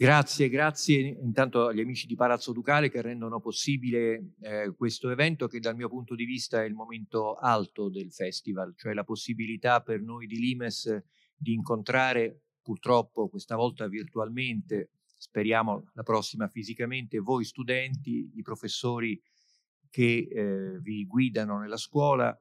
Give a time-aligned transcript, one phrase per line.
[0.00, 5.58] Grazie, grazie intanto agli amici di Palazzo Ducale che rendono possibile eh, questo evento che
[5.58, 10.00] dal mio punto di vista è il momento alto del festival, cioè la possibilità per
[10.00, 11.02] noi di Limes
[11.34, 19.20] di incontrare purtroppo questa volta virtualmente, speriamo la prossima fisicamente, voi studenti, i professori
[19.90, 22.38] che eh, vi guidano nella scuola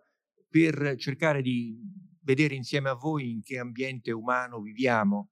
[0.47, 1.75] per cercare di
[2.21, 5.31] vedere insieme a voi in che ambiente umano viviamo.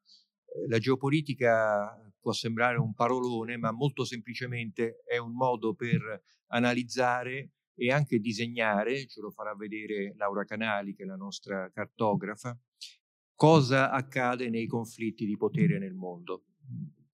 [0.67, 7.91] La geopolitica può sembrare un parolone, ma molto semplicemente è un modo per analizzare e
[7.91, 12.57] anche disegnare, ce lo farà vedere Laura Canali, che è la nostra cartografa,
[13.35, 16.45] cosa accade nei conflitti di potere nel mondo.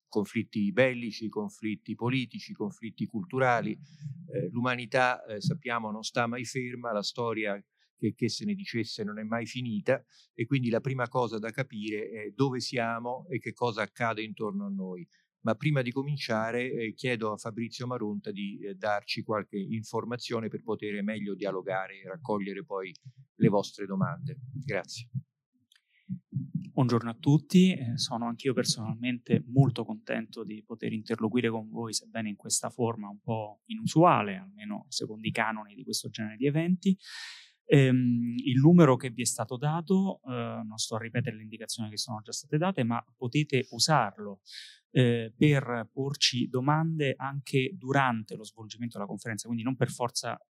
[0.07, 3.71] Conflitti bellici, conflitti politici, conflitti culturali.
[3.71, 7.61] Eh, l'umanità, eh, sappiamo, non sta mai ferma, la storia
[8.01, 11.51] che, che se ne dicesse non è mai finita e quindi la prima cosa da
[11.51, 15.07] capire è dove siamo e che cosa accade intorno a noi.
[15.43, 20.61] Ma prima di cominciare eh, chiedo a Fabrizio Maronta di eh, darci qualche informazione per
[20.61, 22.91] poter meglio dialogare e raccogliere poi
[23.35, 24.39] le vostre domande.
[24.65, 25.09] Grazie.
[26.73, 32.29] Buongiorno a tutti, eh, sono anch'io personalmente molto contento di poter interloquire con voi, sebbene
[32.29, 36.97] in questa forma un po' inusuale, almeno secondo i canoni di questo genere di eventi.
[37.65, 41.89] Ehm, il numero che vi è stato dato, eh, non sto a ripetere le indicazioni
[41.89, 44.41] che sono già state date, ma potete usarlo
[44.91, 49.75] eh, per porci domande anche durante lo svolgimento della conferenza, quindi non,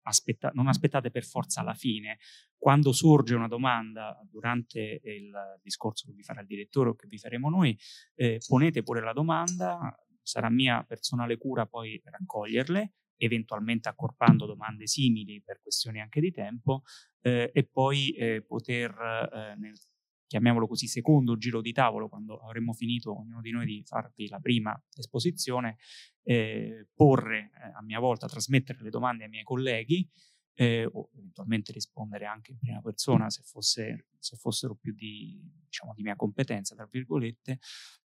[0.04, 2.18] aspetta, non aspettate per forza alla fine.
[2.58, 7.18] Quando sorge una domanda durante il discorso che vi farà il direttore o che vi
[7.18, 7.78] faremo noi,
[8.16, 15.42] eh, ponete pure la domanda, sarà mia personale cura poi raccoglierle eventualmente accorpando domande simili
[15.42, 16.84] per questioni anche di tempo
[17.22, 19.78] eh, e poi eh, poter, eh, nel,
[20.26, 24.40] chiamiamolo così, secondo giro di tavolo, quando avremo finito ognuno di noi di farvi la
[24.40, 25.78] prima esposizione,
[26.24, 30.10] eh, porre eh, a mia volta, trasmettere le domande ai miei colleghi
[30.54, 35.94] eh, o eventualmente rispondere anche in prima persona se, fosse, se fossero più di, diciamo,
[35.94, 37.60] di, mia competenza, tra virgolette,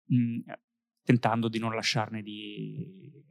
[0.06, 0.38] mh,
[1.02, 3.24] tentando di non lasciarne di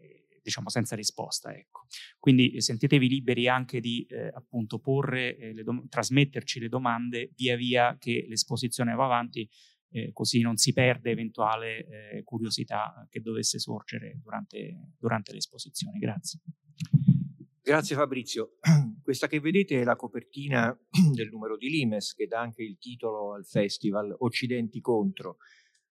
[0.45, 1.53] diciamo senza risposta.
[1.53, 1.87] Ecco.
[2.19, 7.31] Quindi eh, sentitevi liberi anche di eh, appunto porre, eh, le dom- trasmetterci le domande
[7.35, 9.49] via via che l'esposizione va avanti,
[9.89, 15.97] eh, così non si perde eventuale eh, curiosità che dovesse sorgere durante, durante l'esposizione.
[15.97, 16.39] Grazie.
[17.61, 18.57] Grazie Fabrizio.
[19.01, 20.77] Questa che vedete è la copertina
[21.11, 25.37] del numero di Limes che dà anche il titolo al festival Occidenti contro.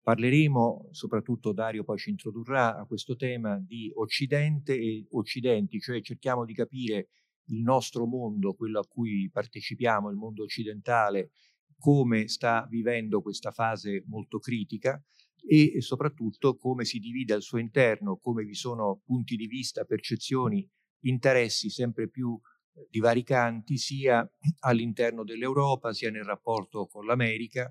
[0.07, 6.45] Parleremo, soprattutto Dario poi ci introdurrà a questo tema di Occidente e Occidenti, cioè cerchiamo
[6.45, 7.09] di capire
[7.47, 11.31] il nostro mondo, quello a cui partecipiamo, il mondo occidentale,
[11.77, 14.97] come sta vivendo questa fase molto critica
[15.45, 20.65] e soprattutto come si divide al suo interno, come vi sono punti di vista, percezioni,
[21.01, 22.39] interessi sempre più
[22.75, 24.25] eh, divaricanti sia
[24.59, 27.69] all'interno dell'Europa sia nel rapporto con l'America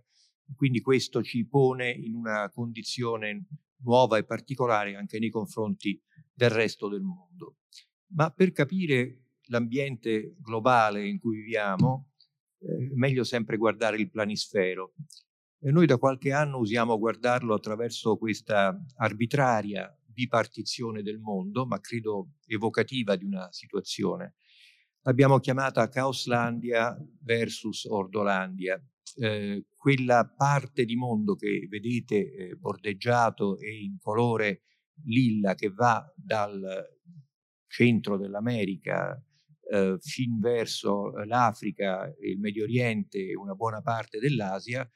[0.55, 3.47] quindi questo ci pone in una condizione
[3.83, 6.01] nuova e particolare anche nei confronti
[6.33, 7.57] del resto del mondo.
[8.15, 12.13] Ma per capire l'ambiente globale in cui viviamo,
[12.59, 14.95] eh, meglio sempre guardare il planisfero.
[15.59, 22.35] E noi da qualche anno usiamo guardarlo attraverso questa arbitraria bipartizione del mondo, ma credo
[22.47, 24.37] evocativa di una situazione.
[25.03, 28.83] L'abbiamo chiamata Caoslandia versus Ordolandia
[29.17, 34.63] eh, quella parte di mondo che vedete eh, bordeggiato e in colore
[35.05, 36.85] lilla che va dal
[37.69, 39.17] centro dell'America
[39.71, 44.91] eh, fin verso l'Africa, il Medio Oriente e una buona parte dell'Asia,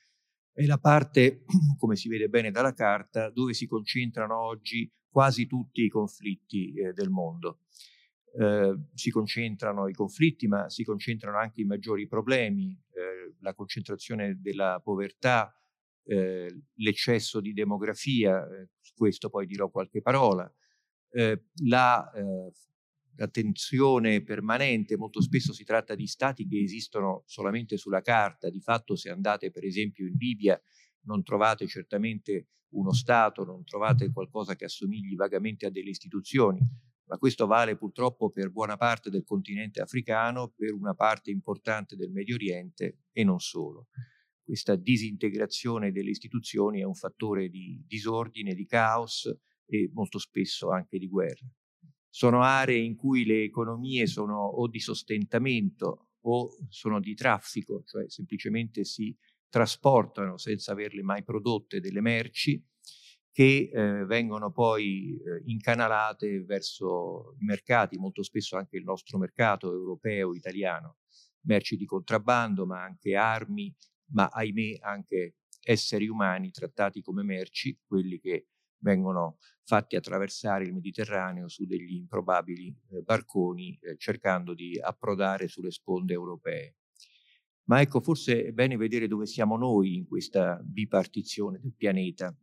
[0.53, 1.45] è la parte,
[1.79, 6.93] come si vede bene dalla carta, dove si concentrano oggi quasi tutti i conflitti eh,
[6.93, 7.61] del mondo.
[8.39, 14.39] Eh, si concentrano i conflitti, ma si concentrano anche i maggiori problemi, eh, la concentrazione
[14.41, 15.53] della povertà,
[16.05, 20.53] eh, l'eccesso di demografia, eh, su questo poi dirò qualche parola,
[21.11, 22.53] eh, la, eh,
[23.17, 28.61] la tensione permanente, molto spesso si tratta di stati che esistono solamente sulla carta, di
[28.61, 30.61] fatto se andate per esempio in Libia
[31.03, 36.61] non trovate certamente uno Stato, non trovate qualcosa che assomigli vagamente a delle istituzioni,
[37.11, 42.13] ma questo vale purtroppo per buona parte del continente africano, per una parte importante del
[42.13, 43.89] Medio Oriente e non solo.
[44.45, 49.29] Questa disintegrazione delle istituzioni è un fattore di disordine, di caos
[49.67, 51.51] e molto spesso anche di guerra.
[52.09, 58.09] Sono aree in cui le economie sono o di sostentamento o sono di traffico, cioè
[58.09, 59.17] semplicemente si
[59.49, 62.65] trasportano senza averle mai prodotte delle merci
[63.33, 69.73] che eh, vengono poi eh, incanalate verso i mercati, molto spesso anche il nostro mercato
[69.73, 70.97] europeo, italiano,
[71.43, 73.75] merci di contrabbando, ma anche armi,
[74.13, 78.49] ma ahimè anche esseri umani trattati come merci, quelli che
[78.83, 85.71] vengono fatti attraversare il Mediterraneo su degli improbabili eh, barconi eh, cercando di approdare sulle
[85.71, 86.77] sponde europee.
[87.65, 92.37] Ma ecco, forse è bene vedere dove siamo noi in questa bipartizione del pianeta.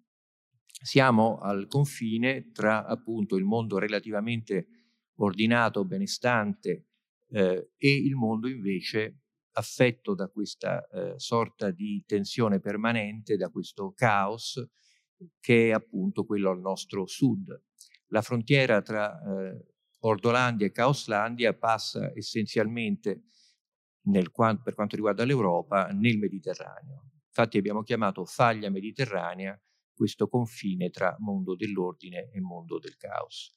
[0.80, 4.68] Siamo al confine tra appunto il mondo relativamente
[5.16, 6.86] ordinato, benestante
[7.30, 9.22] eh, e il mondo invece
[9.54, 14.64] affetto da questa eh, sorta di tensione permanente, da questo caos
[15.40, 17.60] che è appunto quello al nostro sud.
[18.10, 19.66] La frontiera tra eh,
[20.02, 23.24] Ordolandia e Caoslandia passa essenzialmente
[24.04, 27.10] nel, per quanto riguarda l'Europa nel Mediterraneo.
[27.26, 29.60] Infatti abbiamo chiamato faglia mediterranea
[29.98, 33.56] questo confine tra mondo dell'ordine e mondo del caos.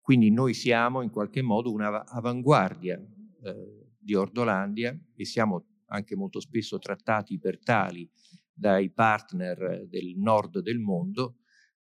[0.00, 6.78] Quindi noi siamo in qualche modo un'avanguardia eh, di Ordolandia e siamo anche molto spesso
[6.78, 8.10] trattati per tali
[8.52, 11.36] dai partner del nord del mondo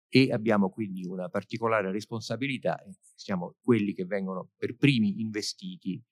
[0.09, 2.83] e abbiamo quindi una particolare responsabilità,
[3.15, 6.03] siamo quelli che vengono per primi investiti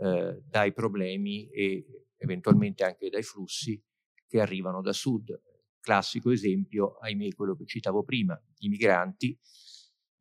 [0.00, 3.80] eh, dai problemi e eventualmente anche dai flussi
[4.26, 5.40] che arrivano da sud.
[5.82, 9.38] Classico esempio, ahimè, quello che citavo prima, i migranti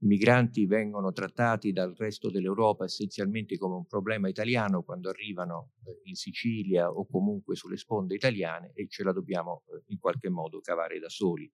[0.04, 6.02] i migranti vengono trattati dal resto dell'Europa essenzialmente come un problema italiano quando arrivano eh,
[6.06, 10.60] in Sicilia o comunque sulle sponde italiane e ce la dobbiamo eh, in qualche modo
[10.60, 11.52] cavare da soli.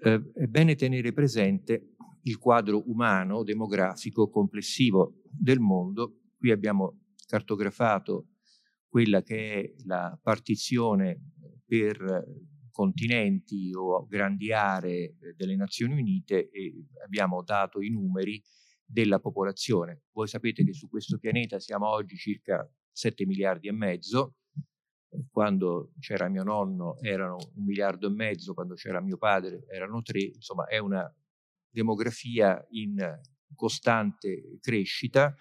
[0.00, 6.20] Eh, è bene tenere presente il quadro umano, demografico, complessivo del mondo.
[6.38, 8.28] Qui abbiamo cartografato
[8.88, 11.32] quella che è la partizione
[11.68, 12.24] per
[12.72, 18.42] continenti o grandi aree eh, delle Nazioni Unite e abbiamo dato i numeri
[18.84, 20.04] della popolazione.
[20.12, 24.36] Voi sapete che su questo pianeta siamo oggi circa 7 miliardi e mezzo,
[25.30, 30.20] quando c'era mio nonno erano un miliardo e mezzo, quando c'era mio padre erano tre,
[30.20, 31.12] insomma è una
[31.68, 33.20] demografia in
[33.54, 35.34] costante crescita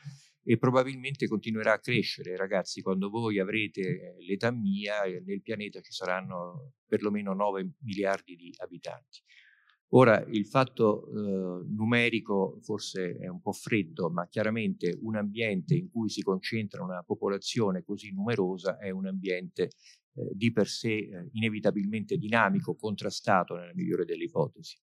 [0.50, 5.92] e probabilmente continuerà a crescere, ragazzi, quando voi avrete eh, l'età mia, nel pianeta ci
[5.92, 9.20] saranno perlomeno 9 miliardi di abitanti.
[9.90, 15.90] Ora, il fatto eh, numerico forse è un po' freddo, ma chiaramente un ambiente in
[15.90, 19.64] cui si concentra una popolazione così numerosa è un ambiente
[20.14, 24.78] eh, di per sé eh, inevitabilmente dinamico, contrastato nella migliore delle ipotesi.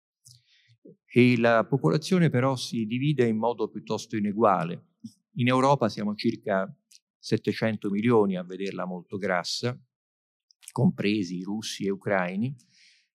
[1.05, 4.87] E la popolazione però si divide in modo piuttosto ineguale.
[5.37, 6.71] In Europa siamo circa
[7.17, 9.75] 700 milioni a vederla molto grassa,
[10.71, 12.55] compresi russi e ucraini,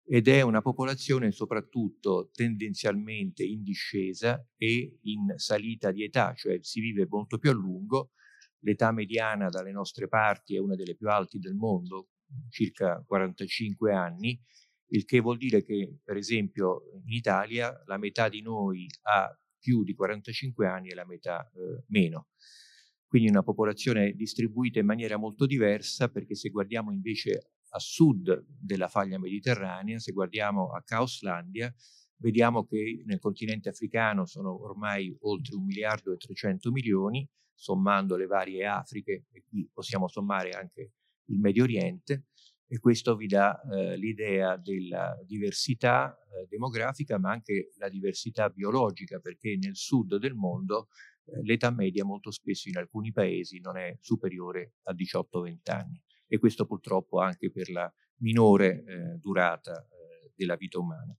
[0.04, 6.80] ed è una popolazione soprattutto tendenzialmente in discesa e in salita di età, cioè si
[6.80, 8.14] vive molto più a lungo,
[8.60, 12.08] l'età mediana dalle nostre parti è una delle più alte del mondo,
[12.50, 14.42] circa 45 anni,
[14.90, 19.84] il che vuol dire che per esempio in Italia la metà di noi ha più
[19.84, 22.28] di 45 anni e la metà eh, meno.
[23.08, 28.88] Quindi una popolazione distribuita in maniera molto diversa perché se guardiamo invece a sud della
[28.88, 31.74] faglia mediterranea, se guardiamo a Caoslandia,
[32.18, 38.26] vediamo che nel continente africano sono ormai oltre un miliardo e 300 milioni, sommando le
[38.26, 40.92] varie Afriche, e qui possiamo sommare anche
[41.30, 42.26] il Medio Oriente,
[42.70, 49.20] e questo vi dà eh, l'idea della diversità eh, demografica ma anche la diversità biologica
[49.20, 50.90] perché nel sud del mondo
[51.24, 56.38] eh, l'età media molto spesso in alcuni paesi non è superiore a 18-20 anni e
[56.40, 61.16] questo purtroppo anche per la minore eh, durata eh, della vita umana.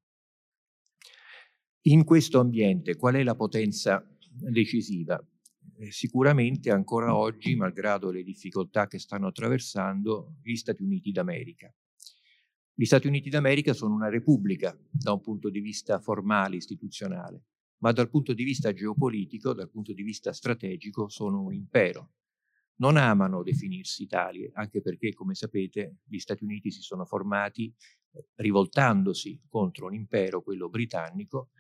[1.83, 5.19] In questo ambiente qual è la potenza decisiva?
[5.81, 11.73] Eh, sicuramente ancora oggi, malgrado le difficoltà che stanno attraversando, gli Stati Uniti d'America.
[12.75, 17.45] Gli Stati Uniti d'America sono una repubblica da un punto di vista formale, istituzionale,
[17.79, 22.15] ma dal punto di vista geopolitico, dal punto di vista strategico, sono un impero.
[22.79, 27.73] Non amano definirsi tali, anche perché, come sapete, gli Stati Uniti si sono formati
[28.13, 31.51] eh, rivoltandosi contro un impero, quello britannico,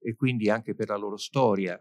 [0.00, 1.80] e quindi anche per la loro storia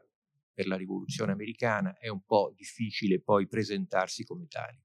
[0.57, 4.81] per la rivoluzione americana, è un po' difficile poi presentarsi come tali.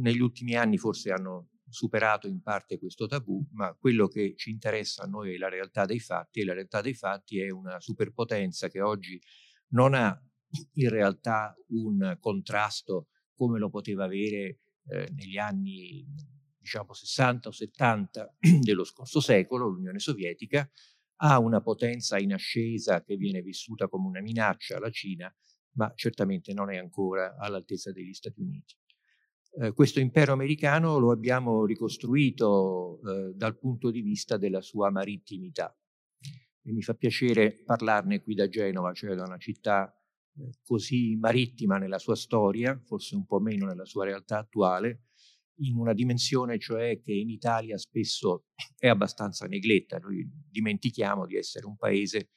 [0.00, 5.04] Negli ultimi anni forse hanno superato in parte questo tabù, ma quello che ci interessa
[5.04, 8.68] a noi è la realtà dei fatti e la realtà dei fatti è una superpotenza
[8.68, 9.22] che oggi
[9.68, 10.20] non ha
[10.72, 16.04] in realtà un contrasto come lo poteva avere eh, negli anni
[16.58, 20.68] diciamo 60 o 70 dello scorso secolo, l'Unione Sovietica,
[21.20, 25.32] ha una potenza in ascesa che viene vissuta come una minaccia alla Cina,
[25.72, 28.74] ma certamente non è ancora all'altezza degli Stati Uniti.
[29.60, 35.76] Eh, questo impero americano lo abbiamo ricostruito eh, dal punto di vista della sua marittimità.
[36.62, 39.92] E mi fa piacere parlarne qui da Genova, cioè da una città
[40.36, 45.07] eh, così marittima nella sua storia, forse un po' meno nella sua realtà attuale,
[45.58, 48.44] in una dimensione cioè che in Italia spesso
[48.76, 49.98] è abbastanza negletta.
[49.98, 52.30] Noi dimentichiamo di essere un paese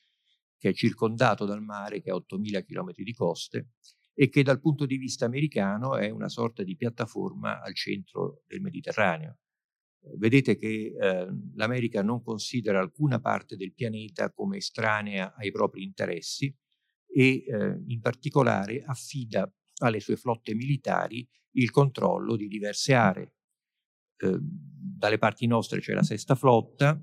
[0.58, 3.70] che è circondato dal mare, che ha 8.000 km di coste
[4.14, 8.62] e che dal punto di vista americano è una sorta di piattaforma al centro del
[8.62, 9.40] Mediterraneo.
[10.18, 16.54] Vedete che eh, l'America non considera alcuna parte del pianeta come estranea ai propri interessi
[17.08, 19.52] e eh, in particolare affida
[19.86, 23.36] alle sue flotte militari il controllo di diverse aree.
[24.18, 27.02] Eh, dalle parti nostre c'è la sesta flotta,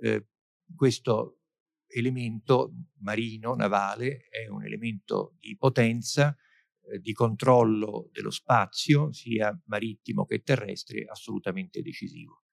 [0.00, 0.26] eh,
[0.74, 1.40] questo
[1.86, 6.36] elemento marino, navale, è un elemento di potenza,
[6.82, 12.44] eh, di controllo dello spazio, sia marittimo che terrestre, assolutamente decisivo.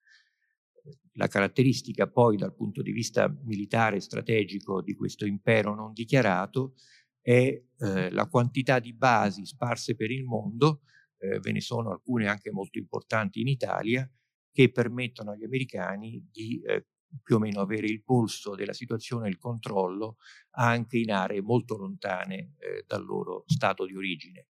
[1.12, 6.74] La caratteristica poi dal punto di vista militare strategico di questo impero non dichiarato
[7.20, 10.82] è eh, la quantità di basi sparse per il mondo
[11.18, 14.08] eh, ve ne sono alcune anche molto importanti in Italia,
[14.50, 16.86] che permettono agli americani di eh,
[17.22, 20.16] più o meno avere il polso della situazione e il controllo
[20.56, 24.48] anche in aree molto lontane eh, dal loro stato di origine.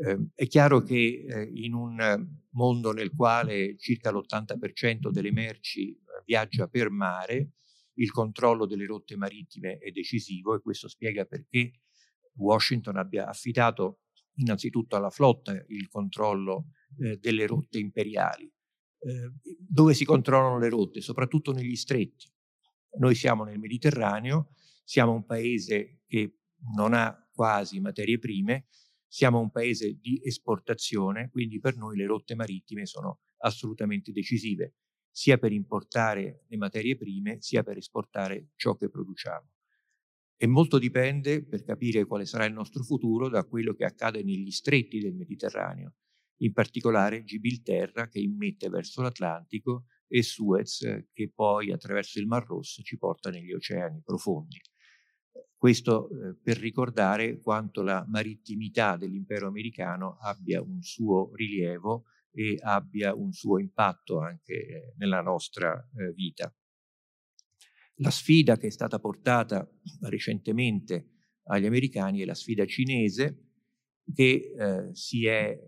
[0.00, 5.98] Eh, è chiaro che eh, in un mondo nel quale circa l'80% delle merci eh,
[6.24, 7.50] viaggia per mare,
[7.98, 11.80] il controllo delle rotte marittime è decisivo e questo spiega perché
[12.34, 14.00] Washington abbia affidato
[14.34, 18.44] innanzitutto alla flotta il controllo eh, delle rotte imperiali.
[19.00, 21.00] Eh, dove si controllano le rotte?
[21.00, 22.30] Soprattutto negli stretti.
[22.98, 26.38] Noi siamo nel Mediterraneo, siamo un paese che
[26.74, 28.66] non ha quasi materie prime,
[29.06, 34.74] siamo un paese di esportazione, quindi per noi le rotte marittime sono assolutamente decisive,
[35.18, 39.50] sia per importare le materie prime, sia per esportare ciò che produciamo.
[40.36, 44.52] E molto dipende, per capire quale sarà il nostro futuro, da quello che accade negli
[44.52, 45.94] stretti del Mediterraneo,
[46.42, 52.82] in particolare Gibilterra che immette verso l'Atlantico e Suez che poi attraverso il Mar Rosso
[52.82, 54.60] ci porta negli oceani profondi.
[55.56, 62.04] Questo eh, per ricordare quanto la marittimità dell'impero americano abbia un suo rilievo
[62.38, 66.52] e abbia un suo impatto anche eh, nella nostra eh, vita
[68.00, 69.68] la sfida che è stata portata
[70.02, 71.08] recentemente
[71.48, 73.46] agli americani è la sfida cinese
[74.14, 75.58] che eh, si è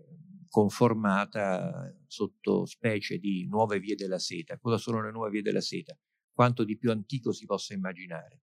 [0.47, 4.57] conformata sotto specie di nuove vie della seta.
[4.57, 5.97] Cosa sono le nuove vie della seta?
[6.33, 8.41] Quanto di più antico si possa immaginare.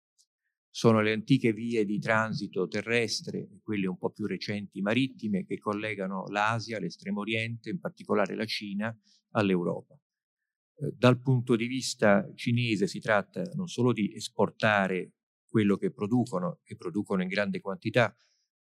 [0.78, 5.58] Sono le antiche vie di transito terrestre e quelle un po' più recenti marittime che
[5.58, 8.97] collegano l'Asia, l'estremo oriente, in particolare la Cina,
[9.32, 9.94] all'Europa.
[9.97, 15.14] Eh, dal punto di vista cinese si tratta non solo di esportare
[15.49, 18.16] quello che producono e producono in grande quantità,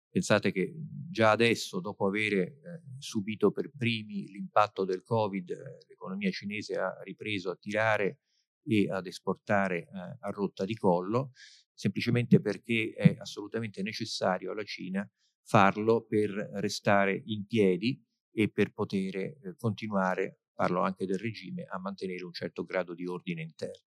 [0.08, 0.75] pensate che
[1.11, 2.56] già adesso, dopo aver eh,
[2.96, 8.20] subito per primi l'impatto del Covid, eh, l'economia cinese ha ripreso a tirare
[8.66, 9.88] e ad esportare eh,
[10.20, 11.32] a rotta di collo,
[11.73, 15.08] semplicemente perché è assolutamente necessario alla Cina
[15.42, 21.78] farlo per restare in piedi e per poter eh, continuare parlo anche del regime, a
[21.78, 23.85] mantenere un certo grado di ordine interno.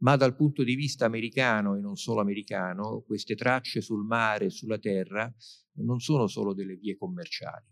[0.00, 4.50] Ma dal punto di vista americano e non solo americano, queste tracce sul mare e
[4.50, 5.32] sulla terra
[5.78, 7.66] non sono solo delle vie commerciali,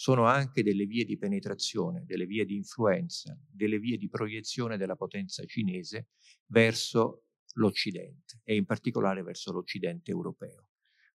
[0.00, 4.96] sono anche delle vie di penetrazione, delle vie di influenza, delle vie di proiezione della
[4.96, 6.08] potenza cinese
[6.46, 7.26] verso
[7.56, 10.68] l'Occidente e in particolare verso l'Occidente europeo.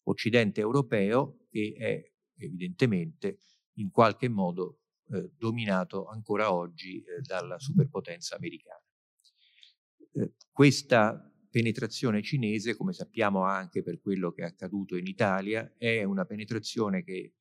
[0.03, 1.99] Occidente europeo che è
[2.37, 3.39] evidentemente
[3.77, 8.85] in qualche modo eh, dominato ancora oggi eh, dalla superpotenza americana.
[10.11, 16.03] Eh, questa penetrazione cinese, come sappiamo anche per quello che è accaduto in Italia, è
[16.03, 17.33] una penetrazione che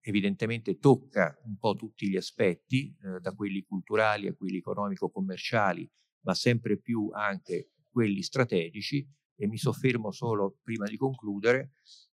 [0.00, 5.90] evidentemente tocca un po' tutti gli aspetti, eh, da quelli culturali a quelli economico-commerciali,
[6.24, 11.72] ma sempre più anche quelli strategici, e mi soffermo solo, prima di concludere,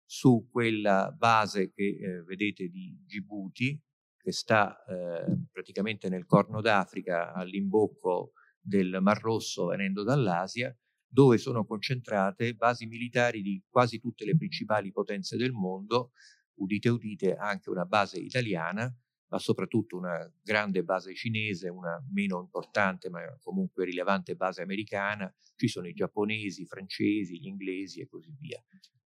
[0.05, 3.83] su quella base che eh, vedete di Djibouti,
[4.17, 10.77] che sta eh, praticamente nel Corno d'Africa all'imbocco del Mar Rosso venendo dall'Asia,
[11.09, 16.13] dove sono concentrate basi militari di quasi tutte le principali potenze del mondo,
[16.57, 18.95] udite udite anche una base italiana,
[19.29, 25.69] ma soprattutto una grande base cinese, una meno importante ma comunque rilevante base americana, ci
[25.69, 28.63] sono i giapponesi, i francesi, gli inglesi e così via.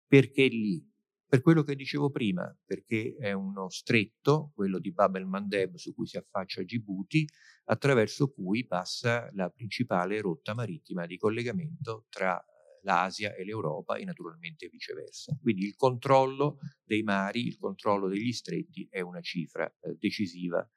[0.08, 0.86] Perché lì?
[1.30, 6.08] Per quello che dicevo prima, perché è uno stretto, quello di Bab el-Mandeb su cui
[6.08, 7.28] si affaccia Djibouti,
[7.66, 12.44] attraverso cui passa la principale rotta marittima di collegamento tra
[12.84, 15.38] l'Asia e l'Europa e naturalmente viceversa.
[15.42, 20.68] Quindi il controllo dei mari, il controllo degli stretti è una cifra eh, decisiva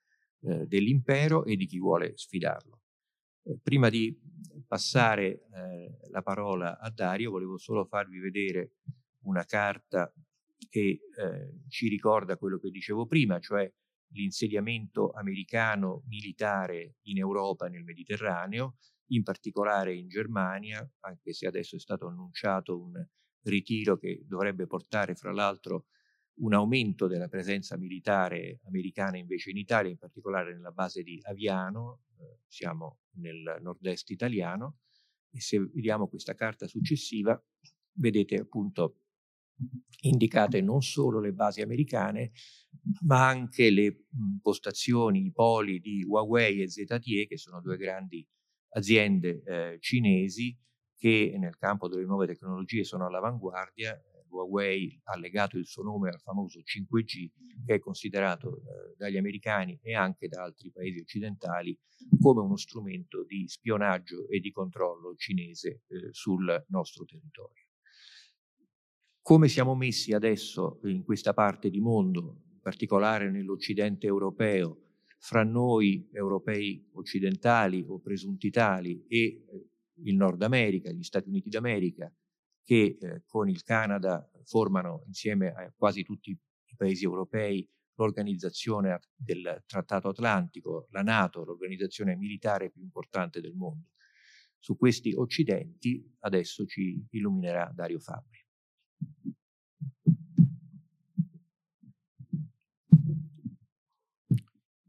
[0.42, 2.80] eh, dell'impero e di chi vuole sfidarlo.
[3.44, 4.16] Eh, prima di
[4.66, 5.46] passare
[6.10, 8.76] la parola a Dario, volevo solo farvi vedere
[9.24, 10.10] una carta
[10.70, 11.00] che
[11.68, 13.70] ci ricorda quello che dicevo prima, cioè
[14.12, 18.76] l'insediamento americano militare in Europa e nel Mediterraneo,
[19.08, 22.92] in particolare in Germania, anche se adesso è stato annunciato un
[23.42, 25.86] ritiro che dovrebbe portare fra l'altro
[26.34, 32.04] un aumento della presenza militare americana invece in Italia, in particolare nella base di Aviano,
[32.18, 34.78] eh, siamo nel nord-est italiano,
[35.30, 37.40] e se vediamo questa carta successiva,
[37.94, 38.98] vedete appunto
[40.02, 42.32] indicate non solo le basi americane,
[43.02, 44.06] ma anche le
[44.40, 48.26] postazioni, i poli di Huawei e ZTE, che sono due grandi
[48.72, 50.56] aziende eh, cinesi
[50.96, 54.00] che nel campo delle nuove tecnologie sono all'avanguardia.
[54.28, 57.30] Huawei ha legato il suo nome al famoso 5G,
[57.66, 61.78] che è considerato eh, dagli americani e anche da altri paesi occidentali
[62.18, 67.66] come uno strumento di spionaggio e di controllo cinese eh, sul nostro territorio.
[69.20, 74.91] Come siamo messi adesso in questa parte di mondo, in particolare nell'Occidente europeo,
[75.22, 79.44] fra noi europei occidentali o presunti tali e eh,
[80.04, 82.12] il Nord America, gli Stati Uniti d'America,
[82.64, 89.62] che eh, con il Canada formano insieme a quasi tutti i paesi europei l'organizzazione del
[89.64, 93.90] Trattato Atlantico, la Nato, l'organizzazione militare più importante del mondo.
[94.58, 98.44] Su questi occidenti adesso ci illuminerà Dario Fabri.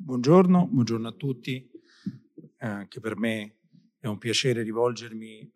[0.05, 1.65] Buongiorno, buongiorno a tutti.
[2.57, 3.59] Eh, anche per me
[3.99, 5.51] è un piacere rivolgermi eh,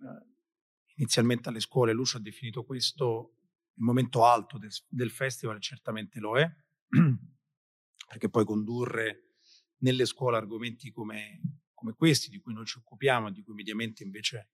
[0.96, 1.92] inizialmente alle scuole.
[1.92, 3.34] Lucio ha definito questo
[3.74, 6.50] il momento alto del, del festival, certamente lo è,
[8.08, 9.34] perché poi condurre
[9.80, 11.42] nelle scuole argomenti come,
[11.74, 14.52] come questi, di cui noi ci occupiamo, di cui mediamente invece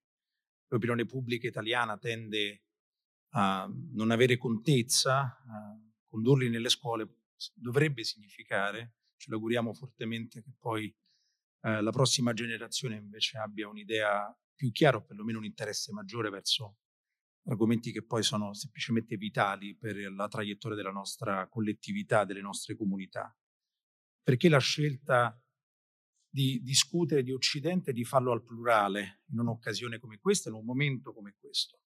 [0.70, 2.64] l'opinione pubblica italiana tende
[3.34, 5.38] a non avere contezza,
[6.08, 10.94] condurli nelle scuole dovrebbe significare ce l'auguriamo fortemente che poi
[11.62, 16.78] eh, la prossima generazione invece abbia un'idea più chiara o perlomeno un interesse maggiore verso
[17.46, 23.36] argomenti che poi sono semplicemente vitali per la traiettoria della nostra collettività, delle nostre comunità.
[24.22, 25.38] Perché la scelta
[26.30, 30.66] di discutere di Occidente e di farlo al plurale in un'occasione come questa, in un
[30.66, 31.82] momento come questo?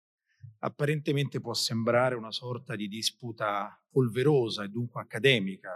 [0.59, 5.71] Apparentemente può sembrare una sorta di disputa polverosa e dunque accademica,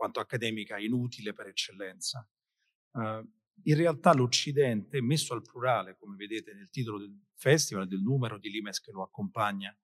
[0.00, 2.26] quanto accademica inutile per eccellenza.
[2.92, 3.22] Uh,
[3.64, 8.48] in realtà l'Occidente, messo al plurale, come vedete nel titolo del festival, del numero di
[8.48, 9.76] Limes che lo accompagna,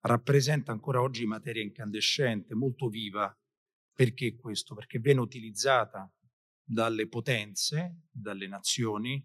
[0.00, 3.30] rappresenta ancora oggi materia incandescente, molto viva.
[3.92, 4.74] Perché questo?
[4.74, 6.10] Perché viene utilizzata
[6.62, 9.22] dalle potenze, dalle nazioni,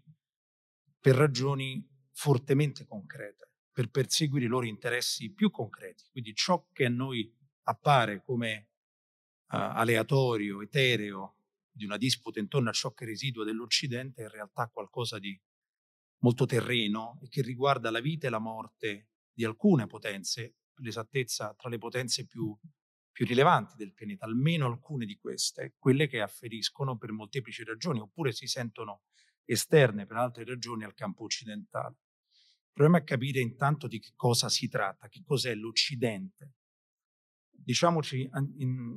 [1.00, 6.04] per ragioni fortemente concrete, per perseguire i loro interessi più concreti.
[6.10, 8.71] Quindi ciò che a noi appare come
[9.52, 11.36] aleatorio, etereo,
[11.70, 15.38] di una disputa intorno a ciò che residua dell'Occidente è in realtà qualcosa di
[16.18, 21.54] molto terreno e che riguarda la vita e la morte di alcune potenze, per l'esattezza
[21.54, 22.56] tra le potenze più,
[23.10, 28.32] più rilevanti del pianeta, almeno alcune di queste, quelle che afferiscono per molteplici ragioni oppure
[28.32, 29.02] si sentono
[29.44, 31.96] esterne per altre ragioni al campo occidentale.
[32.72, 36.54] Proviamo a capire intanto di che cosa si tratta, che cos'è l'Occidente,
[37.64, 38.28] Diciamoci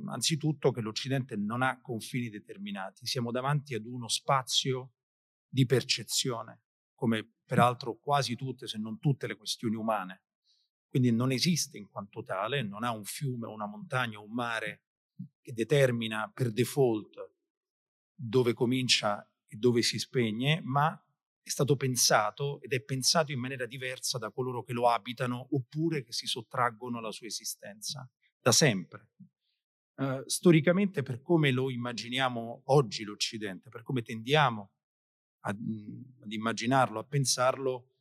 [0.06, 4.94] anzitutto che l'Occidente non ha confini determinati, siamo davanti ad uno spazio
[5.48, 6.62] di percezione,
[6.94, 10.24] come peraltro quasi tutte, se non tutte le questioni umane.
[10.88, 14.82] Quindi non esiste in quanto tale, non ha un fiume, una montagna, un mare
[15.40, 17.34] che determina per default
[18.12, 20.92] dove comincia e dove si spegne, ma
[21.40, 26.02] è stato pensato ed è pensato in maniera diversa da coloro che lo abitano oppure
[26.02, 28.10] che si sottraggono alla sua esistenza
[28.46, 29.08] da sempre.
[29.96, 34.70] Uh, storicamente, per come lo immaginiamo oggi l'Occidente, per come tendiamo
[35.40, 35.58] ad,
[36.20, 37.94] ad immaginarlo, a pensarlo,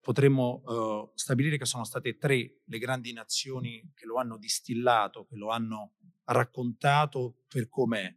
[0.00, 5.36] potremmo uh, stabilire che sono state tre le grandi nazioni che lo hanno distillato, che
[5.36, 8.16] lo hanno raccontato per com'è.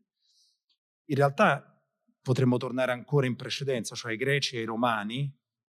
[1.08, 1.78] In realtà
[2.22, 5.30] potremmo tornare ancora in precedenza, cioè i greci e i romani,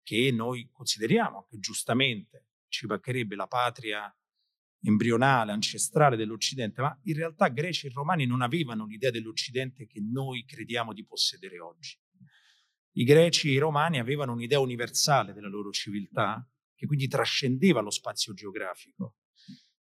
[0.04, 4.16] che noi consideriamo che giustamente ci mancherebbe la patria
[4.86, 10.44] embrionale, ancestrale dell'Occidente, ma in realtà greci e romani non avevano l'idea dell'Occidente che noi
[10.44, 11.98] crediamo di possedere oggi.
[12.92, 17.90] I greci e i romani avevano un'idea universale della loro civiltà, che quindi trascendeva lo
[17.90, 19.16] spazio geografico.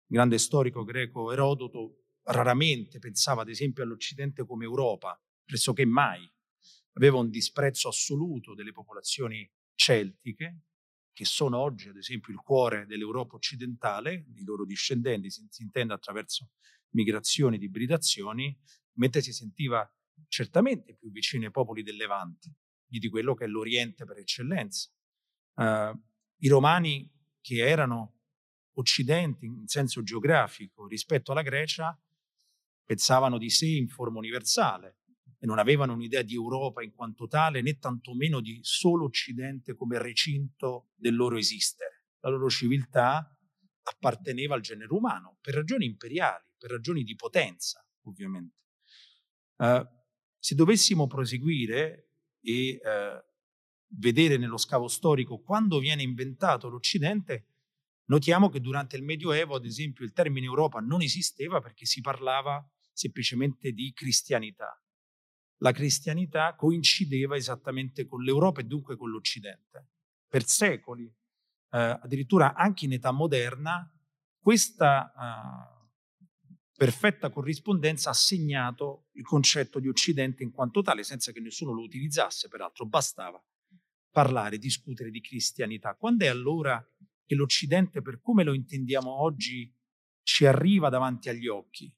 [0.07, 6.29] Il grande storico greco Erodoto raramente pensava ad esempio all'Occidente come Europa, pressoché mai.
[6.95, 10.63] Aveva un disprezzo assoluto delle popolazioni celtiche,
[11.15, 15.95] che sono oggi ad esempio il cuore dell'Europa occidentale, i loro discendenti, si, si intende
[15.95, 16.51] attraverso
[16.91, 18.55] migrazioni ed ibridazioni,
[18.97, 19.89] mentre si sentiva
[20.29, 24.91] certamente più vicino ai popoli del Levante, di quello che è l'Oriente per eccellenza.
[25.55, 25.99] Uh,
[26.39, 28.21] I romani che erano
[28.75, 31.97] occidenti in senso geografico rispetto alla Grecia
[32.85, 34.99] pensavano di sé in forma universale
[35.45, 39.99] e non avevano un'idea di Europa in quanto tale, né tantomeno di solo Occidente come
[39.99, 42.07] recinto del loro esistere.
[42.21, 43.31] La loro civiltà
[43.83, 48.57] apparteneva al genere umano per ragioni imperiali, per ragioni di potenza, ovviamente.
[49.57, 49.87] Uh,
[50.39, 53.23] se dovessimo proseguire e uh,
[53.99, 57.49] vedere nello scavo storico quando viene inventato l'Occidente,
[58.07, 62.67] notiamo che durante il Medioevo, ad esempio, il termine Europa non esisteva perché si parlava
[62.95, 64.79] semplicemente di cristianità.
[65.59, 69.89] La cristianità coincideva esattamente con l'Europa e dunque con l'Occidente.
[70.29, 73.91] Per secoli, eh, addirittura anche in età moderna,
[74.39, 75.89] questa eh,
[76.77, 81.83] perfetta corrispondenza ha segnato il concetto di Occidente in quanto tale, senza che nessuno lo
[81.83, 83.43] utilizzasse, peraltro bastava
[84.11, 85.95] parlare, discutere di cristianità.
[85.95, 86.85] Quando è allora
[87.25, 89.73] che l'Occidente, per come lo intendiamo oggi,
[90.23, 91.93] ci arriva davanti agli occhi?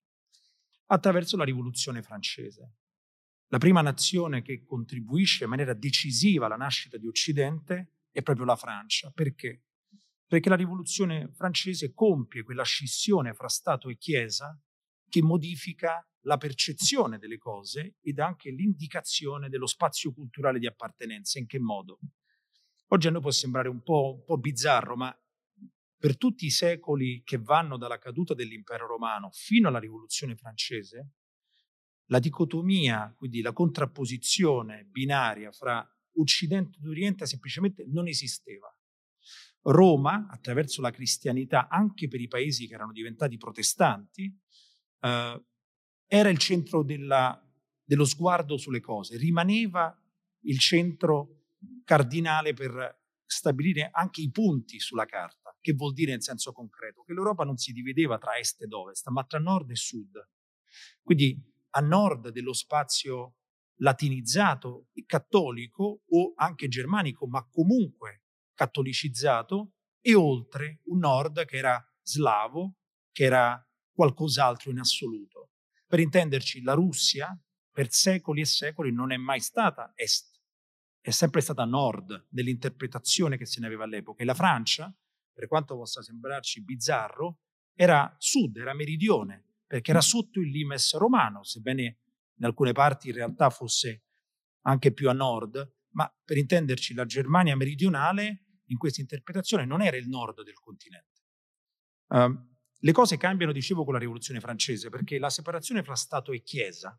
[0.86, 2.74] attraverso la rivoluzione francese.
[3.48, 8.56] La prima nazione che contribuisce in maniera decisiva alla nascita di Occidente è proprio la
[8.56, 9.10] Francia.
[9.12, 9.66] Perché?
[10.26, 14.60] Perché la rivoluzione francese compie quella scissione fra Stato e Chiesa
[15.08, 21.38] che modifica la percezione delle cose ed anche l'indicazione dello spazio culturale di appartenenza.
[21.38, 22.00] In che modo?
[22.88, 25.16] Oggi a noi può sembrare un po', un po bizzarro, ma
[25.98, 31.12] per tutti i secoli che vanno dalla caduta dell'impero romano fino alla rivoluzione francese,
[32.06, 35.86] la dicotomia, quindi la contrapposizione binaria fra
[36.18, 38.70] Occidente ed Oriente semplicemente non esisteva.
[39.62, 44.32] Roma, attraverso la cristianità, anche per i paesi che erano diventati protestanti,
[45.00, 45.44] eh,
[46.06, 47.42] era il centro della,
[47.84, 50.00] dello sguardo sulle cose, rimaneva
[50.42, 51.46] il centro
[51.84, 55.56] cardinale per stabilire anche i punti sulla carta.
[55.60, 57.02] Che vuol dire in senso concreto?
[57.02, 60.28] Che l'Europa non si divideva tra est ed ovest, ma tra nord e sud.
[61.02, 61.42] Quindi
[61.76, 63.36] a nord dello spazio
[63.80, 68.22] latinizzato e cattolico o anche germanico, ma comunque
[68.54, 72.76] cattolicizzato, e oltre un nord che era slavo,
[73.12, 73.60] che era
[73.92, 75.50] qualcos'altro in assoluto.
[75.86, 77.38] Per intenderci, la Russia
[77.70, 80.40] per secoli e secoli non è mai stata est,
[81.00, 84.22] è sempre stata nord nell'interpretazione che se ne aveva all'epoca.
[84.22, 84.92] E la Francia
[85.36, 87.40] per quanto possa sembrarci bizzarro,
[87.74, 91.98] era sud, era meridione, perché era sotto il limes romano, sebbene
[92.38, 94.04] in alcune parti in realtà fosse
[94.62, 99.96] anche più a nord, ma per intenderci la Germania meridionale in questa interpretazione non era
[99.96, 101.22] il nord del continente.
[102.08, 106.42] Uh, le cose cambiano, dicevo, con la rivoluzione francese, perché la separazione fra Stato e
[106.42, 106.98] Chiesa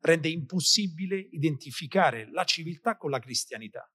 [0.00, 3.90] rende impossibile identificare la civiltà con la cristianità.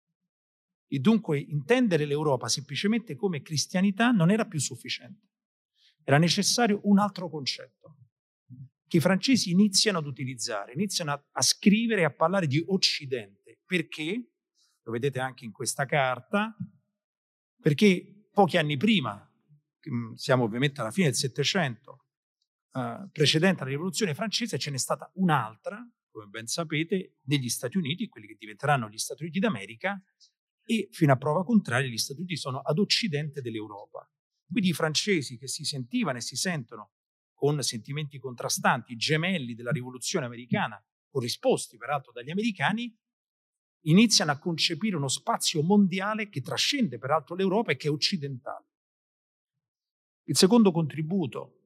[0.87, 5.30] E dunque intendere l'Europa semplicemente come cristianità non era più sufficiente.
[6.03, 7.97] Era necessario un altro concetto
[8.91, 13.61] che i francesi iniziano ad utilizzare, iniziano a, a scrivere e a parlare di Occidente.
[13.65, 14.31] Perché?
[14.83, 16.53] Lo vedete anche in questa carta,
[17.61, 19.15] perché pochi anni prima,
[19.89, 22.07] mm, siamo ovviamente alla fine del Settecento,
[22.73, 28.09] eh, precedente alla rivoluzione francese, ce n'è stata un'altra, come ben sapete, negli Stati Uniti,
[28.09, 30.01] quelli che diventeranno gli Stati Uniti d'America,
[30.65, 34.05] e fino a prova contraria gli Stati Uniti sono ad occidente dell'Europa.
[34.51, 36.91] Quindi i francesi che si sentivano e si sentono
[37.33, 42.93] con sentimenti contrastanti, gemelli della rivoluzione americana, corrisposti peraltro dagli americani,
[43.85, 48.65] iniziano a concepire uno spazio mondiale che trascende peraltro l'Europa e che è occidentale.
[50.25, 51.57] Il secondo contributo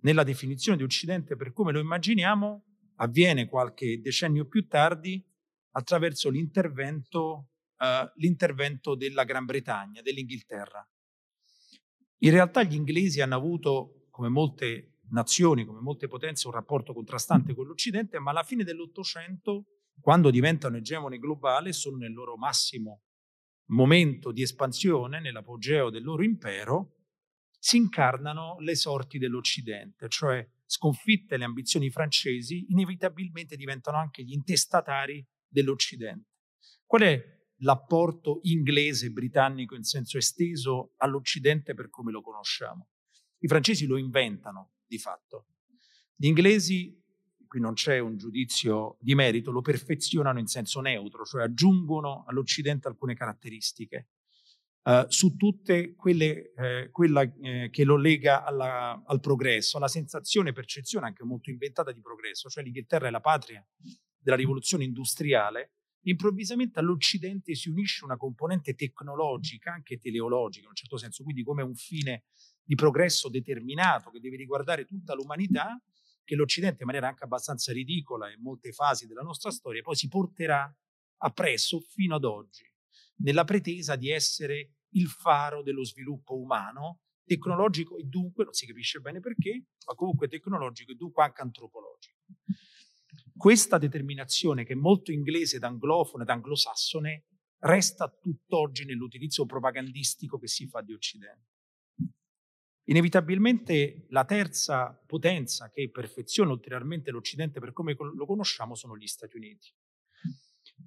[0.00, 2.64] nella definizione di Occidente per come lo immaginiamo
[2.96, 5.24] avviene qualche decennio più tardi
[5.72, 10.86] attraverso l'intervento uh, l'intervento della Gran Bretagna, dell'Inghilterra.
[12.24, 17.54] In realtà gli inglesi hanno avuto, come molte nazioni, come molte potenze, un rapporto contrastante
[17.54, 19.66] con l'Occidente, ma alla fine dell'Ottocento,
[20.00, 23.02] quando diventano egemone globale, sono nel loro massimo
[23.66, 26.96] momento di espansione, nell'apogeo del loro impero,
[27.58, 35.22] si incarnano le sorti dell'Occidente, cioè sconfitte le ambizioni francesi, inevitabilmente diventano anche gli intestatari
[35.46, 36.30] dell'Occidente.
[36.86, 37.33] Qual è
[37.64, 42.88] l'apporto inglese britannico in senso esteso all'Occidente per come lo conosciamo?
[43.38, 45.46] I francesi lo inventano di fatto.
[46.14, 47.02] Gli inglesi,
[47.46, 52.88] qui non c'è un giudizio di merito, lo perfezionano in senso neutro, cioè aggiungono all'Occidente
[52.88, 54.08] alcune caratteristiche.
[54.84, 60.52] Uh, su tutte quelle eh, quella eh, che lo lega alla, al progresso, alla sensazione,
[60.52, 63.66] percezione anche molto inventata di progresso, cioè l'Inghilterra è la patria
[64.18, 65.73] della rivoluzione industriale,
[66.04, 71.62] improvvisamente all'Occidente si unisce una componente tecnologica, anche teleologica in un certo senso, quindi come
[71.62, 72.24] un fine
[72.62, 75.80] di progresso determinato che deve riguardare tutta l'umanità,
[76.24, 80.08] che l'Occidente in maniera anche abbastanza ridicola in molte fasi della nostra storia poi si
[80.08, 80.74] porterà
[81.18, 82.64] appresso fino ad oggi,
[83.16, 89.00] nella pretesa di essere il faro dello sviluppo umano, tecnologico e dunque, non si capisce
[89.00, 92.18] bene perché, ma comunque tecnologico e dunque anche antropologico.
[93.36, 97.24] Questa determinazione, che è molto inglese ed anglofono ed anglosassone,
[97.58, 101.52] resta tutt'oggi nell'utilizzo propagandistico che si fa di Occidente.
[102.84, 109.36] Inevitabilmente la terza potenza che perfeziona ulteriormente l'Occidente per come lo conosciamo sono gli Stati
[109.36, 109.74] Uniti.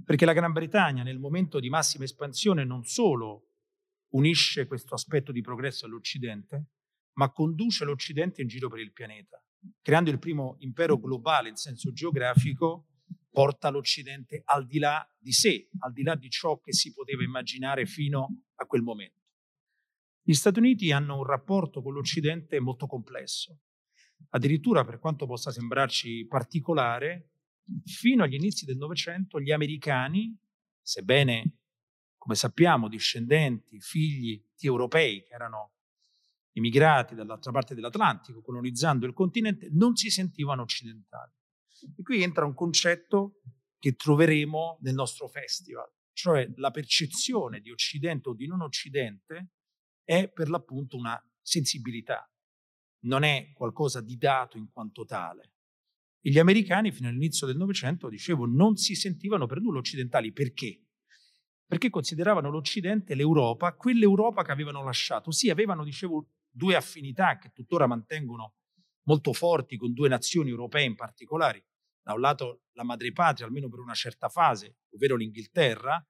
[0.05, 3.49] Perché la Gran Bretagna nel momento di massima espansione non solo
[4.13, 6.67] unisce questo aspetto di progresso all'Occidente,
[7.13, 9.41] ma conduce l'Occidente in giro per il pianeta
[9.81, 12.87] creando il primo impero globale in senso geografico,
[13.29, 17.23] porta l'Occidente al di là di sé, al di là di ciò che si poteva
[17.23, 19.25] immaginare fino a quel momento.
[20.23, 23.59] Gli Stati Uniti hanno un rapporto con l'Occidente molto complesso.
[24.29, 27.29] Addirittura, per quanto possa sembrarci particolare,
[27.85, 30.35] fino agli inizi del Novecento gli americani,
[30.81, 31.59] sebbene,
[32.17, 35.76] come sappiamo, discendenti, figli di europei che erano
[36.57, 41.31] emigrati dall'altra parte dell'Atlantico, colonizzando il continente, non si sentivano occidentali.
[41.95, 43.41] E qui entra un concetto
[43.77, 49.51] che troveremo nel nostro festival, cioè la percezione di Occidente o di non Occidente
[50.03, 52.27] è per l'appunto una sensibilità,
[53.01, 55.53] non è qualcosa di dato in quanto tale.
[56.19, 60.33] E gli americani fino all'inizio del Novecento, dicevo, non si sentivano per nulla occidentali.
[60.33, 60.81] Perché?
[61.65, 65.31] Perché consideravano l'Occidente l'Europa, quell'Europa che avevano lasciato.
[65.31, 68.55] Sì, avevano, dicevo, due affinità che tuttora mantengono
[69.03, 71.67] molto forti con due nazioni europee in particolare.
[72.01, 76.03] Da un lato la madrepatria, almeno per una certa fase, ovvero l'Inghilterra,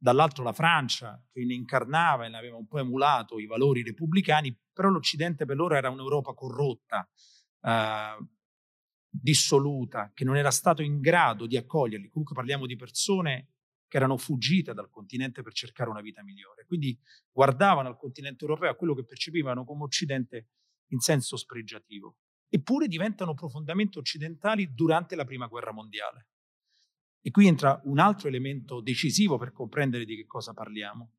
[0.00, 4.56] dall'altro la Francia, che ne incarnava e ne aveva un po' emulato i valori repubblicani,
[4.72, 7.08] però l'Occidente per loro era un'Europa corrotta,
[7.62, 8.16] eh,
[9.10, 12.08] dissoluta, che non era stato in grado di accoglierli.
[12.08, 13.48] Comunque parliamo di persone
[13.88, 16.64] che erano fuggite dal continente per cercare una vita migliore.
[16.66, 16.96] Quindi
[17.32, 20.50] guardavano al continente europeo, a quello che percepivano come Occidente
[20.88, 22.18] in senso spregiativo.
[22.48, 26.28] Eppure diventano profondamente occidentali durante la Prima Guerra Mondiale.
[27.20, 31.14] E qui entra un altro elemento decisivo per comprendere di che cosa parliamo.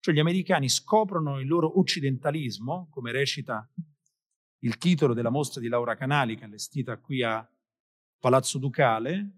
[0.00, 3.68] Cioè gli americani scoprono il loro occidentalismo, come recita
[4.60, 7.48] il titolo della mostra di Laura Canali, che è allestita qui a
[8.18, 9.37] Palazzo Ducale,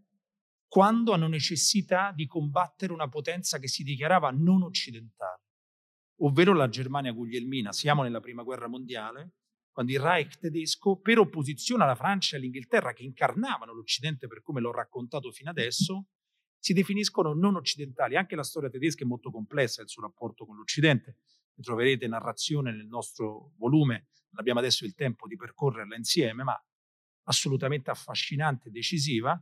[0.71, 5.43] quando hanno necessità di combattere una potenza che si dichiarava non occidentale,
[6.21, 7.73] ovvero la Germania guglielmina.
[7.73, 9.33] Siamo nella prima guerra mondiale,
[9.73, 14.61] quando il Reich tedesco, per opposizione alla Francia e all'Inghilterra, che incarnavano l'Occidente per come
[14.61, 16.07] l'ho raccontato fino adesso,
[16.57, 18.17] si definiscono non occidentali.
[18.17, 21.17] Anche la storia tedesca è molto complessa, il suo rapporto con l'Occidente.
[21.55, 26.65] Ne troverete narrazione nel nostro volume, non abbiamo adesso il tempo di percorrerla insieme, ma
[27.25, 29.37] assolutamente affascinante e decisiva.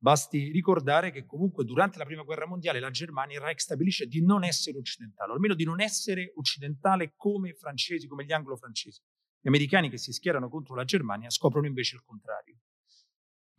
[0.00, 4.24] Basti ricordare che comunque durante la prima guerra mondiale la Germania, il Reich stabilisce di
[4.24, 9.02] non essere occidentale, o almeno di non essere occidentale come i francesi, come gli anglo-francesi.
[9.40, 12.60] Gli americani che si schierano contro la Germania scoprono invece il contrario.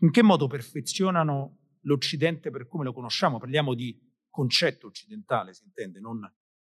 [0.02, 3.38] In che modo perfezionano l'Occidente per come lo conosciamo?
[3.38, 4.00] Parliamo di
[4.30, 6.22] concetto occidentale, si intende, non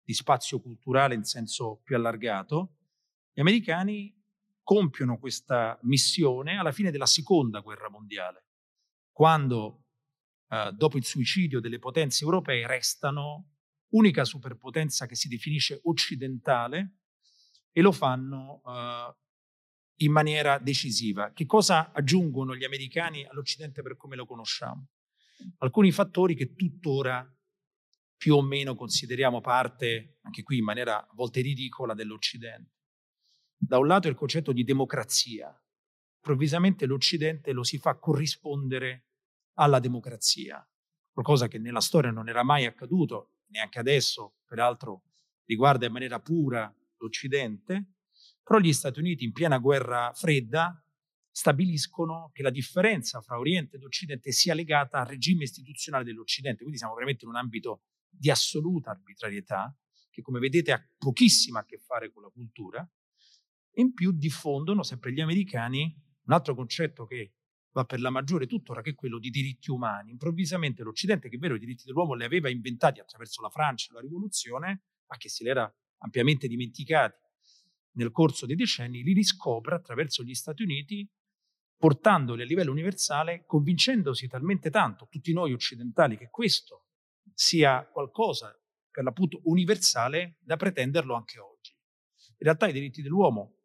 [0.04, 2.76] di spazio culturale in senso più allargato.
[3.32, 4.14] Gli americani
[4.64, 8.48] compiono questa missione alla fine della seconda guerra mondiale
[9.12, 9.86] quando
[10.50, 13.52] eh, dopo il suicidio delle potenze europee restano
[13.91, 16.97] unica superpotenza che si definisce occidentale
[17.71, 19.15] e lo fanno eh,
[20.06, 21.32] in maniera decisiva.
[21.32, 24.88] Che cosa aggiungono gli americani all'Occidente per come lo conosciamo?
[25.60, 27.26] Alcuni fattori che tuttora
[28.15, 32.76] più o meno consideriamo parte, anche qui in maniera a volte ridicola, dell'Occidente.
[33.58, 35.52] Da un lato il concetto di democrazia,
[36.22, 39.08] improvvisamente l'Occidente lo si fa corrispondere
[39.56, 40.66] alla democrazia,
[41.12, 45.04] qualcosa che nella storia non era mai accaduto, neanche adesso, peraltro
[45.46, 47.96] riguarda in maniera pura l'Occidente,
[48.44, 50.82] però gli Stati Uniti in piena guerra fredda
[51.32, 56.78] stabiliscono che la differenza fra Oriente ed Occidente sia legata al regime istituzionale dell'Occidente, quindi
[56.78, 59.76] siamo veramente in un ambito di assoluta arbitrarietà,
[60.12, 62.88] che come vedete ha pochissimo a che fare con la cultura,
[63.76, 67.34] in più diffondono sempre gli americani un altro concetto che
[67.74, 70.12] va per la maggiore tuttora, che è quello di diritti umani.
[70.12, 73.94] Improvvisamente l'Occidente, che è vero i diritti dell'uomo li aveva inventati attraverso la Francia e
[73.96, 77.20] la rivoluzione, ma che se li era ampiamente dimenticati
[77.94, 81.08] nel corso dei decenni, li riscopre attraverso gli Stati Uniti
[81.78, 86.88] portandoli a livello universale, convincendosi talmente tanto, tutti noi occidentali, che questo
[87.34, 88.58] sia qualcosa
[88.89, 91.74] per l'appunto universale da pretenderlo anche oggi.
[91.74, 93.56] In realtà i diritti dell'uomo,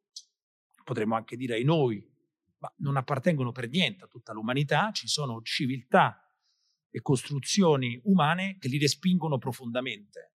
[0.83, 2.15] potremmo anche dire ai noi,
[2.59, 6.21] ma non appartengono per niente a tutta l'umanità, ci sono civiltà
[6.91, 10.33] e costruzioni umane che li respingono profondamente.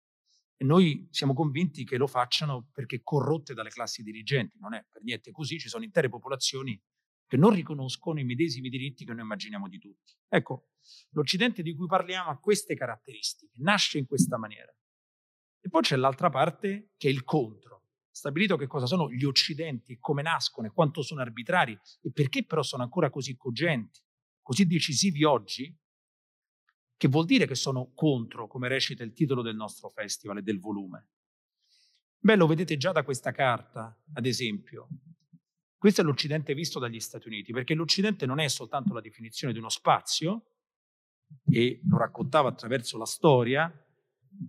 [0.56, 4.58] E noi siamo convinti che lo facciano perché corrotte dalle classi dirigenti.
[4.58, 6.78] Non è per niente così, ci sono intere popolazioni
[7.26, 10.14] che non riconoscono i medesimi diritti che noi immaginiamo di tutti.
[10.28, 10.70] Ecco,
[11.10, 14.74] l'Occidente di cui parliamo ha queste caratteristiche, nasce in questa maniera.
[15.60, 17.79] E poi c'è l'altra parte che è il contro.
[18.20, 22.62] Stabilito che cosa sono gli Occidenti, come nascono e quanto sono arbitrari e perché però
[22.62, 23.98] sono ancora così cogenti,
[24.42, 25.74] così decisivi oggi,
[26.98, 30.60] che vuol dire che sono contro, come recita il titolo del nostro festival e del
[30.60, 31.08] volume.
[32.18, 34.88] Beh, lo vedete già da questa carta, ad esempio.
[35.78, 39.58] Questo è l'Occidente visto dagli Stati Uniti, perché l'Occidente non è soltanto la definizione di
[39.58, 40.56] uno spazio,
[41.50, 43.72] e lo raccontava attraverso la storia,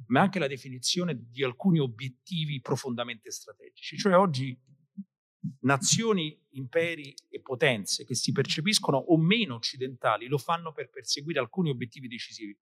[0.08, 3.98] ma anche la definizione di alcuni obiettivi profondamente strategici.
[3.98, 4.58] Cioè oggi
[5.62, 11.70] nazioni, imperi e potenze che si percepiscono o meno occidentali lo fanno per perseguire alcuni
[11.70, 12.58] obiettivi decisivi.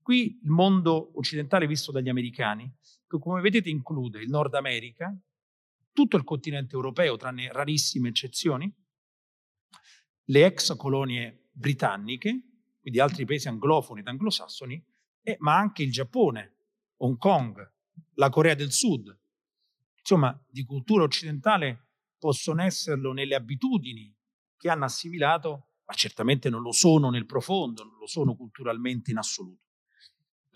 [0.00, 2.72] Qui il mondo occidentale visto dagli americani,
[3.06, 5.16] che come vedete include il Nord America,
[5.92, 8.72] tutto il continente europeo, tranne rarissime eccezioni,
[10.28, 12.40] le ex colonie britanniche,
[12.80, 14.84] quindi altri paesi anglofoni ed anglosassoni,
[15.22, 16.55] eh, ma anche il Giappone,
[16.98, 17.72] Hong Kong,
[18.14, 19.16] la Corea del Sud.
[19.98, 24.14] Insomma, di cultura occidentale possono esserlo nelle abitudini
[24.56, 29.18] che hanno assimilato, ma certamente non lo sono nel profondo, non lo sono culturalmente in
[29.18, 29.64] assoluto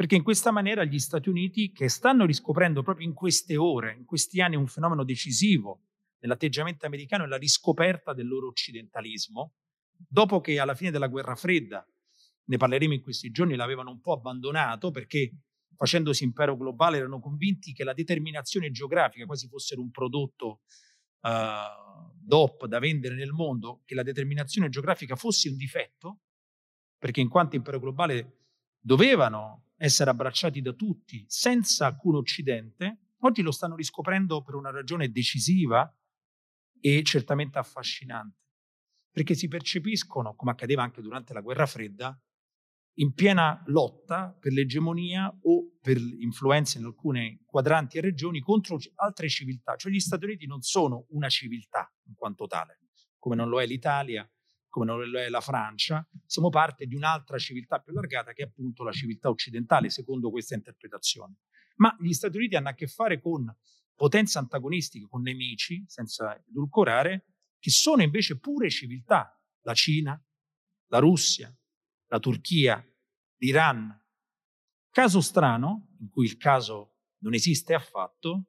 [0.00, 4.07] perché in questa maniera gli Stati Uniti, che stanno riscoprendo proprio in queste ore, in
[4.07, 5.83] questi anni, un fenomeno decisivo
[6.20, 9.57] nell'atteggiamento americano è la riscoperta del loro occidentalismo,
[9.94, 11.87] dopo che alla fine della guerra fredda,
[12.44, 15.33] ne parleremo in questi giorni, l'avevano un po' abbandonato perché
[15.81, 20.61] facendosi impero globale erano convinti che la determinazione geografica quasi fosse un prodotto
[21.23, 26.21] uh, DOP da vendere nel mondo, che la determinazione geografica fosse un difetto,
[26.99, 28.40] perché in quanto impero globale
[28.79, 35.11] dovevano essere abbracciati da tutti senza alcun Occidente, oggi lo stanno riscoprendo per una ragione
[35.11, 35.90] decisiva
[36.79, 38.37] e certamente affascinante,
[39.11, 42.21] perché si percepiscono, come accadeva anche durante la guerra fredda,
[43.01, 49.29] in piena lotta per l'egemonia o per influenze in alcune quadranti e regioni contro altre
[49.29, 49.77] civiltà.
[49.77, 52.81] Cioè gli Stati Uniti non sono una civiltà in quanto tale,
[53.19, 54.31] come non lo è l'Italia,
[54.69, 58.47] come non lo è la Francia, siamo parte di un'altra civiltà più allargata che è
[58.47, 61.39] appunto la civiltà occidentale, secondo questa interpretazione.
[61.77, 63.53] Ma gli Stati Uniti hanno a che fare con
[63.95, 70.23] potenze antagonistiche, con nemici, senza edulcorare, che sono invece pure civiltà, la Cina,
[70.89, 71.55] la Russia,
[72.09, 72.85] la Turchia,
[73.40, 73.98] l'Iran.
[74.90, 78.46] Caso strano, in cui il caso non esiste affatto,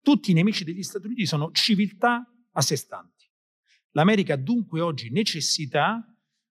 [0.00, 3.28] tutti i nemici degli Stati Uniti sono civiltà a sé stanti.
[3.92, 6.04] L'America ha dunque oggi necessità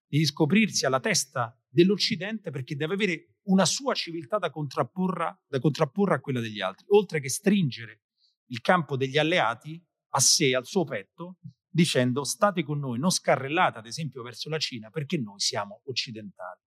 [0.06, 6.14] di scoprirsi alla testa dell'Occidente perché deve avere una sua civiltà da contrapporre, da contrapporre
[6.16, 8.02] a quella degli altri, oltre che stringere
[8.46, 11.38] il campo degli alleati a sé, al suo petto,
[11.68, 16.65] dicendo state con noi, non scarrellate ad esempio verso la Cina perché noi siamo occidentali.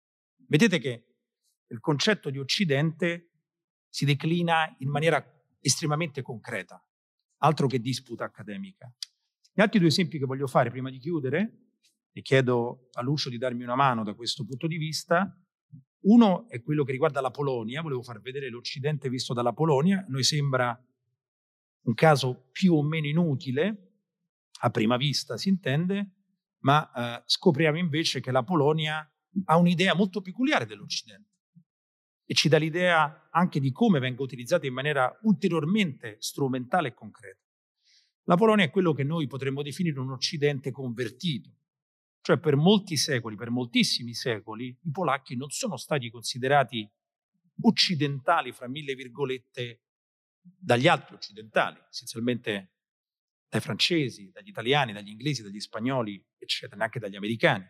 [0.47, 1.07] Vedete che
[1.69, 3.31] il concetto di Occidente
[3.89, 5.25] si declina in maniera
[5.61, 6.85] estremamente concreta,
[7.39, 8.93] altro che disputa accademica.
[9.53, 11.61] Gli altri due esempi che voglio fare prima di chiudere,
[12.13, 15.37] e chiedo a Lucio di darmi una mano da questo punto di vista,
[16.03, 20.05] uno è quello che riguarda la Polonia, volevo far vedere l'Occidente visto dalla Polonia, a
[20.09, 20.79] noi sembra
[21.87, 23.93] un caso più o meno inutile,
[24.61, 26.11] a prima vista si intende,
[26.59, 29.09] ma eh, scopriamo invece che la Polonia
[29.47, 31.33] ha un'idea molto peculiare dell'Occidente.
[32.27, 37.41] e ci dà l'idea anche di come venga utilizzata in maniera ulteriormente strumentale e concreta.
[38.25, 41.59] La Polonia è quello che noi potremmo definire un Occidente convertito,
[42.23, 46.91] cioè per molti secoli, per moltissimi secoli, i polacchi non sono stati considerati
[47.61, 49.83] occidentali, fra mille virgolette,
[50.41, 52.73] dagli altri occidentali, essenzialmente
[53.49, 57.65] dai francesi, dagli italiani, dagli inglesi, dagli spagnoli, eccetera, neanche dagli americani.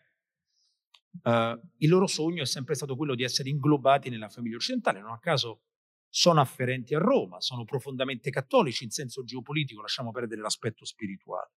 [1.23, 5.13] Uh, il loro sogno è sempre stato quello di essere inglobati nella famiglia occidentale, non
[5.13, 5.63] a caso
[6.09, 11.53] sono afferenti a Roma, sono profondamente cattolici in senso geopolitico, lasciamo perdere l'aspetto spirituale.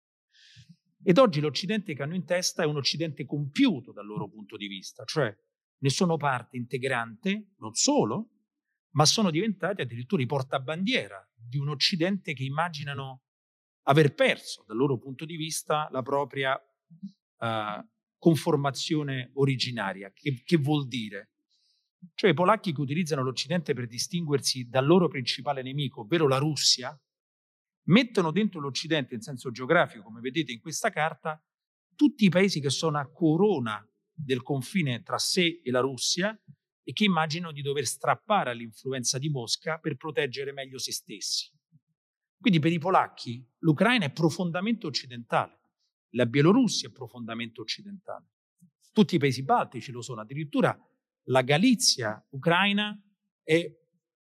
[1.03, 4.67] Ed oggi l'Occidente che hanno in testa è un Occidente compiuto dal loro punto di
[4.67, 5.35] vista, cioè
[5.79, 8.31] ne sono parte integrante, non solo,
[8.91, 13.25] ma sono diventati addirittura i portabandiera di un Occidente che immaginano
[13.89, 17.87] aver perso dal loro punto di vista la propria uh,
[18.27, 20.11] conformazione originaria.
[20.13, 21.31] Che, che vuol dire?
[22.13, 27.01] Cioè i polacchi che utilizzano l'Occidente per distinguersi dal loro principale nemico, ovvero la Russia,
[27.85, 31.41] mettono dentro l'Occidente in senso geografico, come vedete in questa carta,
[31.95, 33.81] tutti i paesi che sono a corona
[34.13, 36.37] del confine tra sé e la Russia
[36.83, 41.49] e che immaginano di dover strappare all'influenza di Mosca per proteggere meglio se stessi.
[42.41, 45.56] Quindi per i polacchi l'Ucraina è profondamente occidentale,
[46.17, 48.27] la Bielorussia è profondamente occidentale,
[48.93, 50.77] tutti i paesi baltici lo sono, addirittura
[51.25, 52.99] la Galizia ucraina
[53.43, 53.71] è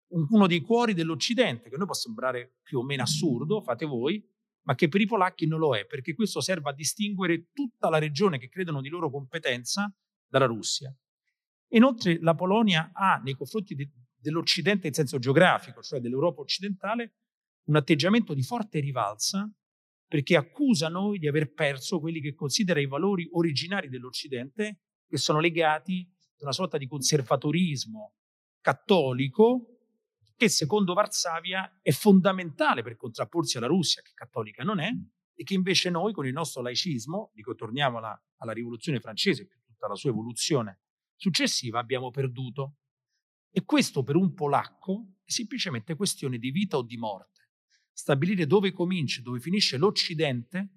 [0.08, 4.22] uno dei cuori dell'Occidente, che a noi può sembrare più o meno assurdo, fate voi,
[4.62, 7.98] ma che per i polacchi non lo è, perché questo serve a distinguere tutta la
[7.98, 9.92] regione che credono di loro competenza
[10.28, 10.94] dalla Russia.
[11.70, 17.14] Inoltre la Polonia ha nei confronti de- dell'Occidente in senso geografico, cioè dell'Europa occidentale,
[17.64, 19.50] un atteggiamento di forte rivalsa
[20.06, 25.40] perché accusa noi di aver perso quelli che considera i valori originari dell'Occidente che sono
[25.40, 28.14] legati a una sorta di conservatorismo
[28.60, 29.76] cattolico
[30.36, 34.90] che secondo Varsavia è fondamentale per contrapporsi alla Russia, che cattolica non è,
[35.34, 39.48] e che invece noi con il nostro laicismo, dico torniamo alla, alla rivoluzione francese e
[39.64, 40.80] tutta la sua evoluzione
[41.14, 42.76] successiva, abbiamo perduto.
[43.50, 47.35] E questo per un polacco è semplicemente questione di vita o di morte.
[47.98, 50.68] Stabilire dove comincia e dove finisce l'Occidente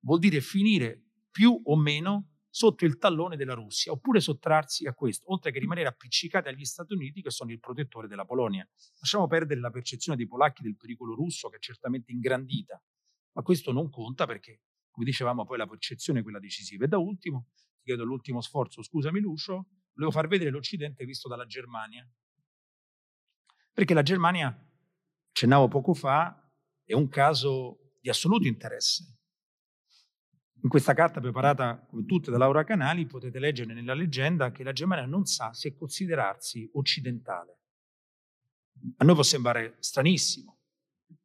[0.00, 1.00] vuol dire finire
[1.30, 5.86] più o meno sotto il tallone della Russia, oppure sottrarsi a questo, oltre che rimanere
[5.86, 8.68] appiccicati agli Stati Uniti che sono il protettore della Polonia.
[8.98, 12.82] Lasciamo perdere la percezione dei polacchi del pericolo russo che è certamente ingrandita,
[13.34, 16.86] ma questo non conta perché, come dicevamo, poi la percezione è quella decisiva.
[16.86, 21.46] E da ultimo, ti chiedo l'ultimo sforzo, scusami Lucio, volevo far vedere l'Occidente visto dalla
[21.46, 22.04] Germania.
[23.72, 24.48] Perché la Germania,
[25.30, 26.42] accennavo poco fa,
[26.88, 29.18] è un caso di assoluto interesse.
[30.62, 34.72] In questa carta preparata come tutte da Laura Canali potete leggere nella leggenda che la
[34.72, 37.60] Germania non sa se considerarsi occidentale.
[38.96, 40.60] A noi può sembrare stranissimo.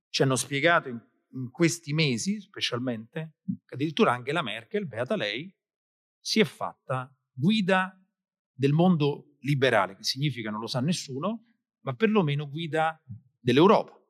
[0.09, 0.99] Ci hanno spiegato in,
[1.31, 5.51] in questi mesi, specialmente, che addirittura Angela Merkel, beata lei,
[6.19, 7.97] si è fatta guida
[8.51, 11.45] del mondo liberale, che significa non lo sa nessuno,
[11.83, 13.01] ma perlomeno guida
[13.39, 14.02] dell'Europa.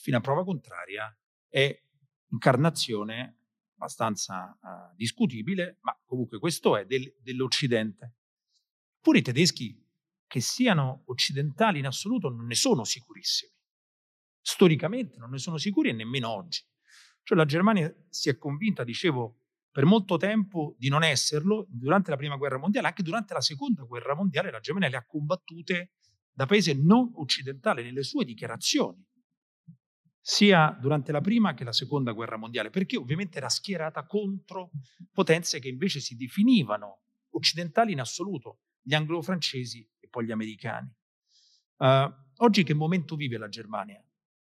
[0.00, 1.14] Fino a prova contraria
[1.48, 1.76] è
[2.30, 3.36] incarnazione
[3.74, 8.14] abbastanza uh, discutibile, ma comunque questo è del, dell'Occidente.
[9.00, 9.84] Pure i tedeschi
[10.26, 13.52] che siano occidentali in assoluto non ne sono sicurissimi.
[14.40, 16.62] Storicamente non ne sono sicuri e nemmeno oggi.
[17.22, 19.40] Cioè la Germania si è convinta, dicevo,
[19.70, 23.82] per molto tempo di non esserlo, durante la Prima Guerra Mondiale, anche durante la Seconda
[23.82, 25.92] Guerra Mondiale la Germania le ha combattute
[26.32, 29.07] da paese non occidentale nelle sue dichiarazioni
[30.30, 34.72] sia durante la prima che la seconda guerra mondiale, perché ovviamente era schierata contro
[35.10, 40.92] potenze che invece si definivano occidentali in assoluto, gli anglo-francesi e poi gli americani.
[41.78, 44.04] Uh, oggi che momento vive la Germania?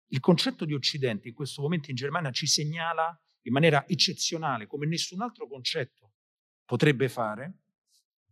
[0.08, 4.84] Il concetto di Occidente in questo momento in Germania ci segnala in maniera eccezionale, come
[4.84, 6.12] nessun altro concetto
[6.66, 7.60] potrebbe fare,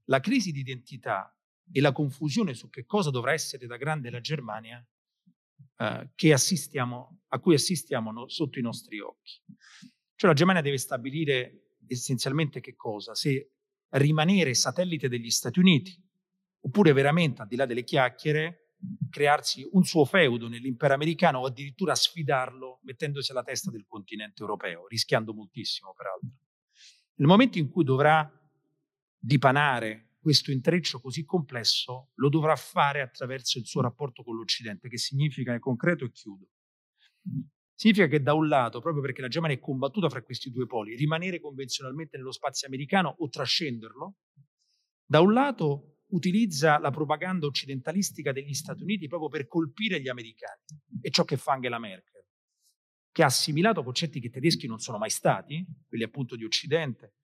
[0.05, 1.35] la crisi di identità
[1.73, 4.87] e la confusione su che cosa dovrà essere da grande la Germania
[5.81, 9.41] eh, assistiamo, a cui assistiamo no, sotto i nostri occhi.
[10.15, 13.15] Cioè la Germania deve stabilire essenzialmente che cosa?
[13.15, 13.53] Se
[13.91, 15.97] rimanere satellite degli Stati Uniti,
[16.61, 18.75] oppure veramente, al di là delle chiacchiere,
[19.11, 24.87] crearsi un suo feudo nell'impero americano o addirittura sfidarlo mettendosi alla testa del continente europeo,
[24.87, 26.31] rischiando moltissimo peraltro.
[27.17, 28.31] Nel momento in cui dovrà
[29.19, 34.99] dipanare questo intreccio così complesso lo dovrà fare attraverso il suo rapporto con l'Occidente, che
[34.99, 36.49] significa, in concreto, e chiudo,
[37.75, 40.97] significa che da un lato, proprio perché la Germania è combattuta fra questi due poli,
[40.97, 44.17] rimanere convenzionalmente nello spazio americano o trascenderlo,
[45.05, 50.61] da un lato utilizza la propaganda occidentalistica degli Stati Uniti proprio per colpire gli americani.
[51.01, 52.25] E ciò che fa Angela Merkel,
[53.13, 57.15] che ha assimilato concetti che tedeschi non sono mai stati, quelli appunto di Occidente,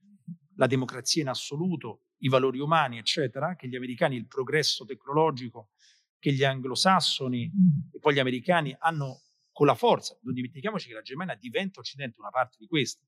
[0.57, 5.71] la democrazia in assoluto, i valori umani, eccetera, che gli americani, il progresso tecnologico,
[6.19, 7.53] che gli anglosassoni
[7.93, 9.26] e poi gli americani hanno
[9.57, 10.19] con la forza.
[10.21, 13.03] Non dimentichiamoci che la Germania diventa Occidente una parte di questa.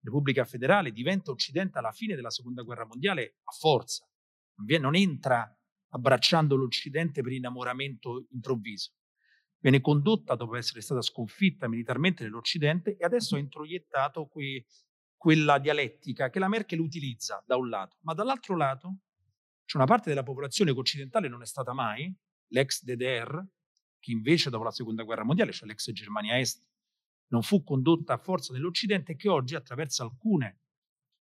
[0.00, 4.08] Repubblica federale diventa Occidente alla fine della seconda guerra mondiale a forza
[4.78, 5.52] non entra
[5.88, 8.92] abbracciando l'Occidente per innamoramento improvviso.
[9.58, 14.66] Viene condotta dopo essere stata sconfitta militarmente nell'Occidente e adesso ha introiettato que,
[15.16, 18.98] quella dialettica che la Merkel utilizza da un lato, ma dall'altro lato
[19.64, 22.14] c'è una parte della popolazione che occidentale non è stata mai,
[22.50, 23.44] l'ex DDR,
[23.98, 26.64] che invece dopo la seconda guerra mondiale, cioè l'ex Germania Est,
[27.28, 30.60] non fu condotta a forza nell'Occidente e che oggi attraverso alcune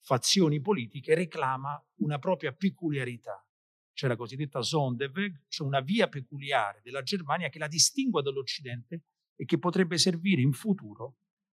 [0.00, 3.44] fazioni politiche reclama una propria peculiarità.
[3.92, 9.02] C'è la cosiddetta Sonderweg, cioè una via peculiare della Germania che la distingue dall'Occidente
[9.36, 11.16] e che potrebbe servire in futuro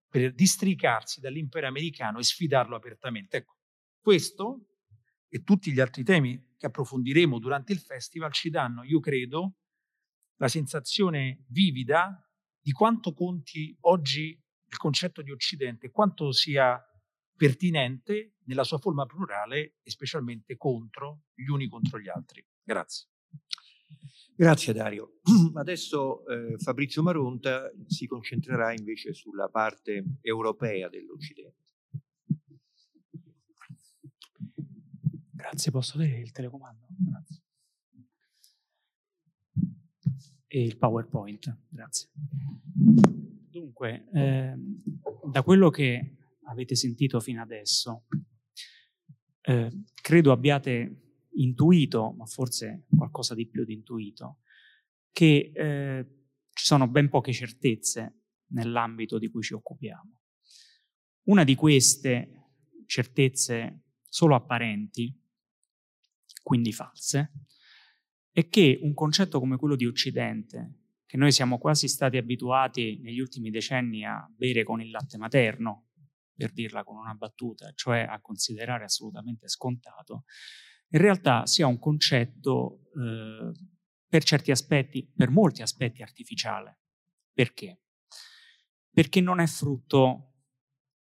[0.09, 3.39] per districarsi dall'impero americano e sfidarlo apertamente.
[3.39, 3.57] Ecco,
[4.01, 4.67] questo
[5.29, 9.55] e tutti gli altri temi che approfondiremo durante il festival ci danno, io credo,
[10.37, 12.19] la sensazione vivida
[12.61, 16.81] di quanto conti oggi il concetto di Occidente, quanto sia
[17.37, 22.45] pertinente nella sua forma plurale e specialmente contro gli uni contro gli altri.
[22.63, 23.09] Grazie.
[24.37, 25.21] Grazie Dario.
[25.55, 31.63] Adesso eh, Fabrizio Maronta si concentrerà invece sulla parte europea dell'Occidente.
[35.31, 36.87] Grazie, posso vedere il telecomando?
[36.89, 37.44] Grazie.
[40.55, 42.11] E il PowerPoint, grazie.
[43.51, 44.55] Dunque, eh,
[45.33, 48.05] da quello che avete sentito fino adesso,
[49.41, 54.43] eh, credo abbiate intuito, ma forse qualcosa di più di intuito,
[55.11, 56.07] che eh,
[56.51, 58.21] ci sono ben poche certezze
[58.53, 60.19] nell'ambito di cui ci occupiamo.
[61.25, 62.53] Una di queste
[62.87, 65.21] certezze solo apparenti,
[66.45, 67.33] quindi false,
[68.35, 73.21] è che un concetto come quello di Occidente, che noi siamo quasi stati abituati negli
[73.21, 75.91] ultimi decenni a bere con il latte materno,
[76.35, 80.25] per dirla con una battuta, cioè a considerare assolutamente scontato,
[80.89, 83.53] in realtà sia un concetto eh,
[84.09, 86.81] per certi aspetti, per molti aspetti artificiale.
[87.33, 87.83] Perché?
[88.91, 90.33] Perché non è frutto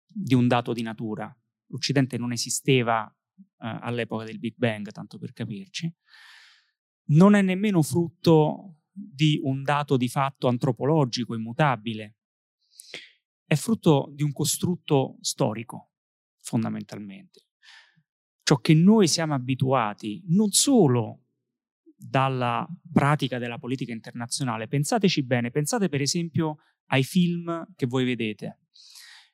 [0.05, 1.35] di un dato di natura.
[1.69, 5.91] L'Occidente non esisteva eh, all'epoca del Big Bang, tanto per capirci.
[7.07, 12.17] Non è nemmeno frutto di un dato di fatto antropologico immutabile,
[13.45, 15.91] è frutto di un costrutto storico,
[16.41, 17.47] fondamentalmente.
[18.41, 21.21] Ciò che noi siamo abituati non solo
[21.95, 28.61] dalla pratica della politica internazionale, pensateci bene, pensate per esempio ai film che voi vedete,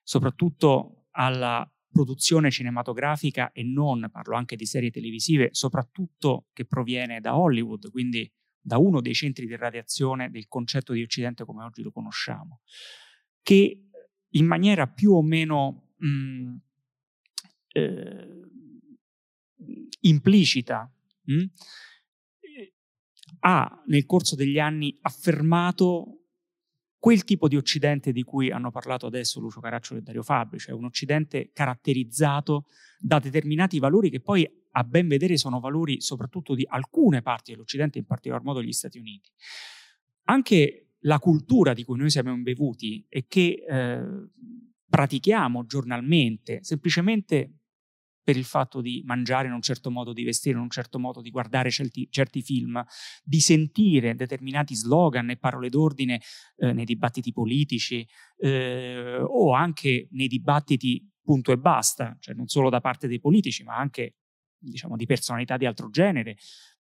[0.01, 7.37] soprattutto alla produzione cinematografica e non, parlo anche di serie televisive, soprattutto che proviene da
[7.37, 11.91] Hollywood, quindi da uno dei centri di radiazione del concetto di Occidente come oggi lo
[11.91, 12.61] conosciamo,
[13.41, 13.85] che
[14.29, 16.55] in maniera più o meno mh, mm,
[17.73, 18.41] eh,
[20.01, 20.91] implicita
[21.23, 21.43] mh,
[23.39, 26.20] ha nel corso degli anni affermato
[27.01, 30.75] quel tipo di Occidente di cui hanno parlato adesso Lucio Caracciolo e Dario Fabri, cioè
[30.75, 32.65] un Occidente caratterizzato
[32.99, 37.97] da determinati valori che poi a ben vedere sono valori soprattutto di alcune parti dell'Occidente,
[37.97, 39.31] in particolar modo gli Stati Uniti.
[40.25, 44.03] Anche la cultura di cui noi siamo imbevuti e che eh,
[44.87, 47.60] pratichiamo giornalmente, semplicemente
[48.23, 51.21] per il fatto di mangiare in un certo modo, di vestire in un certo modo,
[51.21, 52.83] di guardare certi, certi film,
[53.23, 56.21] di sentire determinati slogan e parole d'ordine
[56.57, 58.07] eh, nei dibattiti politici
[58.37, 63.63] eh, o anche nei dibattiti punto e basta, cioè non solo da parte dei politici,
[63.63, 64.15] ma anche
[64.57, 66.37] diciamo, di personalità di altro genere,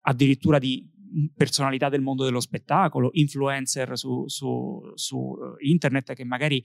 [0.01, 0.87] addirittura di
[1.35, 6.63] personalità del mondo dello spettacolo, influencer su, su, su eh, internet che magari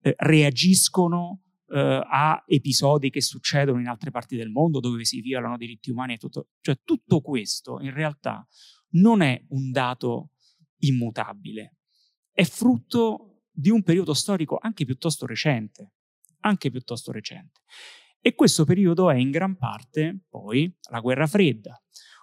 [0.00, 5.56] eh, reagiscono eh, a episodi che succedono in altre parti del mondo dove si violano
[5.56, 6.48] diritti umani e tutto.
[6.60, 8.46] Cioè tutto questo in realtà
[8.90, 10.30] non è un dato
[10.78, 11.76] immutabile,
[12.32, 15.92] è frutto di un periodo storico anche piuttosto recente,
[16.40, 17.62] anche piuttosto recente.
[18.20, 21.80] E questo periodo è in gran parte poi la guerra fredda,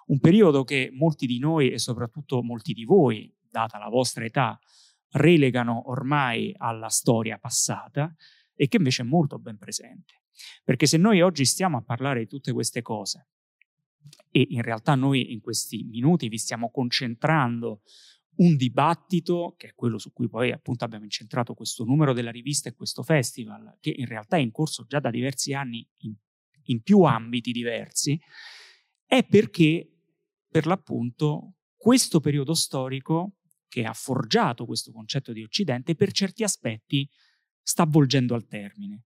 [0.08, 4.60] un periodo che molti di noi e soprattutto molti di voi, data la vostra età,
[5.12, 8.14] relegano ormai alla storia passata
[8.56, 10.22] e che invece è molto ben presente.
[10.64, 13.28] Perché se noi oggi stiamo a parlare di tutte queste cose,
[14.32, 17.82] e in realtà noi in questi minuti vi stiamo concentrando
[18.38, 22.70] un dibattito, che è quello su cui poi appunto abbiamo incentrato questo numero della rivista
[22.70, 26.14] e questo festival, che in realtà è in corso già da diversi anni in,
[26.64, 28.20] in più ambiti diversi,
[29.06, 29.90] è perché
[30.50, 33.38] per l'appunto questo periodo storico
[33.68, 37.10] che ha forgiato questo concetto di Occidente per certi aspetti
[37.66, 39.06] sta volgendo al termine.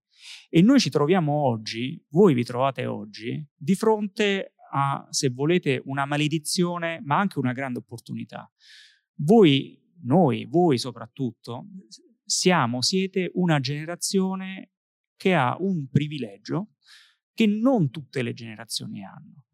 [0.49, 6.05] E noi ci troviamo oggi, voi vi trovate oggi, di fronte a, se volete, una
[6.05, 8.51] maledizione, ma anche una grande opportunità.
[9.21, 11.67] Voi, noi, voi soprattutto,
[12.23, 14.71] siamo, siete una generazione
[15.15, 16.73] che ha un privilegio
[17.33, 19.45] che non tutte le generazioni hanno.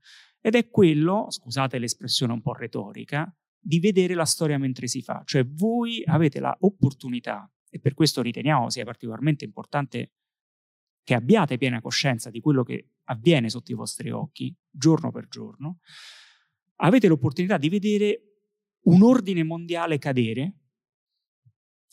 [0.41, 5.22] Ed è quello, scusate l'espressione un po' retorica, di vedere la storia mentre si fa.
[5.26, 10.13] Cioè voi avete l'opportunità, e per questo riteniamo sia particolarmente importante
[11.03, 15.80] che abbiate piena coscienza di quello che avviene sotto i vostri occhi, giorno per giorno,
[16.78, 18.21] avete l'opportunità di vedere
[18.84, 20.53] un ordine mondiale cadere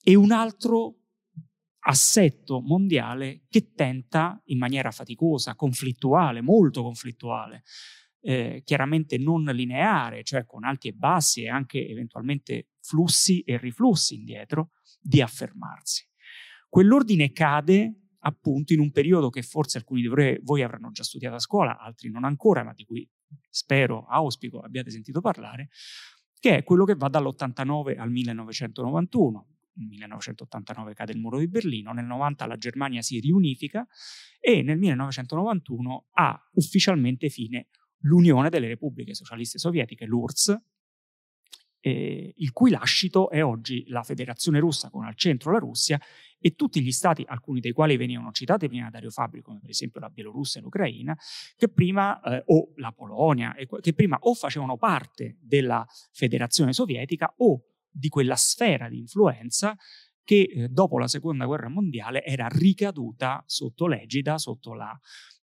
[0.04, 0.98] e un altro
[1.80, 7.64] assetto mondiale che tenta in maniera faticosa, conflittuale, molto conflittuale,
[8.20, 14.16] eh, chiaramente non lineare, cioè con alti e bassi e anche eventualmente flussi e riflussi
[14.16, 16.06] indietro, di affermarsi.
[16.68, 20.08] Quell'ordine cade appunto in un periodo che forse alcuni di
[20.42, 23.08] voi avranno già studiato a scuola, altri non ancora, ma di cui
[23.48, 25.70] spero, auspico, abbiate sentito parlare,
[26.38, 29.46] che è quello che va dall'89 al 1991.
[29.74, 33.86] Nel 1989 cade il muro di Berlino, nel 90 la Germania si riunifica
[34.38, 37.68] e nel 1991 ha ufficialmente fine
[38.00, 40.56] l'Unione delle Repubbliche Socialiste Sovietiche, l'URSS,
[41.84, 46.00] eh, il cui lascito è oggi la Federazione Russa con al centro la Russia
[46.38, 49.70] e tutti gli stati, alcuni dei quali venivano citati prima da Dario Fabri, come per
[49.70, 51.16] esempio la Bielorussia e l'Ucraina,
[51.56, 57.64] che prima, eh, o la Polonia, che prima o facevano parte della Federazione Sovietica o
[57.90, 59.76] di quella sfera di influenza
[60.24, 64.98] che eh, dopo la Seconda Guerra Mondiale era ricaduta sotto l'egida, sotto la,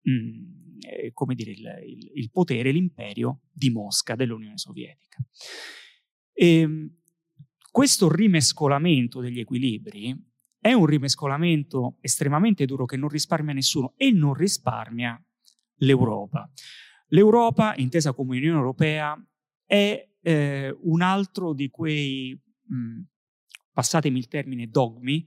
[0.02, 5.18] mh, mm, eh, dire, il, il, il potere, l'imperio di Mosca dell'Unione Sovietica.
[6.34, 6.90] E ehm,
[7.70, 10.14] questo rimescolamento degli equilibri
[10.60, 15.20] è un rimescolamento estremamente duro che non risparmia nessuno e non risparmia
[15.78, 16.50] l'Europa.
[17.08, 19.16] L'Europa, intesa come Unione Europea,
[19.64, 23.00] è eh, un altro di quei, mh,
[23.72, 25.26] passatemi il termine, dogmi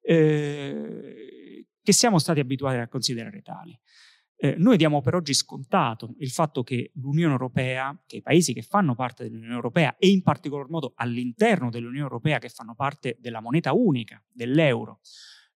[0.00, 3.78] eh, che siamo stati abituati a considerare tali.
[4.38, 8.60] Eh, noi diamo per oggi scontato il fatto che l'Unione Europea, che i paesi che
[8.60, 13.40] fanno parte dell'Unione Europea e in particolar modo all'interno dell'Unione Europea che fanno parte della
[13.40, 15.00] moneta unica, dell'euro,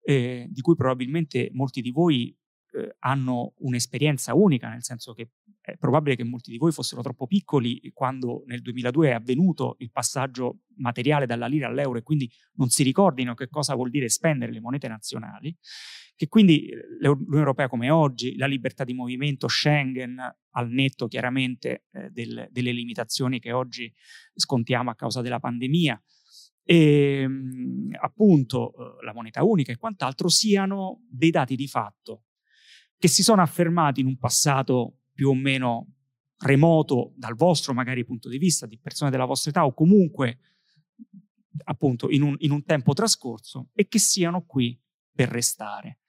[0.02, 2.34] eh, di cui probabilmente molti di voi
[2.72, 7.26] eh, hanno un'esperienza unica, nel senso che è probabile che molti di voi fossero troppo
[7.26, 12.70] piccoli quando nel 2002 è avvenuto il passaggio materiale dalla lira all'euro e quindi non
[12.70, 15.54] si ricordino che cosa vuol dire spendere le monete nazionali,
[16.16, 20.18] che quindi eh, l'Unione Europea come oggi, la libertà di movimento, Schengen,
[20.52, 23.92] al netto chiaramente eh, del, delle limitazioni che oggi
[24.34, 26.02] scontiamo a causa della pandemia,
[26.62, 27.26] e
[28.00, 32.24] appunto eh, la moneta unica e quant'altro siano dei dati di fatto
[32.96, 35.94] che si sono affermati in un passato più o meno
[36.38, 40.38] remoto dal vostro magari punto di vista, di persone della vostra età o comunque
[41.64, 44.78] appunto in un, in un tempo trascorso e che siano qui
[45.12, 46.00] per restare.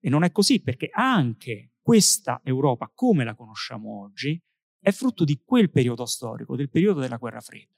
[0.00, 4.40] E non è così perché anche questa Europa, come la conosciamo oggi,
[4.80, 7.74] è frutto di quel periodo storico, del periodo della guerra fredda,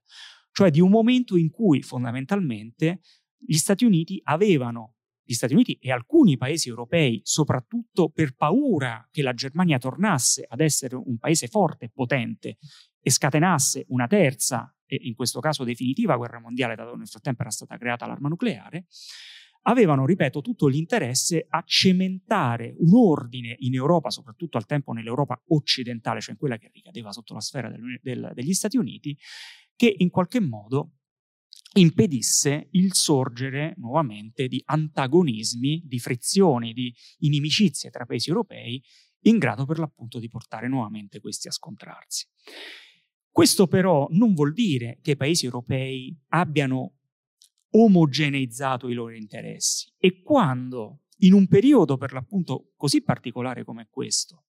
[0.53, 3.01] cioè di un momento in cui fondamentalmente
[3.37, 4.97] gli Stati Uniti avevano
[5.31, 10.59] gli Stati Uniti e alcuni paesi europei, soprattutto per paura che la Germania tornasse ad
[10.59, 12.57] essere un paese forte e potente
[13.01, 17.43] e scatenasse una terza e in questo caso definitiva guerra mondiale, dato che nel frattempo
[17.43, 18.87] era stata creata l'arma nucleare,
[19.63, 26.21] avevano, ripeto, tutto l'interesse a cementare un ordine in Europa, soprattutto al tempo nell'Europa occidentale,
[26.21, 29.17] cioè in quella che ricadeva sotto la sfera del, del, degli Stati Uniti,
[29.77, 30.95] che in qualche modo
[31.75, 38.83] impedisse il sorgere nuovamente di antagonismi, di frizioni, di inimicizie tra paesi europei
[39.25, 42.27] in grado per l'appunto di portare nuovamente questi a scontrarsi.
[43.31, 46.97] Questo però non vuol dire che i paesi europei abbiano
[47.71, 54.47] omogeneizzato i loro interessi e quando in un periodo per l'appunto così particolare come questo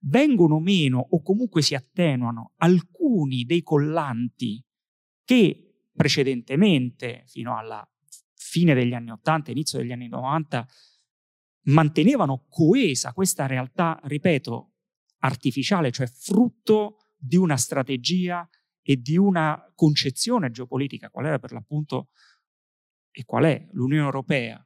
[0.00, 4.64] vengono meno o comunque si attenuano alcuni dei collanti
[5.24, 5.65] che
[5.96, 7.88] precedentemente, fino alla
[8.34, 10.66] fine degli anni 80, inizio degli anni 90,
[11.62, 14.72] mantenevano coesa questa realtà, ripeto,
[15.20, 18.48] artificiale, cioè frutto di una strategia
[18.82, 22.10] e di una concezione geopolitica, qual era per l'appunto
[23.10, 24.64] e qual è l'Unione Europea,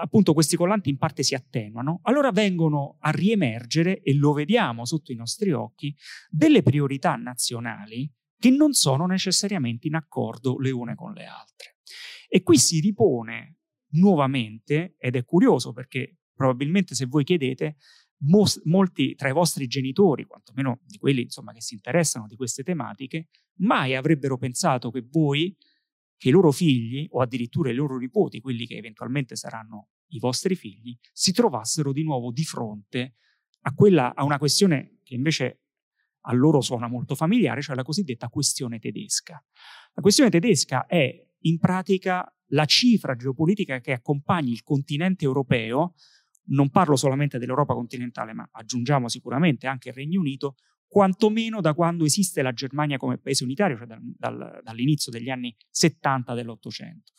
[0.00, 5.12] appunto questi collanti in parte si attenuano, allora vengono a riemergere, e lo vediamo sotto
[5.12, 5.94] i nostri occhi,
[6.28, 8.10] delle priorità nazionali
[8.40, 11.76] che non sono necessariamente in accordo le une con le altre.
[12.26, 13.58] E qui si ripone
[13.92, 17.76] nuovamente, ed è curioso perché probabilmente se voi chiedete,
[18.64, 23.28] molti tra i vostri genitori, quantomeno di quelli insomma, che si interessano di queste tematiche,
[23.58, 25.54] mai avrebbero pensato che voi,
[26.16, 30.54] che i loro figli o addirittura i loro nipoti, quelli che eventualmente saranno i vostri
[30.54, 33.16] figli, si trovassero di nuovo di fronte
[33.62, 35.60] a, quella, a una questione che invece
[36.22, 39.42] a loro suona molto familiare, cioè la cosiddetta questione tedesca.
[39.94, 41.10] La questione tedesca è
[41.40, 45.94] in pratica la cifra geopolitica che accompagna il continente europeo
[46.50, 50.56] non parlo solamente dell'Europa continentale, ma aggiungiamo sicuramente anche il Regno Unito,
[50.86, 55.54] quantomeno da quando esiste la Germania come paese unitario, cioè dal, dal, dall'inizio degli anni
[55.70, 57.12] 70 dell'Ottocento.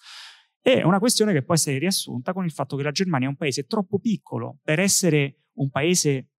[0.59, 3.37] È una questione che può essere riassunta con il fatto che la Germania è un
[3.37, 6.30] paese troppo piccolo per essere un paese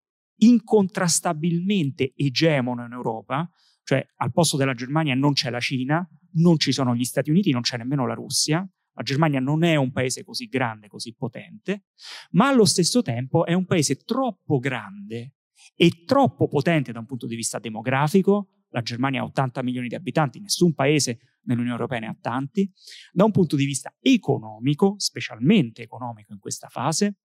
[0.43, 3.49] incontrastabilmente egemono in Europa,
[3.85, 7.51] cioè al posto della Germania non c'è la Cina, non ci sono gli Stati Uniti,
[7.51, 11.85] non c'è nemmeno la Russia, la Germania non è un paese così grande, così potente,
[12.33, 15.35] ma allo stesso tempo è un paese troppo grande
[15.75, 18.49] e troppo potente da un punto di vista demografico.
[18.69, 22.71] La Germania ha 80 milioni di abitanti, nessun paese nell'Unione Europea ne ha tanti.
[23.13, 27.19] Da un punto di vista economico, specialmente economico in questa fase,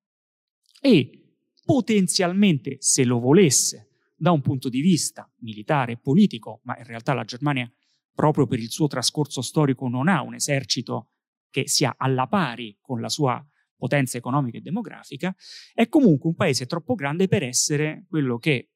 [0.81, 1.26] e
[1.67, 7.13] potenzialmente, se lo volesse, da un punto di vista militare e politico, ma in realtà
[7.13, 7.69] la Germania,
[8.13, 11.09] proprio per il suo trascorso storico, non ha un esercito
[11.49, 13.45] che sia alla pari con la sua
[13.75, 15.35] potenza economica e demografica,
[15.73, 18.69] è comunque un paese troppo grande per essere quello che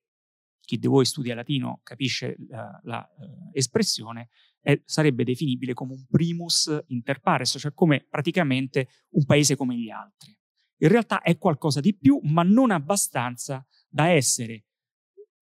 [0.59, 2.35] chi di voi studia latino capisce
[3.53, 4.29] l'espressione,
[4.63, 9.75] la, uh, sarebbe definibile come un primus inter pares, cioè come praticamente un paese come
[9.75, 10.37] gli altri.
[10.81, 14.65] In realtà è qualcosa di più, ma non abbastanza da essere,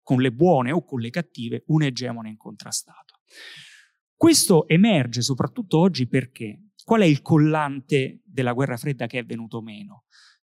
[0.01, 3.19] con le buone o con le cattive, un egemone incontrastato.
[4.15, 9.61] Questo emerge soprattutto oggi perché Qual è il collante della guerra fredda che è venuto
[9.61, 10.05] meno?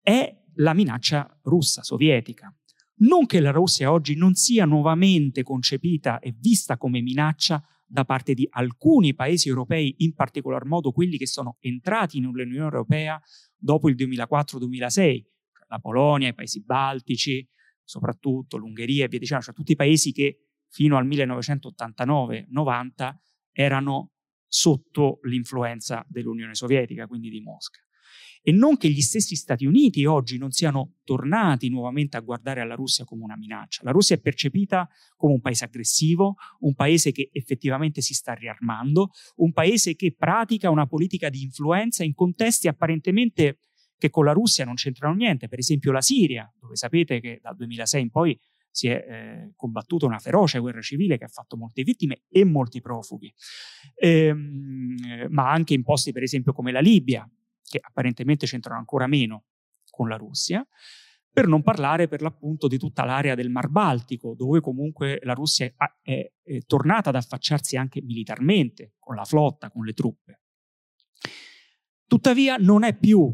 [0.00, 2.56] È la minaccia russa, sovietica.
[2.98, 7.60] Non che la Russia oggi non sia nuovamente concepita e vista come minaccia
[7.90, 13.20] da parte di alcuni paesi europei, in particolar modo quelli che sono entrati nell'Unione Europea
[13.56, 15.24] dopo il 2004-2006, cioè
[15.68, 17.44] la Polonia, i paesi baltici,
[17.82, 23.12] soprattutto l'Ungheria e via dicendo, cioè tutti i paesi che fino al 1989-90
[23.50, 24.12] erano
[24.46, 27.80] sotto l'influenza dell'Unione Sovietica, quindi di Mosca.
[28.42, 32.74] E non che gli stessi Stati Uniti oggi non siano tornati nuovamente a guardare alla
[32.74, 33.82] Russia come una minaccia.
[33.84, 39.10] La Russia è percepita come un paese aggressivo, un paese che effettivamente si sta riarmando,
[39.36, 43.58] un paese che pratica una politica di influenza in contesti apparentemente
[43.98, 47.54] che con la Russia non c'entrano niente, per esempio la Siria, dove sapete che dal
[47.54, 48.38] 2006 in poi
[48.70, 52.80] si è eh, combattuta una feroce guerra civile che ha fatto molte vittime e molti
[52.80, 53.32] profughi,
[53.96, 57.28] ehm, ma anche in posti per esempio come la Libia,
[57.62, 59.44] che apparentemente c'entrano ancora meno
[59.90, 60.66] con la Russia,
[61.32, 65.66] per non parlare per l'appunto di tutta l'area del Mar Baltico, dove comunque la Russia
[65.66, 70.40] è, è, è tornata ad affacciarsi anche militarmente, con la flotta, con le truppe.
[72.06, 73.32] Tuttavia non è più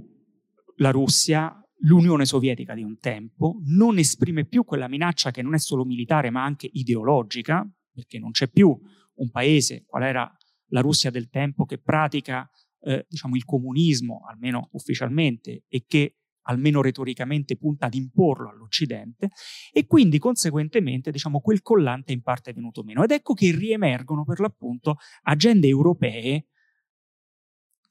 [0.76, 5.58] la Russia l'Unione Sovietica di un tempo, non esprime più quella minaccia che non è
[5.58, 8.78] solo militare ma anche ideologica, perché non c'è più
[9.14, 10.30] un paese, qual era
[10.70, 12.48] la Russia del tempo, che pratica
[12.80, 16.16] eh, diciamo, il comunismo, almeno ufficialmente, e che
[16.48, 19.30] almeno retoricamente punta ad imporlo all'Occidente,
[19.72, 23.02] e quindi conseguentemente diciamo, quel collante in parte è venuto meno.
[23.02, 26.46] Ed ecco che riemergono per l'appunto agende europee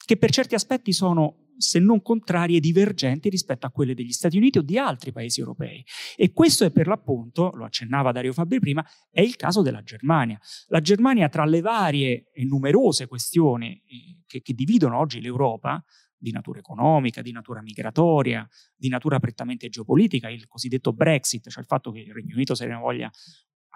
[0.06, 4.58] che per certi aspetti sono se non contrarie, divergenti rispetto a quelle degli Stati Uniti
[4.58, 5.84] o di altri paesi europei.
[6.16, 10.40] E questo è per l'appunto, lo accennava Dario Fabri prima, è il caso della Germania.
[10.68, 15.84] La Germania, tra le varie e numerose questioni eh, che, che dividono oggi l'Europa,
[16.18, 21.68] di natura economica, di natura migratoria, di natura prettamente geopolitica, il cosiddetto Brexit, cioè il
[21.68, 23.12] fatto che il Regno Unito se ne voglia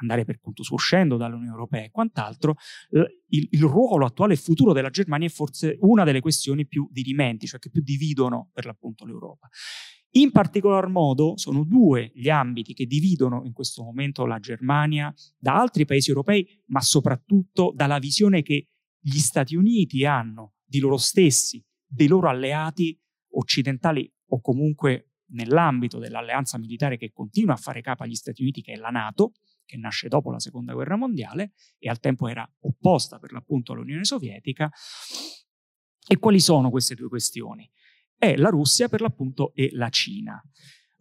[0.02, 2.56] andare per conto suo uscendo dall'Unione Europea e quant'altro,
[2.90, 7.48] il, il, ruolo attuale e futuro della Germania è forse una delle questioni più dirimenti,
[7.48, 9.48] cioè che più dividono per l'appunto l'Europa.
[10.14, 15.60] In particolar modo sono due gli ambiti che dividono in questo momento la Germania da
[15.60, 18.70] altri paesi europei, ma soprattutto dalla visione che
[19.00, 23.00] gli Stati Uniti hanno di loro stessi, dei loro alleati
[23.34, 28.74] occidentali o comunque nell'ambito dell'alleanza militare che continua a fare capo agli Stati Uniti, che
[28.74, 29.34] è la Nato,
[29.70, 34.04] che nasce dopo la Seconda Guerra Mondiale e al tempo era opposta per l'appunto all'Unione
[34.04, 34.68] Sovietica.
[36.08, 37.70] E quali sono queste due questioni?
[38.18, 40.42] È la Russia per l'appunto e la Cina.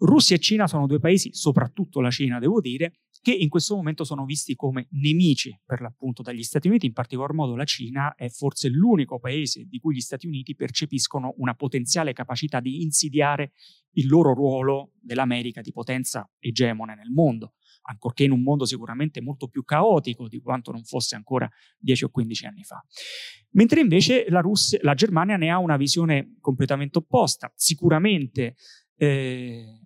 [0.01, 4.05] Russia e Cina sono due paesi, soprattutto la Cina devo dire, che in questo momento
[4.05, 8.29] sono visti come nemici per l'appunto dagli Stati Uniti, in particolar modo la Cina è
[8.29, 13.53] forse l'unico paese di cui gli Stati Uniti percepiscono una potenziale capacità di insidiare
[13.93, 17.55] il loro ruolo dell'America di potenza egemone nel mondo,
[17.89, 22.09] ancorché in un mondo sicuramente molto più caotico di quanto non fosse ancora 10 o
[22.11, 22.85] 15 anni fa.
[23.51, 28.55] Mentre invece la, Russia, la Germania ne ha una visione completamente opposta, sicuramente
[28.97, 29.81] eh,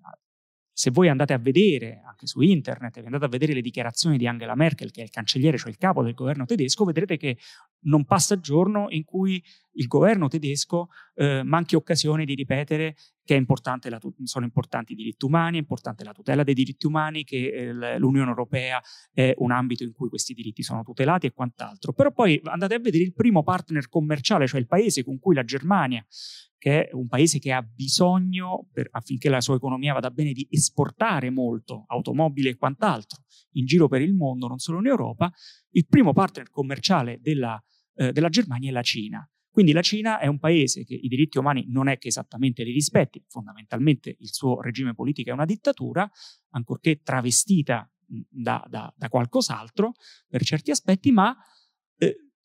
[0.73, 4.55] se voi andate a vedere anche su internet, andate a vedere le dichiarazioni di Angela
[4.55, 7.37] Merkel, che è il cancelliere, cioè il capo del governo tedesco, vedrete che
[7.85, 9.43] non passa giorno in cui
[9.75, 12.95] il governo tedesco eh, manchi occasione di ripetere
[13.25, 17.25] che importante la, sono importanti i diritti umani, è importante la tutela dei diritti umani,
[17.25, 18.81] che eh, l'Unione Europea
[19.13, 21.93] è un ambito in cui questi diritti sono tutelati e quant'altro.
[21.93, 25.45] Però poi andate a vedere il primo partner commerciale, cioè il paese con cui la
[25.45, 26.05] Germania
[26.63, 30.47] che è un paese che ha bisogno, per, affinché la sua economia vada bene, di
[30.49, 35.29] esportare molto automobili e quant'altro in giro per il mondo, non solo in Europa,
[35.71, 37.61] il primo partner commerciale della,
[37.97, 39.29] eh, della Germania è la Cina.
[39.51, 42.71] Quindi la Cina è un paese che i diritti umani non è che esattamente li
[42.71, 46.09] rispetti, fondamentalmente il suo regime politico è una dittatura,
[46.51, 49.95] ancorché travestita da, da, da qualcos'altro
[50.29, 51.37] per certi aspetti, ma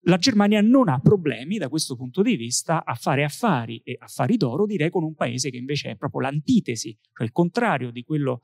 [0.08, 4.38] la Germania non ha problemi da questo punto di vista a fare affari e affari
[4.38, 8.42] d'oro, direi, con un paese che invece è proprio l'antitesi, cioè il contrario di quello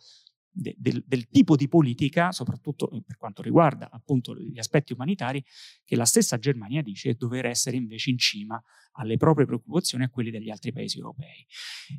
[0.54, 5.43] de, del, del, tipo di politica, soprattutto per quanto riguarda appunto gli aspetti umanitari,
[5.84, 8.62] che la stessa Germania dice dover essere invece in cima
[8.93, 11.45] alle proprie preoccupazioni e a quelli degli altri paesi europei.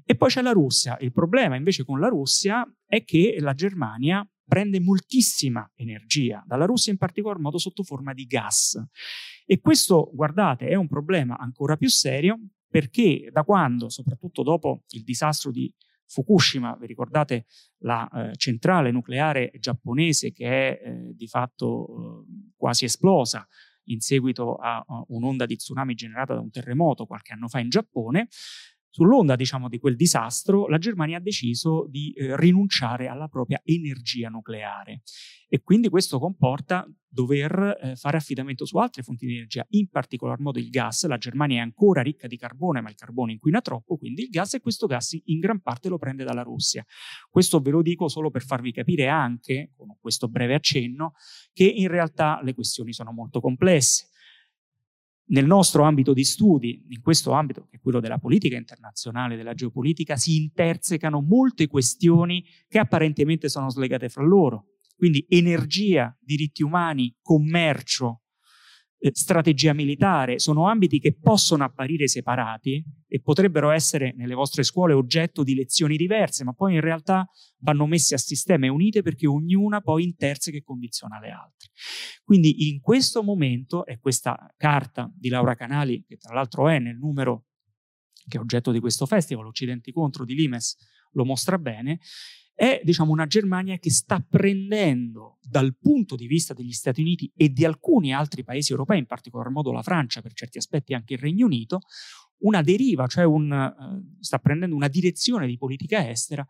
[0.04, 0.96] E poi c'è la Russia.
[1.00, 6.92] Il problema invece con la Russia è che la Germania prende moltissima energia dalla Russia,
[6.92, 8.80] in particolar modo sotto forma di gas.
[9.44, 12.38] E questo, guardate, è un problema ancora più serio
[12.68, 15.72] perché da quando, soprattutto dopo il disastro di
[16.06, 17.46] Fukushima, vi ricordate
[17.78, 23.46] la eh, centrale nucleare giapponese che è eh, di fatto eh, quasi esplosa
[23.88, 27.68] in seguito a, a un'onda di tsunami generata da un terremoto qualche anno fa in
[27.68, 28.28] Giappone,
[28.94, 34.28] Sull'onda diciamo, di quel disastro, la Germania ha deciso di eh, rinunciare alla propria energia
[34.28, 35.02] nucleare
[35.48, 40.38] e quindi questo comporta dover eh, fare affidamento su altre fonti di energia, in particolar
[40.38, 41.06] modo il gas.
[41.08, 44.54] La Germania è ancora ricca di carbone, ma il carbone inquina troppo, quindi il gas
[44.54, 46.84] e questo gas in gran parte lo prende dalla Russia.
[47.28, 51.14] Questo ve lo dico solo per farvi capire anche, con questo breve accenno,
[51.52, 54.10] che in realtà le questioni sono molto complesse
[55.26, 59.54] nel nostro ambito di studi, in questo ambito che è quello della politica internazionale, della
[59.54, 64.66] geopolitica, si intersecano molte questioni che apparentemente sono slegate fra loro.
[64.96, 68.23] Quindi energia, diritti umani, commercio,
[69.12, 75.42] strategia militare sono ambiti che possono apparire separati e potrebbero essere nelle vostre scuole oggetto
[75.42, 77.28] di lezioni diverse, ma poi in realtà
[77.58, 81.70] vanno messi a sistema e unite perché ognuna poi interseca e condiziona le altre.
[82.22, 86.96] Quindi in questo momento, e questa carta di Laura Canali, che tra l'altro è nel
[86.96, 87.46] numero
[88.26, 90.76] che è oggetto di questo festival, Occidenti contro di Limes,
[91.12, 92.00] lo mostra bene,
[92.54, 97.48] è diciamo, una Germania che sta prendendo dal punto di vista degli Stati Uniti e
[97.50, 101.20] di alcuni altri paesi europei, in particolar modo la Francia, per certi aspetti anche il
[101.20, 101.80] Regno Unito,
[102.38, 106.46] una deriva, cioè un, uh, sta prendendo una direzione di politica estera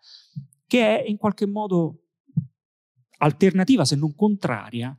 [0.66, 2.00] che è in qualche modo
[3.18, 4.96] alternativa, se non contraria,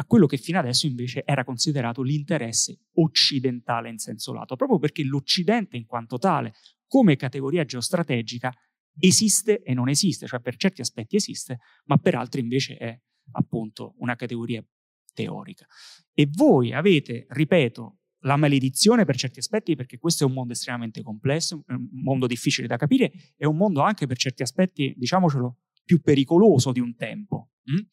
[0.00, 5.02] a quello che fino adesso invece era considerato l'interesse occidentale in senso lato, proprio perché
[5.02, 6.54] l'Occidente in quanto tale,
[6.86, 8.54] come categoria geostrategica,
[8.98, 13.00] esiste e non esiste, cioè per certi aspetti esiste, ma per altri invece è
[13.32, 14.64] appunto una categoria
[15.12, 15.66] teorica.
[16.12, 21.02] E voi avete, ripeto, la maledizione per certi aspetti, perché questo è un mondo estremamente
[21.02, 26.00] complesso, un mondo difficile da capire, è un mondo anche per certi aspetti, diciamocelo, più
[26.00, 27.50] pericoloso di un tempo.
[27.64, 27.86] Hm?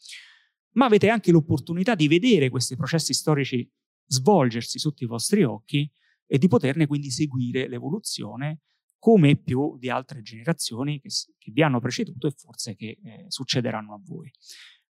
[0.73, 3.69] Ma avete anche l'opportunità di vedere questi processi storici
[4.07, 5.89] svolgersi sotto i vostri occhi
[6.27, 8.61] e di poterne quindi seguire l'evoluzione
[9.05, 13.93] come più di altre generazioni che, che vi hanno preceduto e forse che eh, succederanno
[13.93, 14.31] a voi.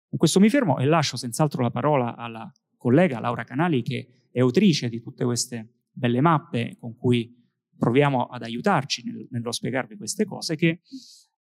[0.07, 4.39] Con questo mi fermo e lascio senz'altro la parola alla collega Laura Canali che è
[4.39, 7.29] autrice di tutte queste belle mappe con cui
[7.77, 10.79] proviamo ad aiutarci nel, nello spiegarvi queste cose, che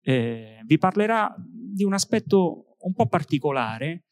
[0.01, 4.05] eh, vi parlerà di un aspetto un po' particolare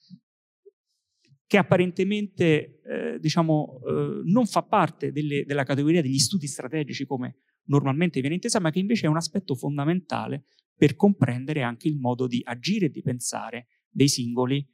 [1.46, 7.38] che apparentemente eh, diciamo, eh, non fa parte delle, della categoria degli studi strategici come
[7.64, 10.44] normalmente viene intesa, ma che invece è un aspetto fondamentale
[10.74, 14.66] per comprendere anche il modo di agire e di pensare dei singoli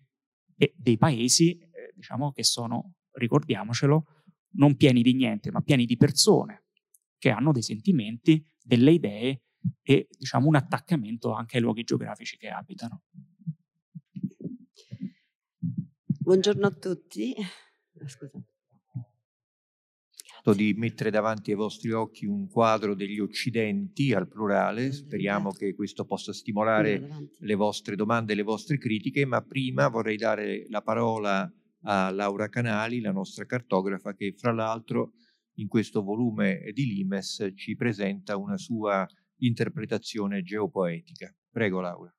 [0.57, 4.05] e dei paesi, eh, diciamo che sono, ricordiamocelo,
[4.53, 6.65] non pieni di niente, ma pieni di persone
[7.19, 9.43] che hanno dei sentimenti, delle idee
[9.83, 13.03] e diciamo un attaccamento anche ai luoghi geografici che abitano.
[16.07, 17.35] Buongiorno a tutti.
[18.07, 18.31] Scusa
[20.55, 24.93] di mettere davanti ai vostri occhi un quadro degli occidenti al plurale.
[24.93, 30.17] Speriamo che questo possa stimolare le vostre domande e le vostre critiche, ma prima vorrei
[30.17, 31.51] dare la parola
[31.83, 35.13] a Laura Canali, la nostra cartografa, che fra l'altro
[35.55, 39.07] in questo volume di Limes ci presenta una sua
[39.39, 41.35] interpretazione geopoetica.
[41.51, 42.15] Prego Laura.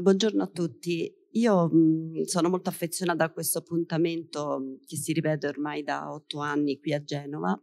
[0.00, 1.21] Buongiorno a tutti.
[1.34, 6.78] Io mh, sono molto affezionata a questo appuntamento che si ripete ormai da otto anni
[6.78, 7.58] qui a Genova,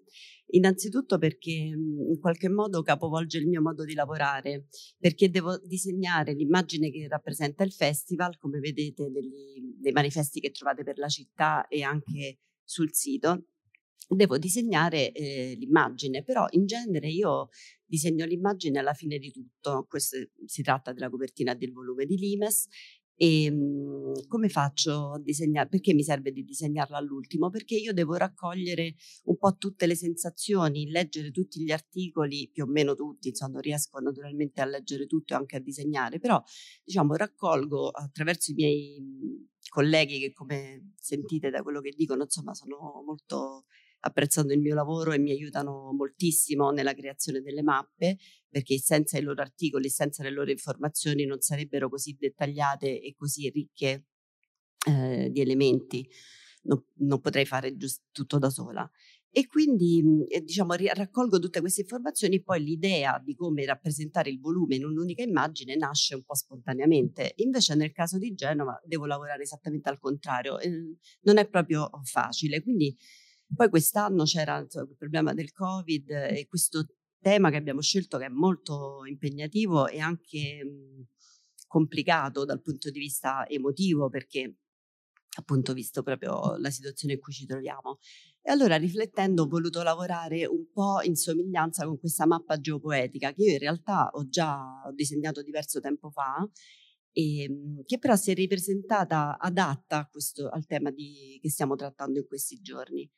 [0.47, 4.67] innanzitutto perché mh, in qualche modo capovolge il mio modo di lavorare,
[4.97, 10.83] perché devo disegnare l'immagine che rappresenta il festival, come vedete degli, dei manifesti che trovate
[10.83, 13.49] per la città e anche sul sito,
[14.07, 17.49] devo disegnare eh, l'immagine, però in genere io
[17.85, 19.85] disegno l'immagine alla fine di tutto.
[19.87, 22.67] Questo, si tratta della copertina del volume di Limes
[23.21, 25.67] e ehm, come faccio a disegnare?
[25.67, 27.49] Perché mi serve di disegnarla all'ultimo?
[27.49, 28.95] Perché io devo raccogliere
[29.25, 33.61] un po' tutte le sensazioni, leggere tutti gli articoli, più o meno tutti, insomma, non
[33.61, 36.41] riesco naturalmente a leggere tutto e anche a disegnare, però
[36.85, 43.03] diciamo raccolgo attraverso i miei colleghi che come sentite da quello che dicono, insomma, sono
[43.05, 43.65] molto
[44.01, 49.21] apprezzando il mio lavoro e mi aiutano moltissimo nella creazione delle mappe, perché senza i
[49.21, 54.05] loro articoli, senza le loro informazioni non sarebbero così dettagliate e così ricche
[54.87, 56.07] eh, di elementi.
[56.61, 58.89] Non, non, potrei fare giusto tutto da sola.
[59.31, 64.39] E quindi eh, diciamo, raccolgo tutte queste informazioni e poi l'idea di come rappresentare il
[64.39, 67.33] volume in un'unica immagine nasce un po' spontaneamente.
[67.37, 72.61] Invece nel caso di Genova devo lavorare esattamente al contrario, eh, non è proprio facile.
[72.61, 72.95] Quindi
[73.55, 76.85] poi quest'anno c'era insomma, il problema del Covid e questo
[77.19, 81.05] tema che abbiamo scelto che è molto impegnativo e anche mh,
[81.67, 84.55] complicato dal punto di vista emotivo perché
[85.37, 87.99] appunto visto proprio la situazione in cui ci troviamo.
[88.41, 93.43] E allora riflettendo ho voluto lavorare un po' in somiglianza con questa mappa geopoetica che
[93.43, 94.59] io in realtà ho già
[94.93, 96.47] disegnato diverso tempo fa
[97.11, 102.19] e ehm, che però si è ripresentata adatta questo, al tema di, che stiamo trattando
[102.19, 103.09] in questi giorni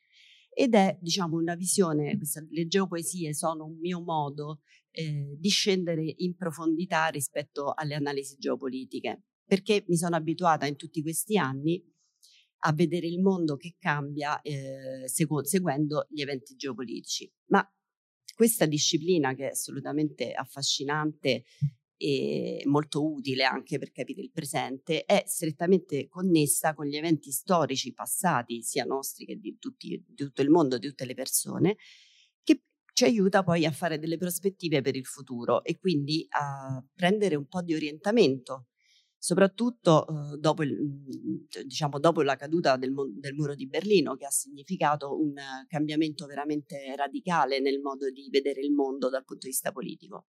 [0.54, 6.14] ed è diciamo una visione, questa, le geopoesie sono un mio modo eh, di scendere
[6.18, 11.82] in profondità rispetto alle analisi geopolitiche, perché mi sono abituata in tutti questi anni
[12.64, 17.30] a vedere il mondo che cambia eh, segu- seguendo gli eventi geopolitici.
[17.46, 17.66] Ma
[18.34, 21.44] questa disciplina che è assolutamente affascinante
[22.02, 27.92] e molto utile anche per capire il presente, è strettamente connessa con gli eventi storici
[27.92, 31.76] passati, sia nostri che di, tutti, di tutto il mondo, di tutte le persone,
[32.42, 37.36] che ci aiuta poi a fare delle prospettive per il futuro e quindi a prendere
[37.36, 38.66] un po' di orientamento,
[39.16, 44.30] soprattutto eh, dopo, il, diciamo, dopo, la caduta del, del, muro di Berlino, che ha
[44.30, 45.34] significato un
[45.68, 50.26] cambiamento veramente radicale nel modo di vedere il mondo dal punto di vista politico.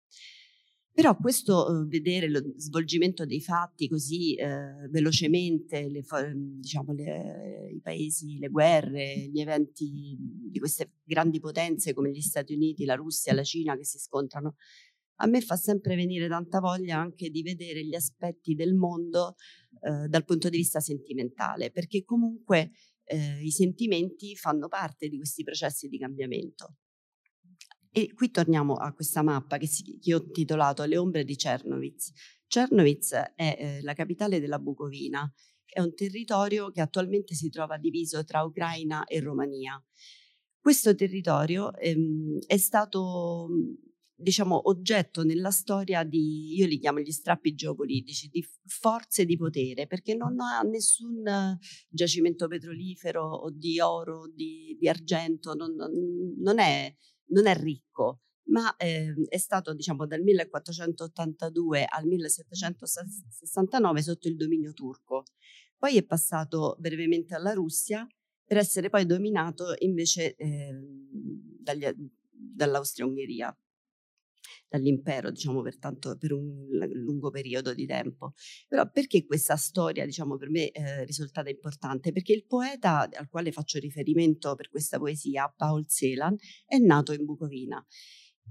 [0.94, 7.80] Però questo uh, vedere lo svolgimento dei fatti così uh, velocemente, le, diciamo, le, i
[7.80, 13.32] paesi, le guerre, gli eventi di queste grandi potenze come gli Stati Uniti, la Russia,
[13.32, 14.56] la Cina che si scontrano,
[15.20, 19.36] a me fa sempre venire tanta voglia anche di vedere gli aspetti del mondo
[19.80, 22.70] uh, dal punto di vista sentimentale, perché comunque
[23.42, 26.76] i sentimenti fanno parte di questi processi di cambiamento.
[27.94, 32.12] E qui torniamo a questa mappa che, si, che ho titolato Le ombre di Czernowitz.
[32.46, 35.30] Czernowitz è eh, la capitale della Bucovina,
[35.66, 39.82] è un territorio che attualmente si trova diviso tra Ucraina e Romania.
[40.58, 43.48] Questo territorio ehm, è stato
[44.22, 49.86] diciamo, oggetto nella storia di, io li chiamo gli strappi geopolitici, di forze di potere,
[49.86, 55.74] perché non ha nessun giacimento petrolifero o di oro o di, di argento, non,
[56.38, 56.94] non, è
[57.32, 64.72] non è ricco, ma eh, è stato diciamo dal 1482 al 1769 sotto il dominio
[64.72, 65.24] turco.
[65.76, 68.06] Poi è passato brevemente alla Russia
[68.44, 70.72] per essere poi dominato invece eh,
[72.32, 73.56] dall'Austria-Ungheria
[74.68, 78.34] dall'impero, diciamo, per, tanto, per un lungo periodo di tempo.
[78.68, 82.12] Però perché questa storia, diciamo, per me è eh, risultata importante?
[82.12, 86.36] Perché il poeta al quale faccio riferimento per questa poesia, Paul Celan,
[86.66, 87.84] è nato in Bucovina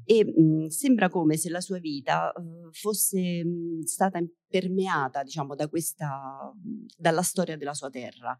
[0.03, 5.67] e mh, sembra come se la sua vita uh, fosse mh, stata permeata diciamo, da
[5.67, 6.51] questa,
[6.97, 8.37] dalla storia della sua terra.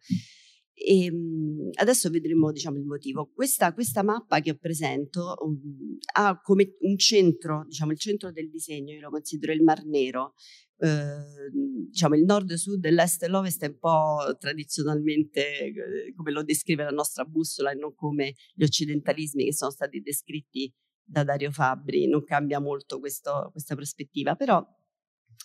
[0.84, 3.30] E, mh, adesso vedremo diciamo, il motivo.
[3.34, 8.94] Questa, questa mappa che presento um, ha come un centro, diciamo, il centro del disegno,
[8.94, 10.34] io lo considero il Mar Nero,
[10.82, 16.42] Uh, diciamo il nord-sud e l'est e l'ovest è un po' tradizionalmente eh, come lo
[16.42, 20.74] descrive la nostra bussola e non come gli occidentalismi che sono stati descritti
[21.04, 24.66] da Dario Fabbri, non cambia molto questo, questa prospettiva, però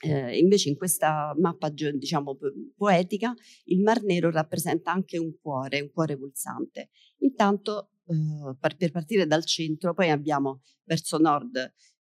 [0.03, 2.37] eh, invece in questa mappa diciamo
[2.77, 3.35] poetica
[3.65, 6.91] il Mar Nero rappresenta anche un cuore, un cuore pulsante.
[7.19, 11.57] Intanto eh, per, partire dal centro poi abbiamo verso nord,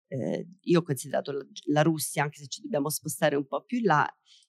[0.08, 3.78] eh, io ho considerato la, la, Russia, anche se ci dobbiamo spostare un po' più
[3.78, 4.08] in là,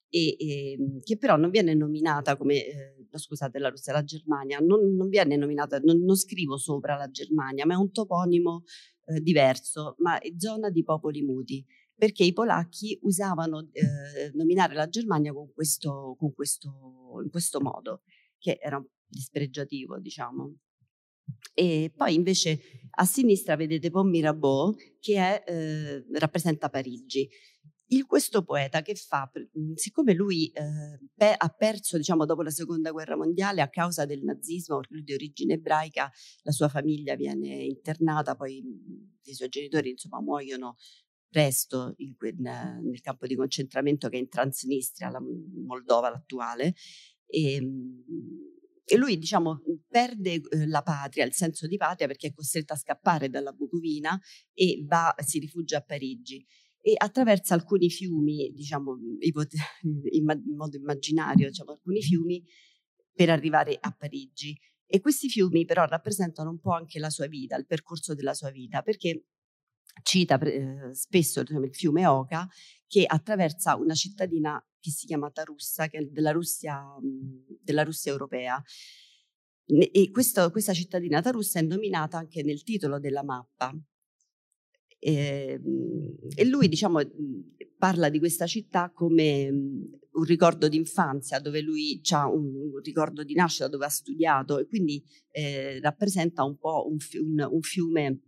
[0.09, 4.95] e, e, che però non viene nominata come, eh, scusate, la Russia, la Germania, non,
[4.95, 8.63] non viene nominata, non, non, scrivo sopra la Germania, ma è un toponimo
[9.05, 11.65] eh, diverso, ma è zona di popoli muti,
[11.97, 16.69] perché i polacchi usavano eh, nominare la Germania con questo, con questo,
[17.23, 18.03] in questo modo,
[18.37, 20.55] che era dispregiativo, diciamo.
[21.53, 22.59] E poi invece
[22.91, 27.27] a sinistra vedete Pont Mirabeau che è, eh, rappresenta Parigi
[27.87, 29.29] il, questo poeta che fa,
[29.75, 34.23] siccome lui eh, pe- ha perso diciamo, dopo la seconda guerra mondiale a causa del
[34.23, 38.61] nazismo, di origine ebraica, la sua famiglia viene internata, poi
[39.23, 40.75] i suoi genitori insomma muoiono
[41.29, 46.73] presto in nel campo di concentramento che è in Transnistria, la Moldova l'attuale,
[47.25, 48.03] e, ehm,
[48.89, 52.77] e lui diciamo perde eh, la patria, il senso di patria perché è costretto a
[52.77, 54.17] scappare dalla Bucovina
[54.53, 56.45] e va, si rifugia a Parigi
[56.79, 58.97] e attraversa alcuni fiumi, diciamo
[59.81, 62.41] in modo immaginario, diciamo, alcuni fiumi
[63.11, 64.57] per arrivare a Parigi.
[64.85, 68.51] E questi fiumi però rappresentano un po' anche la sua vita, il percorso della sua
[68.51, 69.25] vita, perché
[70.03, 72.47] cita eh, spesso il fiume Oca
[72.87, 76.83] che attraversa una cittadina che si chiama Tarussa, che è della Russia,
[77.61, 78.61] della Russia europea.
[79.65, 83.73] E questo, questa cittadina Tarussa è nominata anche nel titolo della mappa,
[84.99, 86.99] e, ehm, e lui, diciamo,
[87.77, 93.33] parla di questa città come un ricordo d'infanzia, dove lui ha un, un, ricordo di
[93.35, 98.21] nascita, dove ha studiato e quindi eh, rappresenta un po' un, un, un fiume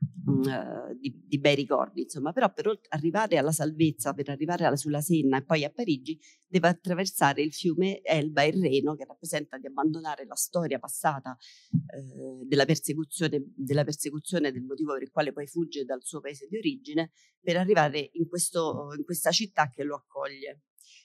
[0.00, 5.00] uh, di, di, bei ricordi, insomma, però per arrivare alla salvezza, per arrivare alla, sulla
[5.00, 9.58] Senna e poi a Parigi, deve attraversare il fiume Elba e il Reno, che rappresenta
[9.58, 11.36] di abbandonare la storia passata
[11.70, 16.46] uh, della, persecuzione, della persecuzione, del motivo per il quale poi fugge dal suo paese
[16.48, 20.62] di origine, per arrivare in, questo, in questa città che lo accoglie.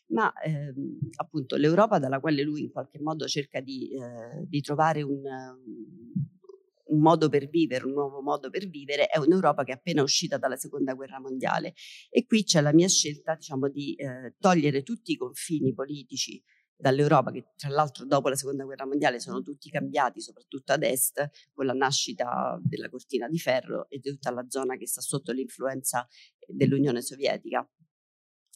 [0.07, 5.01] Ma ehm, appunto l'Europa dalla quale lui in qualche modo cerca di, eh, di trovare
[5.01, 5.23] un,
[6.87, 10.37] un modo per vivere, un nuovo modo per vivere, è un'Europa che è appena uscita
[10.37, 11.73] dalla seconda guerra mondiale.
[12.09, 16.41] E qui c'è la mia scelta, diciamo, di eh, togliere tutti i confini politici
[16.77, 21.29] dall'Europa, che tra l'altro dopo la seconda guerra mondiale sono tutti cambiati, soprattutto ad est,
[21.53, 25.31] con la nascita della cortina di ferro e di tutta la zona che sta sotto
[25.31, 26.05] l'influenza
[26.47, 27.67] dell'Unione Sovietica.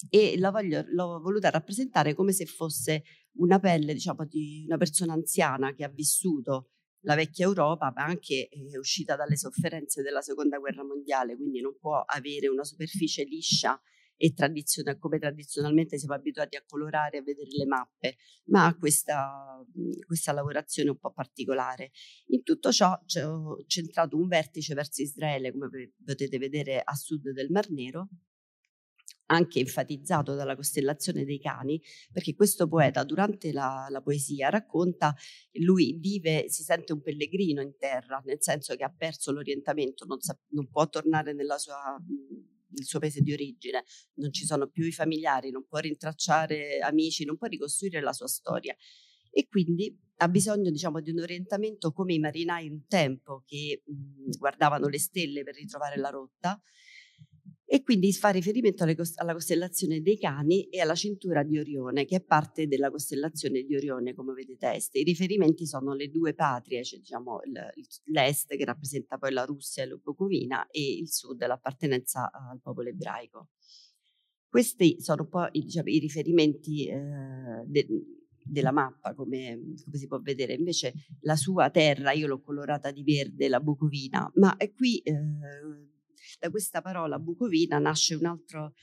[0.10, 3.04] E la voglio, l'ho voluta rappresentare come se fosse
[3.34, 6.72] una pelle, diciamo, di una persona anziana che ha vissuto
[7.02, 11.62] la vecchia Europa, ma anche è eh, uscita dalle sofferenze della seconda guerra mondiale, quindi
[11.62, 13.80] non può avere una superficie liscia
[14.22, 18.76] e tradizionale, come tradizionalmente siamo abituati a colorare e a vedere le mappe, ma ha
[18.76, 19.66] questa,
[20.06, 21.92] questa lavorazione un po' particolare.
[22.28, 27.50] In tutto ciò ho centrato un vertice verso Israele, come potete vedere a sud del
[27.50, 28.10] Mar Nero,
[29.32, 31.82] anche enfatizzato dalla costellazione dei cani,
[32.12, 35.16] perché questo poeta durante la, la, poesia racconta,
[35.54, 40.20] lui vive, si sente un pellegrino in terra, nel senso che ha perso l'orientamento, non,
[40.20, 41.98] sa, non può tornare sua,
[42.72, 43.84] nel suo paese di origine,
[44.16, 48.28] non ci sono più i familiari, non può rintracciare amici, non può ricostruire la sua
[48.28, 48.76] storia.
[49.32, 54.38] E quindi ha bisogno diciamo, di un orientamento come i marinai un tempo che mh,
[54.38, 56.60] guardavano le stelle per ritrovare la rotta,
[57.72, 62.22] e quindi fa riferimento alla costellazione dei cani e alla cintura di Orione, che è
[62.24, 64.96] parte della costellazione di Orione, come vedete est.
[64.96, 67.42] I riferimenti sono le due patrie, cioè diciamo
[68.06, 73.50] l'est che rappresenta poi la Russia e l'Ubucovina e il sud, l'appartenenza al popolo ebraico.
[74.48, 76.98] Questi sono un po' i, diciamo, i riferimenti eh,
[77.68, 77.88] de,
[78.46, 80.56] della mappa, come, come, si può vedere.
[80.56, 84.98] Invece la sua terra, io l'ho colorata di verde, la Bucovina, ma qui...
[85.02, 85.98] Eh,
[86.40, 88.74] da questa parola Bucovina nasce un altro,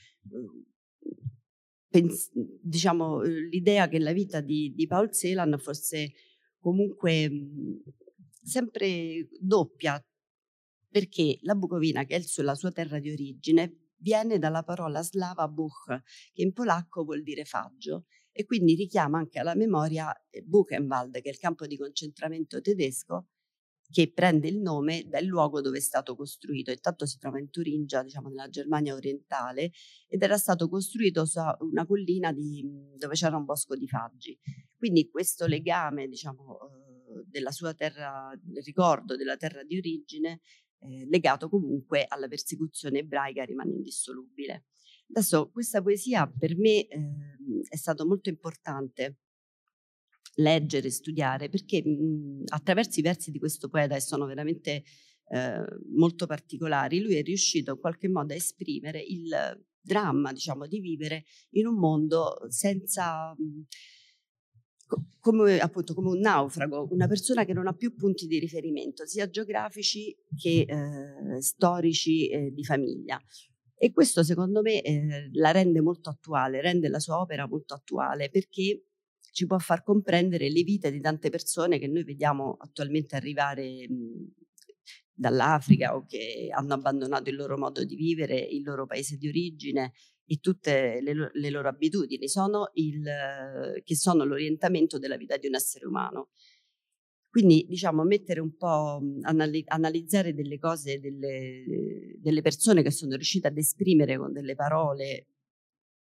[1.89, 6.13] pens- diciamo, uhm, l'idea che la vita di, di Paul Celan fosse
[6.59, 7.81] comunque mhmm,
[8.41, 10.03] sempre doppia,
[10.89, 15.01] perché la Bucovina, che è il suo, la sua terra di origine, viene dalla parola
[15.01, 16.01] slava buch,
[16.33, 21.29] che in polacco vuol dire faggio, e quindi richiama anche alla memoria eh, Buchenwald, che
[21.29, 23.27] è il campo di concentramento tedesco,
[23.89, 26.71] che prende il nome dal luogo dove è stato costruito.
[26.71, 29.71] Intanto si trova in Turingia, diciamo nella Germania orientale,
[30.07, 32.65] ed era stato costruito su una collina di,
[32.97, 34.37] dove c'era un bosco di faggi.
[34.75, 40.41] Quindi questo legame, diciamo, eh, della sua terra, del ricordo della terra di origine,
[40.79, 44.65] eh, legato comunque alla persecuzione ebraica, rimane indissolubile.
[45.09, 46.87] Adesso questa poesia per me eh,
[47.69, 49.19] è stato molto importante
[50.37, 54.83] leggere, studiare, perché mh, attraverso i versi di questo poeta, che sono veramente
[55.29, 55.65] eh,
[55.95, 59.29] molto particolari, lui è riuscito in qualche modo a esprimere il
[59.79, 63.33] dramma, diciamo, di vivere in un mondo senza...
[63.37, 63.65] Mh,
[65.19, 69.29] come, appunto, come un naufrago, una persona che non ha più punti di riferimento, sia
[69.29, 73.19] geografici che eh, storici eh, di famiglia.
[73.75, 78.29] E questo secondo me eh, la rende molto attuale, rende la sua opera molto attuale
[78.29, 78.86] perché
[79.31, 84.33] ci può far comprendere le vite di tante persone che noi vediamo attualmente arrivare mh,
[85.13, 89.93] dall'Africa o che hanno abbandonato il loro modo di vivere, il loro paese di origine
[90.25, 93.03] e tutte le, le loro abitudini, sono il,
[93.83, 96.29] che sono l'orientamento della vita di un essere umano.
[97.29, 103.47] Quindi diciamo mettere un po', anali- analizzare delle cose, delle, delle persone che sono riuscite
[103.47, 105.27] ad esprimere con delle parole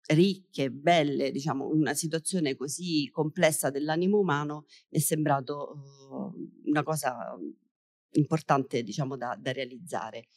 [0.07, 5.73] ricche, belle, diciamo, una situazione così complessa dell'animo umano mi è sembrato
[6.10, 7.38] uh, una cosa
[8.11, 10.27] importante, diciamo, da, da realizzare.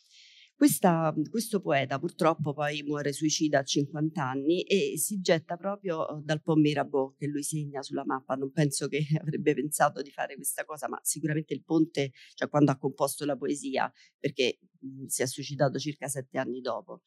[0.58, 6.24] Questa, questo poeta purtroppo poi muore suicida a 50 anni e si getta proprio uhm,
[6.24, 8.34] dal Pont Mirabeau che lui segna sulla mappa.
[8.34, 12.72] Non penso che avrebbe pensato di fare questa cosa, ma sicuramente il ponte, cioè quando
[12.72, 17.02] ha composto la poesia, perché mh, si è suicidato circa sette anni dopo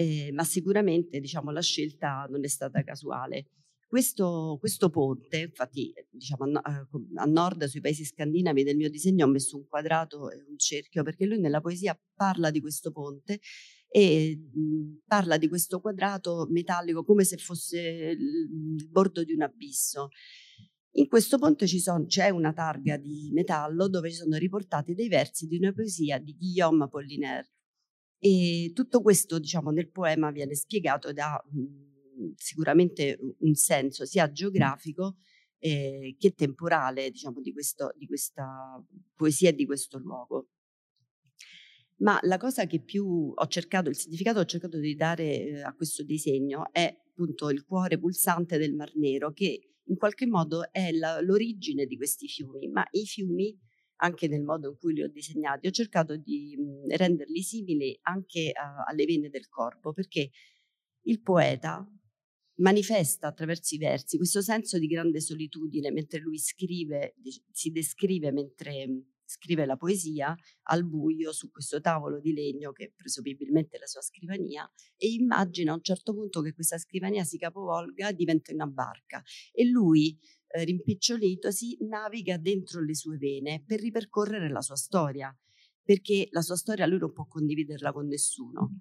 [0.00, 3.48] eh, ma sicuramente diciamo, la scelta non è stata casuale.
[3.86, 6.86] Questo, questo ponte, infatti, diciamo, a,
[7.16, 11.02] a, nord, sui paesi scandinavi del mio disegno, ho messo un quadrato e un cerchio
[11.02, 13.40] perché lui nella poesia parla di questo ponte
[13.88, 14.40] e
[15.04, 20.08] parla di questo quadrato metallico come se fosse il, bordo di un abisso.
[20.92, 25.46] In questo ponte son, c'è una targa di metallo dove ci sono riportati dei versi
[25.46, 27.50] di una poesia di Guillaume Apollinaire
[28.22, 35.16] e tutto questo, diciamo, nel poema viene spiegato da mh, sicuramente un senso sia geografico
[35.58, 38.84] eh, che temporale, diciamo, di, questo, di questa
[39.14, 40.48] poesia e di questo luogo.
[42.00, 45.62] Ma la cosa che più ho cercato, il significato che ho cercato di dare eh,
[45.62, 50.70] a questo disegno è appunto il cuore pulsante del Mar Nero, che in qualche modo
[50.72, 53.58] è la, l'origine di questi fiumi, ma i fiumi
[54.02, 58.52] anche nel modo in cui li ho disegnati, ho cercato di mhmm, renderli simili anche
[58.52, 60.30] a, alle vene del corpo, perché
[61.04, 61.86] il poeta
[62.56, 67.14] manifesta attraverso i versi questo senso di grande solitudine mentre lui scrive,
[67.50, 72.92] si descrive mentre mhmm, scrive la poesia al buio su questo tavolo di legno che
[72.96, 77.38] presumibilmente è la sua scrivania e immagina a un certo punto che questa scrivania si
[77.38, 79.22] capovolga e diventa una barca.
[79.52, 80.18] E lui
[80.52, 85.36] eh, rimpicciolitosi naviga dentro le sue vene per ripercorrere la sua storia,
[85.82, 88.80] perché la sua storia lui non può condividerla con nessuno,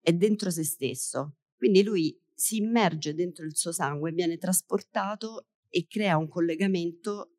[0.00, 1.36] è dentro se stesso.
[1.56, 7.36] Quindi lui si immerge dentro il suo sangue, viene trasportato e crea un collegamento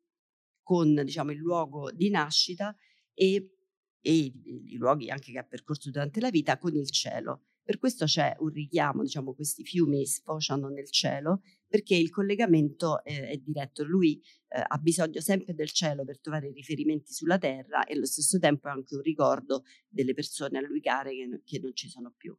[0.62, 2.74] con diciamo, il luogo di nascita
[3.12, 3.56] e,
[4.00, 7.46] e i luoghi anche che ha percorso durante la vita con il cielo.
[7.64, 13.28] Per questo c'è un richiamo, diciamo, questi fiumi sfociano nel cielo perché il collegamento eh,
[13.28, 13.84] è diretto.
[13.84, 18.38] Lui eh, ha bisogno sempre del cielo per trovare riferimenti sulla terra e allo stesso
[18.38, 22.12] tempo è anche un ricordo delle persone a lui care che, che non ci sono
[22.16, 22.36] più.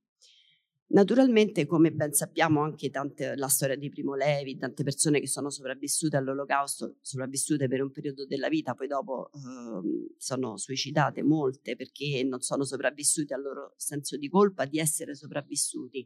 [0.93, 5.49] Naturalmente, come ben sappiamo, anche tante, la storia di Primo Levi, tante persone che sono
[5.49, 12.23] sopravvissute all'olocausto, sopravvissute per un periodo della vita, poi dopo eh, sono suicidate molte perché
[12.23, 16.05] non sono sopravvissute al loro senso di colpa di essere sopravvissuti.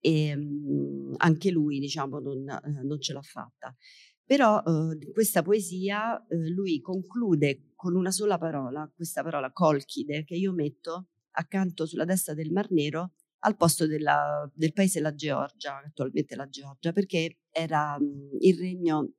[0.00, 3.76] E mh, anche lui, diciamo, non, eh, non, ce l'ha fatta.
[4.24, 10.36] Però eh, questa poesia eh, lui conclude con una sola parola, questa parola colchide, che
[10.36, 13.12] io metto accanto sulla destra del Mar Nero
[13.46, 19.12] al posto della, del paese la Georgia, attualmente la Georgia, perché era mh, il regno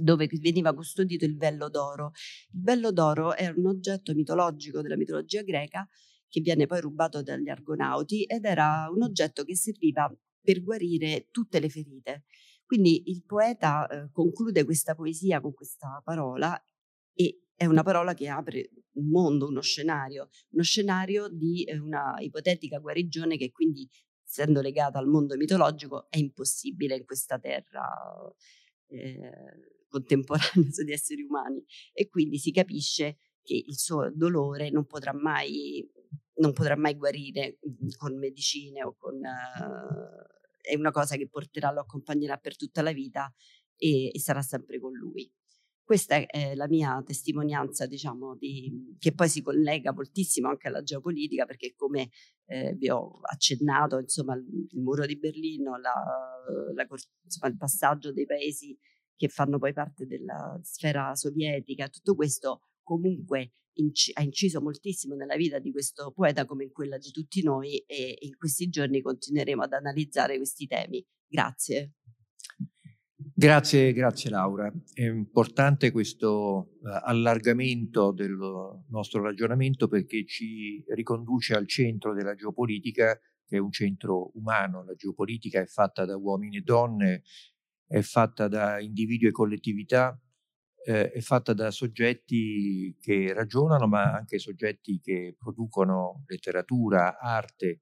[0.00, 2.12] dove veniva custodito il vello d'oro.
[2.52, 5.86] Il vello d'oro è un oggetto mitologico della mitologia greca
[6.28, 10.10] che viene poi rubato dagli argonauti ed era un oggetto che serviva
[10.40, 12.24] per guarire tutte le ferite.
[12.64, 16.58] Quindi il poeta eh, conclude questa poesia con questa parola
[17.12, 22.16] e è una parola che apre un mondo, uno scenario, uno scenario di eh, una
[22.18, 23.88] ipotetica guarigione che quindi,
[24.26, 27.86] essendo legata al mondo mitologico, è impossibile in questa terra
[28.88, 29.30] eh,
[29.86, 30.50] contemporanea
[30.84, 31.64] di esseri umani.
[31.92, 35.88] E quindi si capisce che il suo dolore non potrà mai,
[36.38, 39.14] non potrà mai guarire mm, con medicine o con...
[39.14, 43.32] Uh, è una cosa che porterà, lo accompagnerà per tutta la vita
[43.76, 45.32] e, e sarà sempre con lui.
[45.84, 51.44] Questa è la mia testimonianza, diciamo, di, che poi si collega moltissimo anche alla geopolitica,
[51.44, 52.10] perché come
[52.46, 55.92] eh, vi ho accennato, insomma, il, il muro di Berlino, la,
[56.74, 56.86] la,
[57.24, 58.78] insomma, il passaggio dei paesi
[59.16, 65.36] che fanno poi parte della sfera sovietica, tutto questo comunque inc- ha inciso moltissimo nella
[65.36, 69.62] vita di questo poeta come in quella di tutti noi e in questi giorni continueremo
[69.62, 71.04] ad analizzare questi temi.
[71.26, 71.94] Grazie.
[73.42, 74.72] Grazie, grazie Laura.
[74.94, 78.38] È importante questo uh, allargamento del
[78.90, 84.84] nostro ragionamento perché ci riconduce al centro della geopolitica, che è un centro umano.
[84.84, 87.24] La geopolitica è fatta da uomini e donne,
[87.84, 90.16] è fatta da individui e collettività,
[90.84, 97.80] eh, è fatta da soggetti che ragionano, ma anche soggetti che producono letteratura, arte,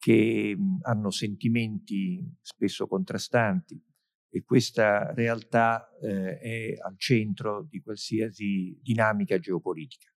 [0.00, 3.80] che mh, hanno sentimenti spesso contrastanti
[4.34, 10.12] e questa realtà eh, è al centro di qualsiasi dinamica geopolitica.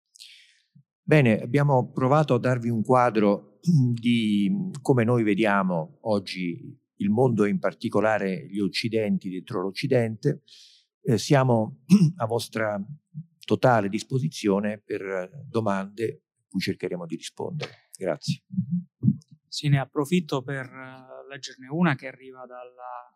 [1.04, 3.60] Bene, abbiamo provato a darvi un quadro
[3.94, 10.42] di come noi vediamo oggi il mondo e in particolare gli occidenti dentro l'Occidente.
[11.04, 11.84] Eh, siamo
[12.18, 12.84] a vostra
[13.46, 17.90] totale disposizione per domande cui cercheremo di rispondere.
[17.96, 18.42] Grazie.
[19.48, 23.12] Sì, ne approfitto per eh, leggerne una che arriva dalla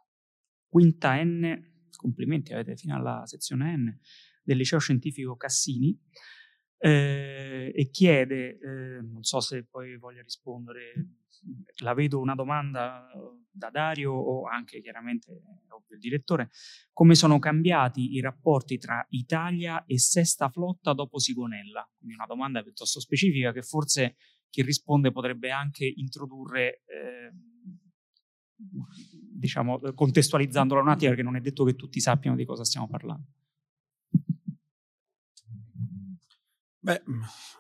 [0.72, 4.00] quinta N, complimenti, avete fino alla sezione N,
[4.42, 6.00] del liceo scientifico Cassini,
[6.78, 10.94] eh, e chiede, eh, non so se poi voglia rispondere,
[11.82, 13.06] la vedo una domanda
[13.52, 15.32] da Dario o anche chiaramente
[15.68, 16.50] ovvio, il direttore,
[16.94, 21.88] come sono cambiati i rapporti tra Italia e Sesta Flotta dopo Sigonella?
[21.98, 24.16] Quindi una domanda piuttosto specifica che forse
[24.50, 27.32] chi risponde potrebbe anche introdurre eh,
[29.34, 33.28] diciamo, contestualizzandola un attimo, perché non è detto che tutti sappiano di cosa stiamo parlando.
[36.80, 37.04] Beh,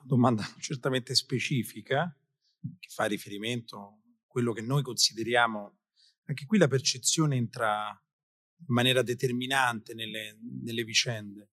[0.03, 2.15] domanda certamente specifica,
[2.79, 5.79] che fa riferimento a quello che noi consideriamo,
[6.25, 7.89] anche qui la percezione entra
[8.57, 11.49] in maniera determinante nelle, nelle vicende.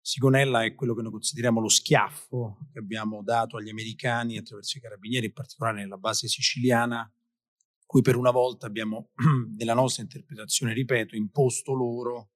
[0.00, 4.80] Sigonella è quello che noi consideriamo lo schiaffo che abbiamo dato agli americani attraverso i
[4.80, 7.10] carabinieri, in particolare nella base siciliana,
[7.92, 9.10] cui per una volta abbiamo,
[9.58, 12.30] nella nostra interpretazione, ripeto, imposto loro,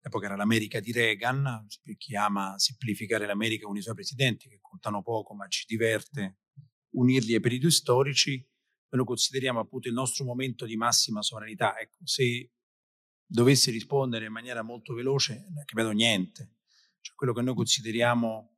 [0.00, 4.60] all'epoca era l'America di Reagan, per chi ama semplificare l'America con i suoi presidenti, che
[4.62, 6.38] contano poco ma ci diverte
[6.92, 11.78] unirli ai periodi storici, noi lo consideriamo appunto il nostro momento di massima sovranità.
[11.78, 12.52] Ecco, se
[13.26, 16.54] dovessi rispondere in maniera molto veloce, non capito niente.
[17.02, 18.56] Cioè, quello che noi consideriamo,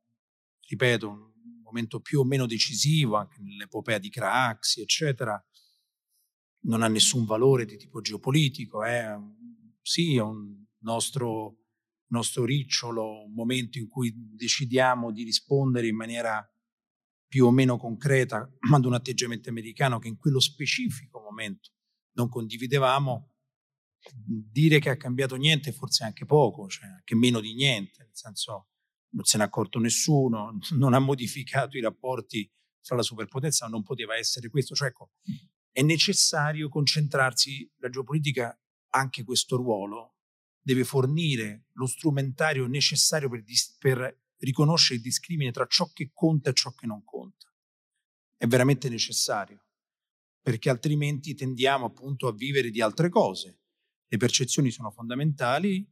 [0.65, 5.45] ripeto, un momento più o meno decisivo, anche nell'epopea di Craxi, eccetera,
[6.61, 9.15] non ha nessun valore di tipo geopolitico, è
[9.81, 11.59] sì, è un nostro,
[12.07, 16.45] nostro ricciolo, un momento in cui decidiamo di rispondere in maniera
[17.27, 21.71] più o meno concreta ad un atteggiamento americano che in quello specifico momento
[22.13, 23.31] non condividevamo,
[24.15, 28.69] dire che ha cambiato niente forse anche poco, cioè anche meno di niente, nel senso
[29.09, 32.49] non se n'è accorto nessuno, non ha modificato i rapporti
[32.81, 34.75] fra la superpotenza, non poteva essere questo.
[34.75, 35.11] Cioè, ecco,
[35.77, 38.59] è necessario concentrarsi, la geopolitica
[38.95, 40.15] anche questo ruolo
[40.59, 46.49] deve fornire lo strumentario necessario per, dis- per riconoscere il discrimine tra ciò che conta
[46.49, 47.53] e ciò che non conta.
[48.35, 49.67] È veramente necessario,
[50.41, 53.59] perché altrimenti tendiamo appunto a vivere di altre cose.
[54.07, 55.87] Le percezioni sono fondamentali, il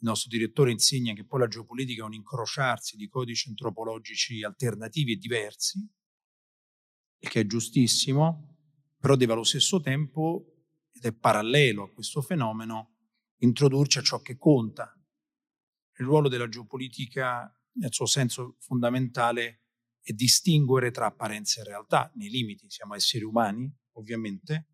[0.00, 5.16] nostro direttore insegna che poi la geopolitica è un incrociarsi di codici antropologici alternativi e
[5.16, 5.78] diversi,
[7.18, 8.51] il che è giustissimo,
[9.02, 12.98] però deve allo stesso tempo, ed è parallelo a questo fenomeno,
[13.38, 14.96] introdurci a ciò che conta.
[15.98, 19.62] Il ruolo della geopolitica, nel suo senso fondamentale,
[20.00, 24.68] è distinguere tra apparenza e realtà, nei limiti, siamo esseri umani, ovviamente,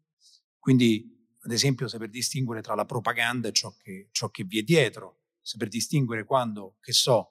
[0.58, 1.10] quindi
[1.40, 5.22] ad esempio saper distinguere tra la propaganda e ciò che, ciò che vi è dietro,
[5.40, 7.30] saper distinguere quando, che so,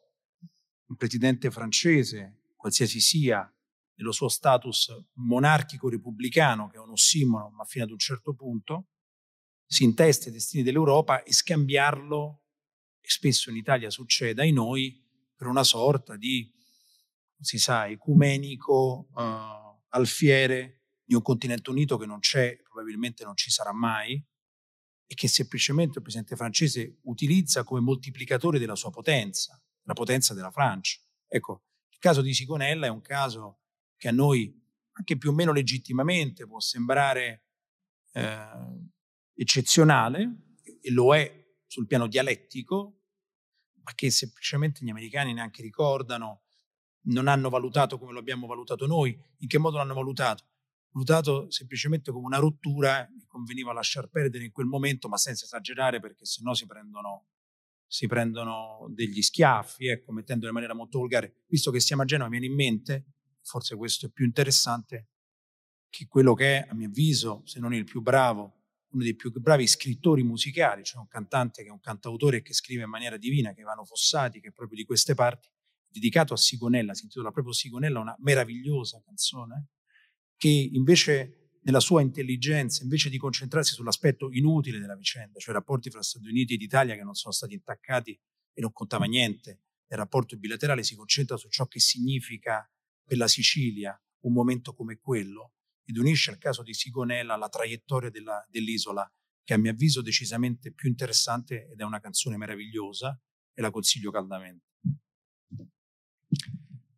[0.88, 3.52] un presidente francese, qualsiasi sia,
[3.98, 8.90] nello suo status monarchico-repubblicano, che è un ossimoro, ma fino ad un certo punto,
[9.66, 12.44] si intesta i destini dell'Europa e scambiarlo,
[13.02, 15.04] e spesso in Italia succede ai noi,
[15.36, 16.52] per una sorta di,
[17.40, 23.50] si sa, ecumenico uh, alfiere di un continente unito che non c'è, probabilmente non ci
[23.50, 24.24] sarà mai,
[25.10, 30.52] e che semplicemente il presidente francese utilizza come moltiplicatore della sua potenza, la potenza della
[30.52, 31.00] Francia.
[31.28, 33.62] Ecco, il caso di Sigonella è un caso
[33.98, 34.54] che a noi,
[34.94, 37.44] anche più o meno legittimamente, può sembrare
[38.14, 38.40] eh,
[39.34, 43.02] eccezionale, e lo è sul piano dialettico,
[43.84, 46.44] ma che semplicemente gli americani neanche ricordano,
[47.08, 49.18] non hanno valutato come lo abbiamo valutato noi.
[49.40, 50.46] In che modo l'hanno valutato?
[50.98, 56.00] valutato semplicemente come una rottura che conveniva lasciar perdere in quel momento, ma senza esagerare
[56.00, 57.28] perché sennò si prendono,
[57.86, 61.44] si prendono degli schiaffi, ecco, mettendolo in maniera molto volgare.
[61.48, 63.06] Visto che siamo a Genova, viene in mente,
[63.48, 65.08] forse questo è più interessante,
[65.90, 69.32] che quello che è, a mio avviso, se non il più bravo, uno dei più
[69.32, 73.54] bravi scrittori musicali, cioè un cantante che è un cantautore che scrive in maniera divina,
[73.54, 75.50] che Ivano Fossati, che è proprio di queste parti,
[75.88, 79.70] dedicato a Sigonella, si intitola proprio Sigonella, una meravigliosa canzone,
[80.36, 85.90] che invece nella sua intelligenza, invece di concentrarsi sull'aspetto inutile della vicenda, cioè i rapporti
[85.90, 88.12] fra Stati Uniti ed Italia che non sono stati intaccati
[88.54, 92.70] e non contava niente nel rapporto bilaterale, si concentra su ciò che significa
[93.08, 95.54] per la Sicilia un momento come quello
[95.86, 99.10] ed unisce al caso di Sigonella la traiettoria della, dell'isola
[99.44, 103.18] che a mio avviso decisamente più interessante ed è una canzone meravigliosa
[103.54, 104.66] e la consiglio caldamente.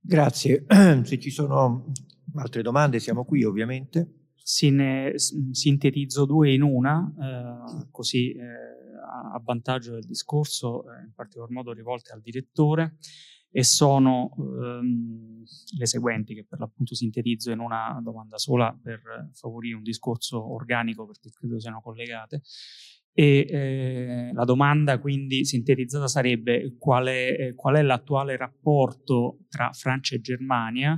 [0.02, 0.65] Grazie.
[1.03, 1.91] Se ci sono
[2.36, 2.99] Altre domande?
[2.99, 4.31] Siamo qui ovviamente.
[4.36, 11.11] Sì, ne sintetizzo due in una, eh, così eh, a vantaggio del discorso, eh, in
[11.14, 12.98] particolar modo rivolte al direttore,
[13.51, 15.43] e sono ehm,
[15.77, 21.05] le seguenti, che per l'appunto sintetizzo in una domanda sola per favorire un discorso organico,
[21.05, 22.41] perché credo siano collegate.
[23.11, 29.71] E eh, la domanda quindi sintetizzata sarebbe qual è, eh, qual è l'attuale rapporto tra
[29.73, 30.97] Francia e Germania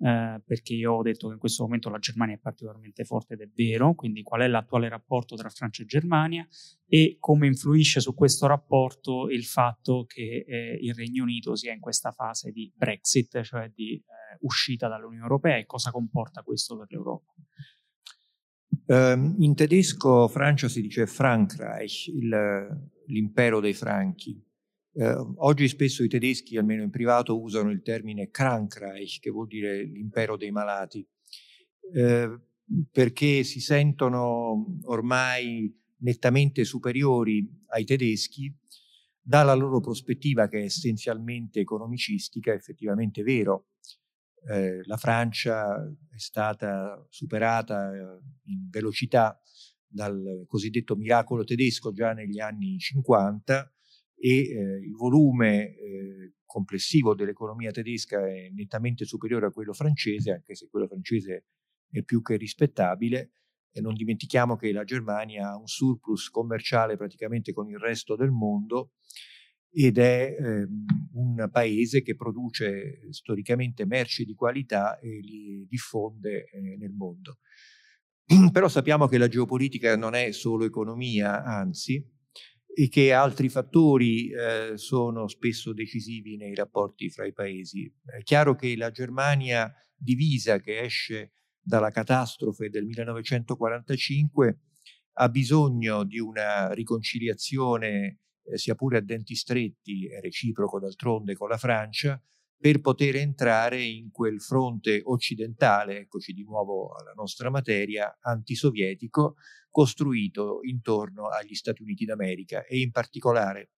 [0.00, 3.40] eh, perché io ho detto che in questo momento la Germania è particolarmente forte ed
[3.40, 6.46] è vero, quindi qual è l'attuale rapporto tra Francia e Germania
[6.86, 11.80] e come influisce su questo rapporto il fatto che eh, il Regno Unito sia in
[11.80, 14.02] questa fase di Brexit, cioè di eh,
[14.40, 17.32] uscita dall'Unione Europea e cosa comporta questo per l'Europa.
[18.86, 24.42] Um, in tedesco Francia si dice Frankreich, il, l'impero dei Franchi.
[25.00, 29.84] Eh, oggi spesso i tedeschi, almeno in privato, usano il termine Krankreich, che vuol dire
[29.84, 31.06] l'impero dei malati,
[31.94, 32.40] eh,
[32.90, 38.52] perché si sentono ormai nettamente superiori ai tedeschi
[39.20, 43.68] dalla loro prospettiva che è essenzialmente economicistica, effettivamente vero.
[44.48, 45.76] Eh, la Francia
[46.10, 49.40] è stata superata eh, in velocità
[49.86, 53.72] dal cosiddetto miracolo tedesco già negli anni 50,
[54.20, 60.54] e eh, il volume eh, complessivo dell'economia tedesca è nettamente superiore a quello francese, anche
[60.54, 61.44] se quello francese
[61.90, 63.30] è più che rispettabile.
[63.70, 68.30] E non dimentichiamo che la Germania ha un surplus commerciale praticamente con il resto del
[68.30, 68.92] mondo
[69.70, 70.66] ed è eh,
[71.12, 77.38] un paese che produce storicamente merci di qualità e li diffonde eh, nel mondo.
[78.52, 82.04] Però sappiamo che la geopolitica non è solo economia, anzi,
[82.80, 87.92] e che altri fattori eh, sono spesso decisivi nei rapporti fra i paesi.
[88.04, 94.60] È chiaro che la Germania divisa che esce dalla catastrofe del 1945
[95.14, 101.58] ha bisogno di una riconciliazione, eh, sia pure a denti stretti, reciproco d'altronde con la
[101.58, 102.22] Francia,
[102.60, 109.36] per poter entrare in quel fronte occidentale, eccoci di nuovo alla nostra materia, antisovietico,
[109.70, 113.70] costruito intorno agli Stati Uniti d'America e in particolare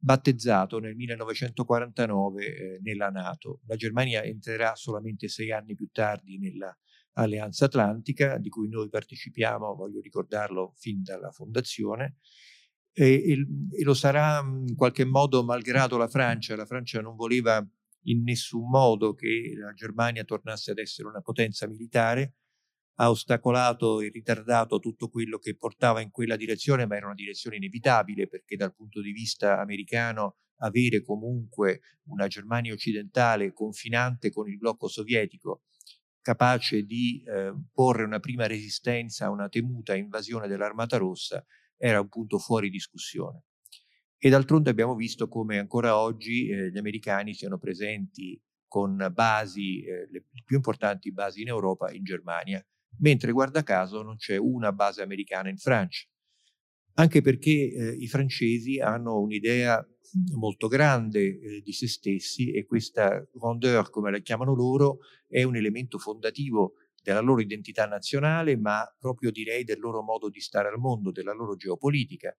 [0.00, 3.60] battezzato nel 1949 eh, nella Nato.
[3.66, 10.00] La Germania entrerà solamente sei anni più tardi nell'Alleanza Atlantica, di cui noi partecipiamo, voglio
[10.00, 12.18] ricordarlo, fin dalla fondazione,
[12.92, 13.46] e, e,
[13.80, 16.54] e lo sarà in qualche modo malgrado la Francia.
[16.54, 17.64] La Francia non voleva
[18.02, 22.34] in nessun modo che la Germania tornasse ad essere una potenza militare,
[23.00, 27.56] ha ostacolato e ritardato tutto quello che portava in quella direzione, ma era una direzione
[27.56, 34.58] inevitabile perché dal punto di vista americano avere comunque una Germania occidentale confinante con il
[34.58, 35.62] blocco sovietico,
[36.20, 41.44] capace di eh, porre una prima resistenza a una temuta invasione dell'Armata Rossa,
[41.76, 43.44] era un punto fuori discussione.
[44.20, 50.08] E d'altronde abbiamo visto come ancora oggi eh, gli americani siano presenti con basi, eh,
[50.10, 52.64] le più importanti basi in Europa, in Germania,
[52.98, 56.06] mentre guarda caso non c'è una base americana in Francia.
[56.94, 59.86] Anche perché eh, i francesi hanno un'idea
[60.34, 65.54] molto grande eh, di se stessi e questa grandeur, come la chiamano loro, è un
[65.54, 70.78] elemento fondativo della loro identità nazionale, ma proprio direi del loro modo di stare al
[70.78, 72.36] mondo, della loro geopolitica,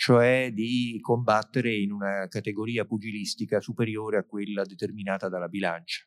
[0.00, 6.06] cioè di combattere in una categoria pugilistica superiore a quella determinata dalla bilancia.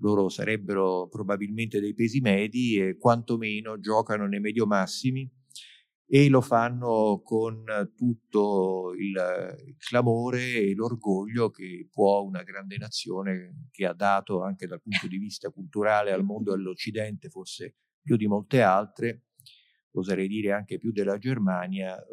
[0.00, 5.30] Loro sarebbero probabilmente dei pesi medi e quantomeno giocano nei medio massimi
[6.04, 7.62] e lo fanno con
[7.94, 14.82] tutto il, clamore e l'orgoglio che può una grande nazione che ha dato anche dal
[14.82, 19.26] punto di vista culturale al mondo e all'Occidente, forse più di molte altre,
[19.92, 22.04] oserei dire anche più della Germania, eh,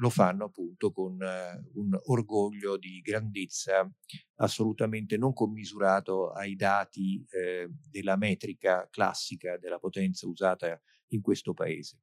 [0.00, 3.90] lo fanno appunto con eh, un orgoglio di grandezza
[4.36, 12.00] assolutamente non commisurato ai dati eh, della metrica classica della potenza usata in questo paese.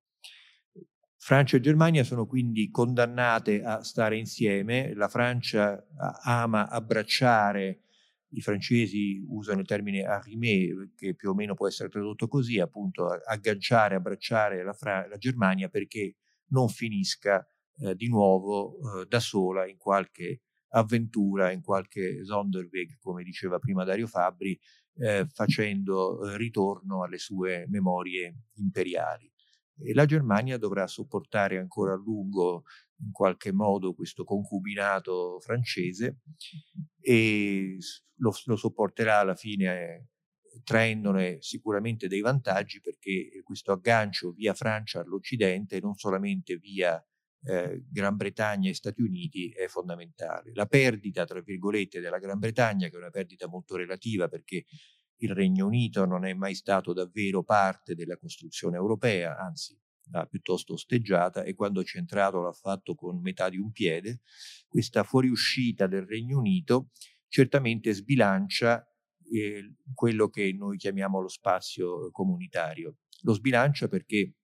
[1.17, 5.83] Francia e Germania sono quindi condannate a stare insieme, la Francia
[6.23, 7.84] ama abbracciare,
[8.35, 13.07] i francesi usano il termine arrimé, che più o meno può essere tradotto così, appunto
[13.07, 16.15] agganciare, abbracciare la, Fra- la Germania perché
[16.47, 17.45] non finisca
[17.79, 23.83] eh, di nuovo eh, da sola in qualche avventura, in qualche Sonderweg, come diceva prima
[23.85, 24.59] Dario Fabri,
[24.97, 29.31] eh, facendo eh, ritorno alle sue memorie imperiali.
[29.77, 32.63] E la Germania dovrà sopportare ancora a lungo
[32.99, 36.19] in qualche modo questo concubinato francese
[36.99, 37.77] e
[38.17, 45.01] lo, lo sopporterà alla fine eh, traendone sicuramente dei vantaggi perché questo aggancio via Francia
[45.01, 47.03] all'Occidente, non solamente via
[47.43, 50.51] eh, Gran Bretagna e Stati Uniti, è fondamentale.
[50.53, 54.65] La perdita, tra virgolette, della Gran Bretagna, che è una perdita molto relativa perché
[55.17, 59.77] il Regno Unito non è mai stato davvero parte della costruzione europea, anzi
[60.11, 64.21] l'ha piuttosto osteggiata e quando c'è entrato l'ha fatto con metà di un piede.
[64.67, 66.89] Questa fuoriuscita del Regno Unito
[67.27, 68.85] certamente sbilancia
[69.31, 72.97] eh, quello che noi chiamiamo lo spazio comunitario.
[73.21, 74.35] Lo sbilancia perché,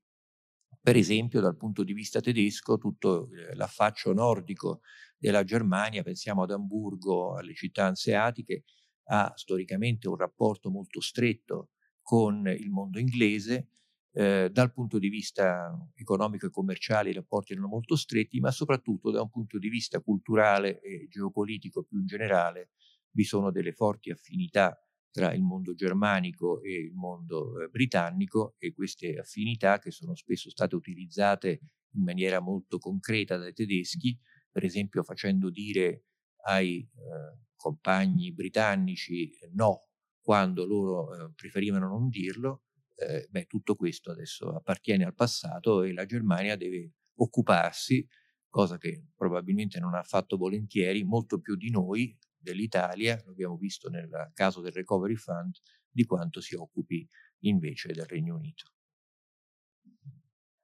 [0.81, 4.81] per esempio, dal punto di vista tedesco, tutto eh, l'affaccio nordico
[5.17, 8.63] della Germania, pensiamo ad Amburgo, alle città anseatiche,
[9.05, 11.69] ha storicamente un rapporto molto stretto
[12.01, 13.69] con il mondo inglese,
[14.13, 19.11] eh, dal punto di vista economico e commerciale i rapporti erano molto stretti, ma soprattutto
[19.11, 22.71] da un punto di vista culturale e geopolitico più in generale
[23.11, 24.77] vi sono delle forti affinità
[25.11, 30.49] tra il mondo germanico e il mondo eh, britannico e queste affinità che sono spesso
[30.49, 31.59] state utilizzate
[31.95, 34.17] in maniera molto concreta dai tedeschi,
[34.49, 36.05] per esempio facendo dire
[36.45, 39.87] ai eh, compagni britannici no
[40.21, 42.63] quando loro eh, preferivano non dirlo,
[43.01, 48.07] eh, beh, tutto questo adesso appartiene al passato e la Germania deve occuparsi,
[48.49, 53.89] cosa che probabilmente non ha fatto volentieri, molto più di noi, dell'Italia, lo abbiamo visto
[53.89, 55.55] nel caso del Recovery Fund,
[55.89, 57.07] di quanto si occupi
[57.39, 58.71] invece del Regno Unito.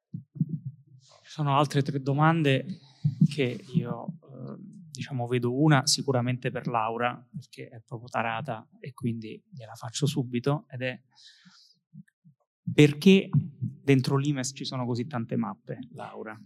[0.09, 2.65] Ci sono altre tre domande
[3.30, 4.55] che io eh,
[4.91, 10.65] diciamo, vedo una sicuramente per Laura, perché è proprio tarata e quindi gliela faccio subito,
[10.69, 10.99] ed è
[12.77, 13.27] perché
[13.57, 16.39] dentro l'IMES ci sono così tante mappe, Laura?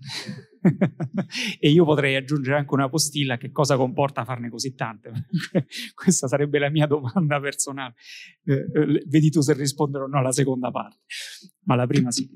[1.60, 5.12] e io potrei aggiungere anche una postilla, che cosa comporta farne così tante?
[5.94, 7.96] Questa sarebbe la mia domanda personale.
[8.46, 11.00] Eh, eh, vedi tu se rispondere o no alla seconda parte,
[11.66, 12.30] ma la prima sì.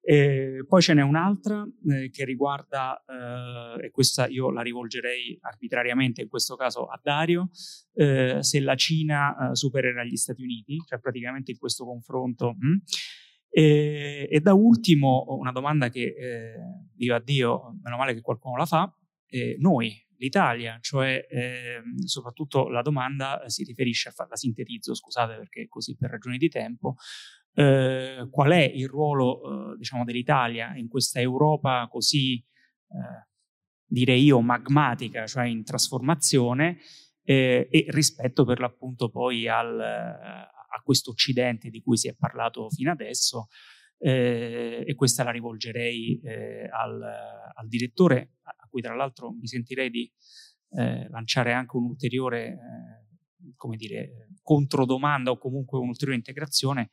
[0.00, 6.22] E poi ce n'è un'altra eh, che riguarda, eh, e questa io la rivolgerei arbitrariamente
[6.22, 7.50] in questo caso a Dario,
[7.92, 12.56] eh, se la Cina eh, supererà gli Stati Uniti, cioè praticamente in questo confronto.
[12.58, 12.76] Hm?
[13.56, 16.54] E, e, da ultimo una domanda che, eh,
[16.96, 18.92] io a Dio, meno male che qualcuno la fa,
[19.58, 25.96] noi, l'Italia, cioè ehm, soprattutto la domanda si riferisce a, la sintetizzo, scusate perché così
[25.96, 26.96] per ragioni di tempo,
[27.54, 33.28] eh, qual è il ruolo eh, diciamo, dell'Italia in questa Europa così, eh,
[33.86, 36.78] direi io, magmatica, cioè in trasformazione,
[37.22, 39.80] eh, e rispetto per l'appunto poi al,
[40.76, 43.48] a questo Occidente di cui si è parlato fino adesso.
[43.96, 47.00] Eh, e questa la rivolgerei eh, al,
[47.54, 50.10] al, direttore, a cui tra l'altro mi sentirei di
[50.74, 52.58] lanciare anche un'ulteriore
[53.56, 56.90] come dire, controdomanda o comunque un'ulteriore integrazione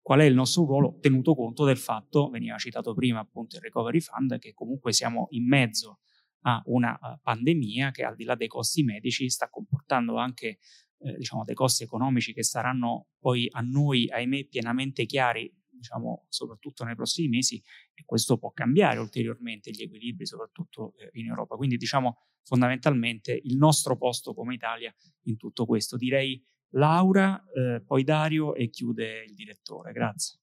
[0.00, 4.00] qual è il nostro ruolo tenuto conto del fatto, veniva citato prima appunto il Recovery
[4.00, 6.00] Fund, che comunque siamo in mezzo
[6.40, 10.58] a una uh, pandemia che al di là dei costi medici sta comportando anche
[11.04, 15.52] eh, diciamo, dei costi economici che saranno poi a noi, ahimè, pienamente chiari
[15.82, 17.60] diciamo, soprattutto nei prossimi mesi,
[17.92, 21.56] e questo può cambiare ulteriormente gli equilibri, soprattutto eh, in Europa.
[21.56, 25.96] Quindi, diciamo, fondamentalmente il nostro posto come Italia in tutto questo.
[25.96, 26.40] Direi
[26.74, 29.92] Laura, eh, poi Dario e chiude il direttore.
[29.92, 30.38] Grazie.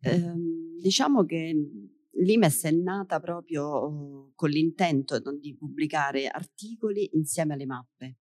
[0.00, 0.34] Eh,
[0.80, 1.54] diciamo che
[2.10, 8.18] l'IMES è nata proprio con l'intento di pubblicare articoli insieme alle mappe.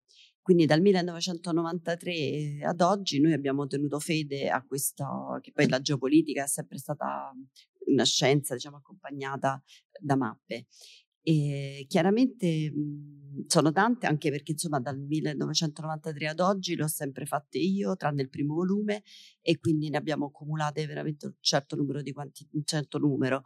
[0.45, 6.43] Quindi dal 1993 ad oggi noi abbiamo tenuto fede a questo, che poi la geopolitica
[6.43, 7.31] è sempre stata
[7.87, 9.59] una scienza diciamo, accompagnata
[9.99, 10.67] da mappe.
[11.23, 17.25] E chiaramente mh, sono tante anche perché insomma dal 1993 ad oggi le ho sempre
[17.25, 19.01] fatte io, tranne il primo volume,
[19.41, 23.41] e quindi ne abbiamo accumulate veramente un certo numero di quanti, un certo numero.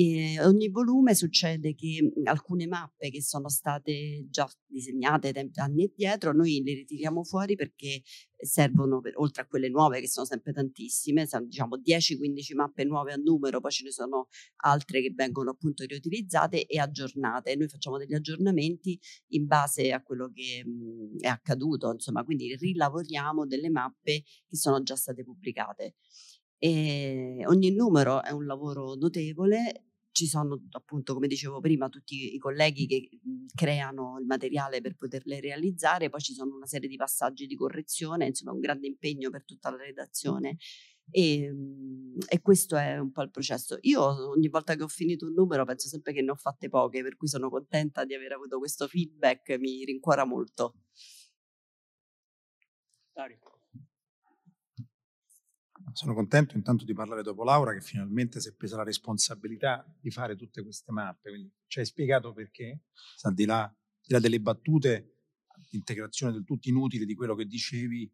[0.00, 6.32] E ogni volume succede che mhmm, alcune mappe che sono state già disegnate anni addietro,
[6.32, 8.02] noi le ritiriamo fuori perché
[8.36, 13.12] servono, per, oltre a quelle nuove che sono sempre tantissime, sono, diciamo 10-15 mappe nuove
[13.12, 14.28] a numero, poi ce ne sono
[14.62, 17.56] altre che vengono appunto riutilizzate e aggiornate.
[17.56, 18.96] Noi facciamo degli aggiornamenti
[19.32, 24.56] in base a quello che mh, mhmm, è accaduto, insomma, quindi rilavoriamo delle mappe che
[24.56, 25.96] sono già state pubblicate.
[26.60, 29.87] E ogni numero è un lavoro notevole,
[30.18, 34.96] ci sono appunto, come dicevo prima, tutti i colleghi che mhmm, creano il materiale per
[34.96, 39.30] poterle realizzare, poi ci sono una serie di passaggi di correzione, insomma un grande impegno
[39.30, 40.56] per tutta la redazione.
[41.10, 43.78] E, mhmm, e, questo è un po' il processo.
[43.82, 47.02] Io ogni volta che ho finito un numero penso sempre che ne ho fatte poche,
[47.02, 50.74] per cui sono contenta di aver avuto questo feedback, mi rincuora molto.
[53.16, 53.47] Dario.
[55.98, 60.12] Sono contento intanto di parlare dopo Laura che finalmente si è presa la responsabilità di
[60.12, 61.30] fare tutte queste mappe.
[61.30, 62.82] Quindi ci hai spiegato perché,
[63.22, 63.68] al di là,
[64.00, 65.24] di là delle battute,
[65.70, 68.08] l'integrazione del tutto inutile di quello che dicevi,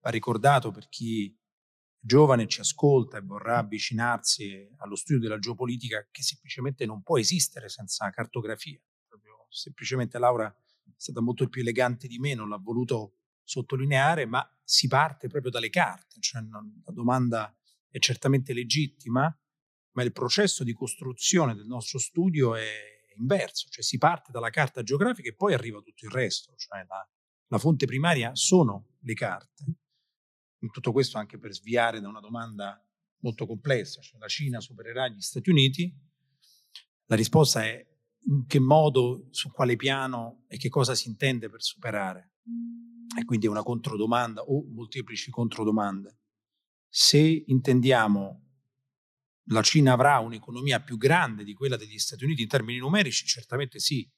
[0.00, 1.38] va ricordato per chi
[2.00, 7.68] giovane ci ascolta e vorrà avvicinarsi allo studio della geopolitica che semplicemente non può esistere
[7.68, 8.80] senza cartografia.
[9.06, 14.42] Proprio, semplicemente Laura è stata molto più elegante di me, non l'ha voluto sottolineare, ma
[14.68, 17.56] si parte proprio dalle carte, cioè non, la domanda
[17.88, 19.32] è certamente legittima,
[19.92, 22.68] ma il processo di costruzione del nostro studio è
[23.16, 27.08] inverso, cioè si parte dalla carta geografica e poi arriva tutto il resto, cioè la,
[27.46, 29.64] la fonte primaria sono le carte.
[30.58, 32.84] In tutto questo anche per sviare da una domanda
[33.20, 35.96] molto complessa, cioè la Cina supererà gli Stati Uniti?
[37.04, 37.86] La risposta è
[38.28, 42.32] in che modo, su quale piano e che cosa si intende per superare
[43.16, 46.18] e quindi è una controdomanda o molteplici controdomande.
[46.88, 48.42] Se intendiamo
[49.50, 53.78] la Cina avrà un'economia più grande di quella degli Stati Uniti in termini numerici, certamente
[53.78, 54.08] sì.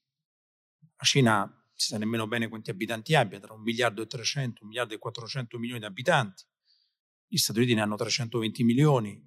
[0.96, 4.62] La Cina non si sa nemmeno bene quanti abitanti abbia, tra un miliardo e 300,
[4.62, 6.44] un miliardo e 400 milioni di abitanti.
[7.26, 9.26] Gli Stati Uniti ne hanno 320 milioni.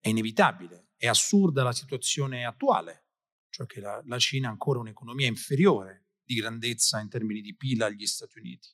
[0.00, 3.06] È inevitabile, è assurda la situazione attuale,
[3.50, 7.82] cioè che la, la Cina ha ancora un'economia inferiore di grandezza in termini di PIL
[7.82, 8.68] agli Stati Uniti.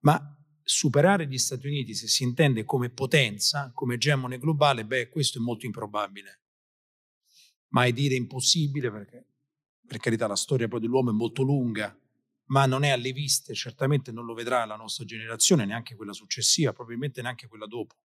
[0.00, 5.38] Ma superare gli Stati Uniti, se si intende come potenza, come egemone globale, beh, questo
[5.38, 6.42] è molto improbabile.
[7.68, 9.26] Mai dire impossibile perché,
[9.86, 11.96] per carità, la storia poi dell'uomo è molto lunga,
[12.46, 16.72] ma non è alle viste, certamente non lo vedrà la nostra generazione, neanche quella successiva,
[16.72, 17.96] probabilmente neanche quella dopo.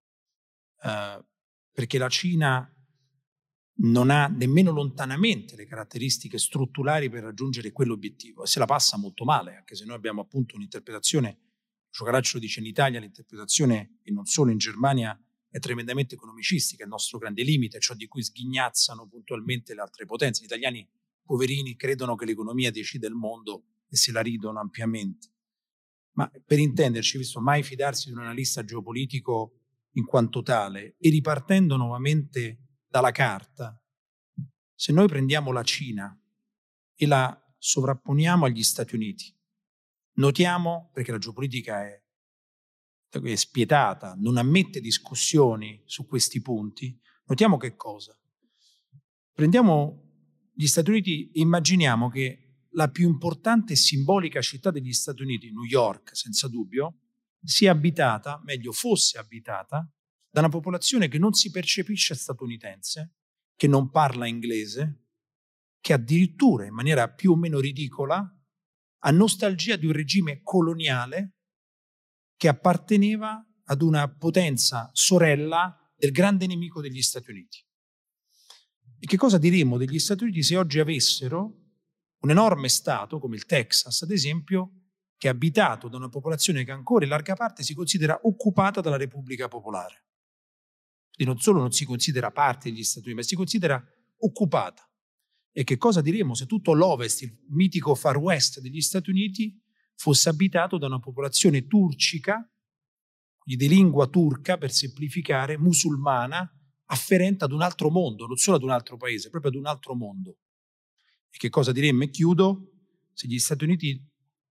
[0.82, 1.24] Uh,
[1.72, 2.75] perché la Cina
[3.78, 9.26] non ha nemmeno lontanamente le caratteristiche strutturali per raggiungere quell'obiettivo e se la passa molto
[9.26, 11.40] male, anche se noi abbiamo appunto un'interpretazione,
[11.96, 15.18] Giocaraccio dice in Italia, l'interpretazione e non solo in Germania
[15.50, 20.06] è tremendamente economicistica, è il nostro grande limite, ciò di cui sghignazzano puntualmente le altre
[20.06, 20.42] potenze.
[20.42, 20.86] Gli italiani
[21.24, 25.32] poverini credono che l'economia decida il mondo e se la ridono ampiamente.
[26.16, 29.62] Ma per intenderci, visto mai fidarsi di un analista geopolitico
[29.92, 32.65] in quanto tale e ripartendo nuovamente
[32.96, 33.78] dalla carta,
[34.74, 36.18] se noi prendiamo la Cina
[36.96, 39.38] e la sovrapponiamo agli Stati Uniti,
[40.14, 42.02] notiamo, perché la geopolitica è,
[43.10, 48.18] è spietata, non ammette discussioni su questi punti, notiamo che cosa?
[49.34, 55.22] Prendiamo gli Stati Uniti e immaginiamo che la più importante e simbolica città degli Stati
[55.22, 57.02] Uniti, New York, senza dubbio,
[57.44, 59.86] sia abitata, meglio fosse abitata,
[60.36, 63.14] da una popolazione che non si percepisce statunitense,
[63.56, 65.06] che non parla inglese,
[65.80, 68.22] che addirittura in maniera più o meno ridicola
[69.00, 71.38] ha nostalgia di un regime coloniale
[72.36, 77.66] che apparteneva ad una potenza sorella del grande nemico degli Stati Uniti.
[79.00, 81.62] E che cosa diremmo degli Stati Uniti se oggi avessero
[82.20, 84.82] un enorme Stato, come il Texas ad esempio,
[85.16, 88.98] che è abitato da una popolazione che ancora in larga parte si considera occupata dalla
[88.98, 90.04] Repubblica Popolare.
[91.16, 93.84] Quindi non solo non si considera parte degli Stati Uniti, ma si considera
[94.18, 94.88] occupata.
[95.52, 99.58] E che cosa diremmo se tutto l'ovest, il mitico far west degli Stati Uniti,
[99.96, 102.46] fosse abitato da una popolazione turcica,
[103.46, 106.52] di lingua turca, per semplificare, musulmana,
[106.88, 109.96] afferente ad un altro mondo, non solo ad un altro paese, proprio ad un altro
[109.96, 110.40] mondo.
[111.30, 112.04] E che cosa diremmo?
[112.04, 112.72] E chiudo,
[113.14, 114.06] se gli Stati Uniti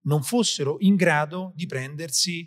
[0.02, 2.42] non fossero in grado di prendersi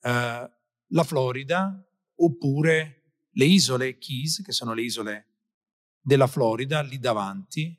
[0.00, 0.50] eh,
[0.88, 1.80] la Florida
[2.16, 3.03] oppure
[3.34, 5.28] le isole Keys, che sono le isole
[6.00, 7.78] della Florida, lì davanti,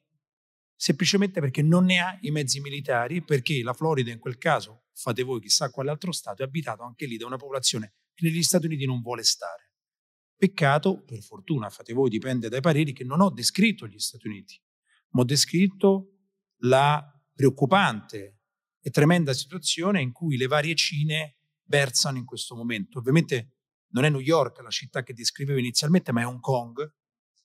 [0.76, 5.24] semplicemente perché non ne ha i mezzi militari, perché la Florida in quel caso, fate
[5.24, 8.66] voi chissà quale altro Stato, è abitato anche lì da una popolazione che negli Stati
[8.66, 9.72] Uniti non vuole stare.
[10.36, 14.60] Peccato, per fortuna, fate voi, dipende dai pareri, che non ho descritto gli Stati Uniti,
[15.12, 16.12] ma ho descritto
[16.60, 18.40] la preoccupante
[18.82, 23.00] e tremenda situazione in cui le varie Cine versano in questo momento.
[23.00, 23.55] Ovviamente
[23.96, 26.94] non è New York la città che descrivevo inizialmente, ma è Hong Kong,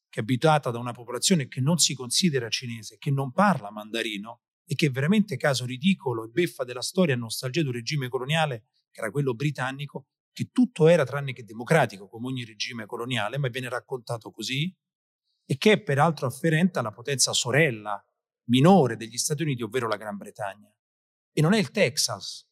[0.09, 4.43] che è abitata da una popolazione che non si considera cinese, che non parla mandarino
[4.65, 8.09] e che è veramente caso ridicolo e beffa della storia e nostalgia di un regime
[8.09, 13.39] coloniale che era quello britannico, che tutto era tranne che democratico, come ogni regime coloniale,
[13.39, 14.75] ma viene raccontato così,
[15.45, 18.05] e che è peraltro afferente alla potenza sorella
[18.49, 20.73] minore degli Stati Uniti, ovvero la Gran Bretagna.
[21.33, 22.45] E non è il Texas,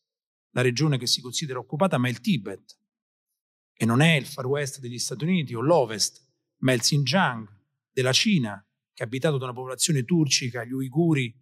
[0.50, 2.78] la regione che si considera occupata, ma è il Tibet.
[3.80, 6.26] E non è il far west degli Stati Uniti o l'ovest,
[6.62, 7.48] ma il Xinjiang
[7.92, 8.60] della Cina,
[8.92, 11.32] che è abitato da una popolazione turcica, gli uiguri,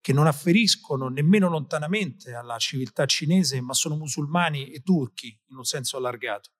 [0.00, 5.64] che non afferiscono nemmeno lontanamente alla civiltà cinese, ma sono musulmani e turchi in un
[5.64, 6.50] senso allargato.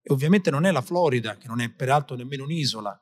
[0.00, 2.96] E ovviamente non è la Florida, che non è peraltro nemmeno un'isola,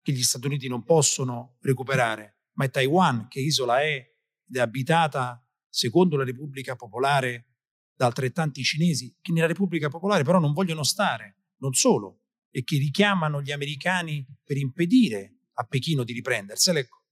[0.00, 4.60] che gli Stati Uniti non possono recuperare, ma è Taiwan, che isola è ed è
[4.60, 7.53] abitata, secondo la Repubblica Popolare,
[7.94, 12.78] da altrettanti cinesi, che nella Repubblica Popolare però non vogliono stare, non solo, e che
[12.78, 16.78] richiamano gli americani per impedire a Pechino di riprendersela.
[16.78, 17.04] Ecco,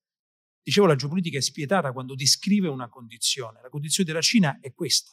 [0.62, 3.60] Dicevo, la geopolitica è spietata quando descrive una condizione.
[3.60, 5.10] La condizione della Cina è questa.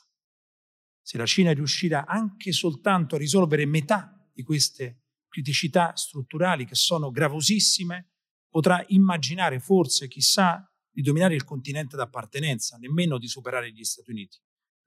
[1.02, 7.10] Se la Cina riuscirà anche soltanto a risolvere metà di queste criticità strutturali che sono
[7.10, 8.12] gravosissime,
[8.48, 14.38] potrà immaginare forse, chissà, di dominare il continente d'appartenenza, nemmeno di superare gli Stati Uniti.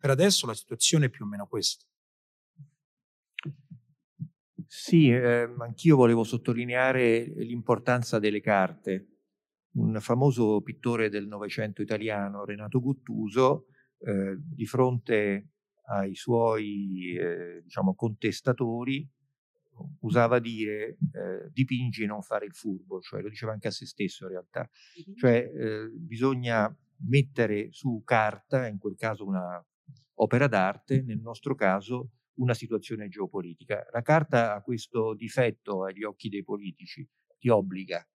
[0.02, 1.86] Per adesso la situazione è più o meno questa.
[4.66, 9.18] Sì, eh, anch'io volevo sottolineare l'importanza delle carte.
[9.74, 13.66] Un famoso pittore del Novecento italiano, Renato Guttuso,
[14.00, 15.50] eh, di fronte
[15.84, 19.08] ai suoi eh, diciamo, contestatori,
[20.00, 23.86] usava dire eh, dipingi e non fare il furbo, cioè lo diceva anche a se
[23.86, 24.68] stesso in realtà,
[25.14, 26.76] cioè eh, bisogna
[27.08, 29.64] mettere su carta, in quel caso una
[30.14, 33.86] opera d'arte, nel nostro caso una situazione geopolitica.
[33.92, 37.06] La carta ha questo difetto agli occhi dei politici,
[37.38, 38.06] ti obbliga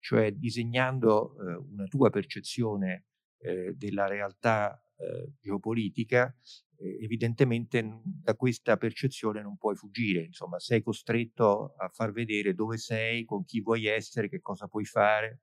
[0.00, 3.06] cioè disegnando eh, una tua percezione
[3.38, 6.34] eh, della realtà eh, geopolitica,
[6.80, 13.24] evidentemente da questa percezione non puoi fuggire, insomma sei costretto a far vedere dove sei,
[13.24, 15.40] con chi vuoi essere, che cosa puoi fare.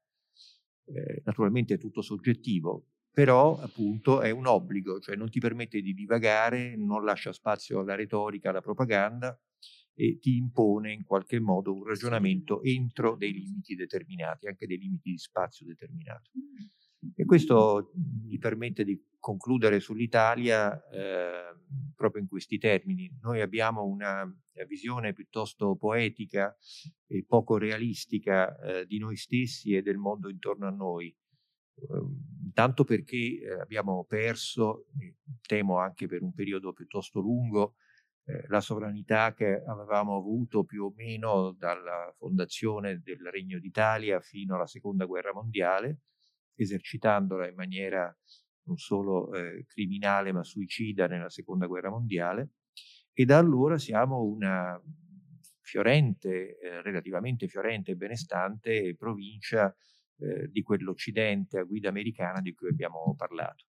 [0.86, 5.93] Eh, naturalmente è tutto soggettivo, però appunto è un obbligo, cioè non ti permette di
[5.93, 9.39] divagare, non lascia spazio alla retorica, alla propaganda,
[9.93, 15.11] e ti impone in qualche modo un ragionamento entro dei limiti determinati, anche dei limiti
[15.11, 16.31] di spazio determinato.
[17.15, 17.93] E questo
[18.25, 21.55] mi permette di concludere sull'Italia eh,
[21.95, 23.09] proprio in questi termini.
[23.21, 24.29] Noi abbiamo una
[24.67, 26.53] visione piuttosto poetica
[27.07, 31.15] e poco realistica eh, di noi stessi e del mondo intorno a noi.
[31.76, 34.88] Ehm, intanto perché eh, abbiamo perso,
[35.45, 37.76] temo anche per un periodo piuttosto lungo,
[38.26, 44.56] eh, la sovranità che avevamo avuto più o meno dalla fondazione del Regno d'Italia fino
[44.56, 45.99] alla Seconda Guerra Mondiale,
[46.56, 48.15] esercitandola in maniera
[48.68, 52.52] non solo eh, criminale ma suicida nella Seconda Guerra Mondiale.
[53.14, 54.81] E da allora siamo una
[55.61, 59.73] fiorente, eh, relativamente fiorente e benestante provincia
[60.17, 63.65] eh, di quell'Occidente a guida americana di cui abbiamo parlato.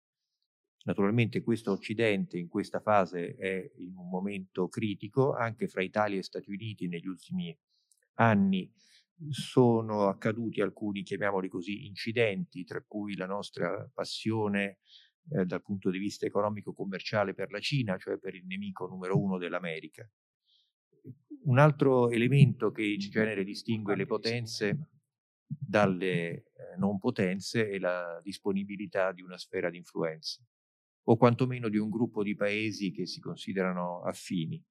[0.85, 6.25] Naturalmente questo Occidente in questa fase è in un momento critico, anche fra Italia e
[6.25, 7.57] Stati Uniti negli ultimi
[8.15, 8.71] anni
[9.31, 14.79] sono accaduti alcuni, chiamiamoli così, incidenti, tra cui la nostra passione
[15.31, 19.39] eh, dal punto di vista economico-commerciale per la Cina, cioè per il nemico numero uno
[19.39, 20.09] dell'America.
[21.45, 24.89] Un altro elemento che in genere distingue le potenze
[25.59, 26.45] dalle eh,
[26.79, 30.43] non potenze è la disponibilità di una sfera di influenza
[31.05, 34.63] o quantomeno di un gruppo di paesi che si considerano affini.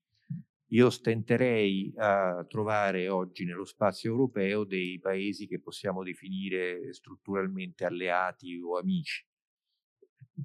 [0.72, 8.58] Io stenterei a trovare oggi nello spazio europeo dei paesi che possiamo definire strutturalmente alleati
[8.62, 9.26] o amici.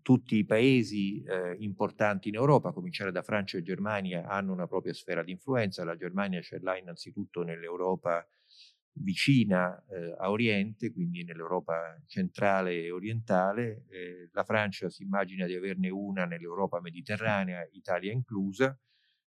[0.02, 4.66] Tutti i paesi eh, importanti in Europa, a cominciare da Francia e Germania, hanno una
[4.66, 5.84] propria sfera di influenza.
[5.84, 8.26] La Germania ce l'ha innanzitutto nell'Europa
[8.98, 13.84] vicina eh, a Oriente, quindi nell'Europa centrale e orientale.
[13.88, 18.78] Eh, la Francia si immagina di averne una nell'Europa mediterranea, Italia inclusa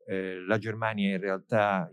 [0.07, 1.89] eh, la Germania in realtà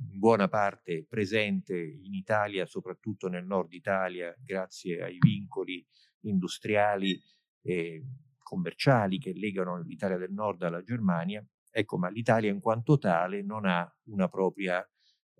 [0.00, 5.84] in buona parte presente in Italia, soprattutto nel nord Italia, grazie ai vincoli
[6.22, 7.20] industriali
[7.62, 8.04] e
[8.38, 11.44] commerciali che legano l'Italia del nord alla Germania.
[11.70, 14.84] Ecco, ma l'Italia in quanto tale non ha una propria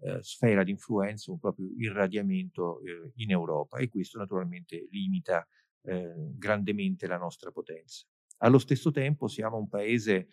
[0.00, 3.78] eh, sfera di influenza, un proprio irradiamento eh, in Europa.
[3.78, 5.46] E questo naturalmente limita
[5.82, 8.06] eh, grandemente la nostra potenza.
[8.38, 10.28] Allo stesso tempo siamo un paese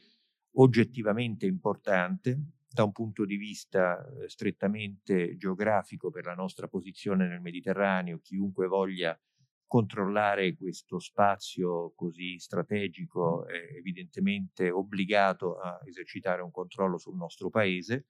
[0.57, 7.41] oggettivamente importante da un punto di vista eh, strettamente geografico per la nostra posizione nel
[7.41, 9.17] Mediterraneo, chiunque voglia
[9.65, 18.05] controllare questo spazio così strategico è evidentemente obbligato a esercitare un controllo sul nostro paese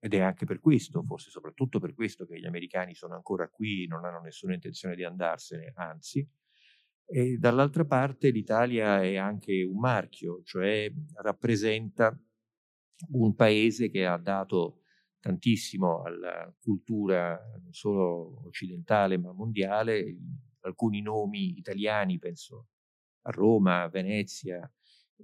[0.00, 3.86] ed è anche per questo, forse soprattutto per questo che gli americani sono ancora qui,
[3.86, 6.26] non hanno nessuna intenzione di andarsene, anzi,
[7.04, 12.18] e dall'altra parte l'Italia è anche un marchio, cioè rappresenta
[13.12, 14.82] un paese che ha dato
[15.20, 20.16] tantissimo alla cultura non solo occidentale ma mondiale,
[20.60, 22.68] alcuni nomi italiani, penso
[23.22, 24.70] a Roma, a Venezia,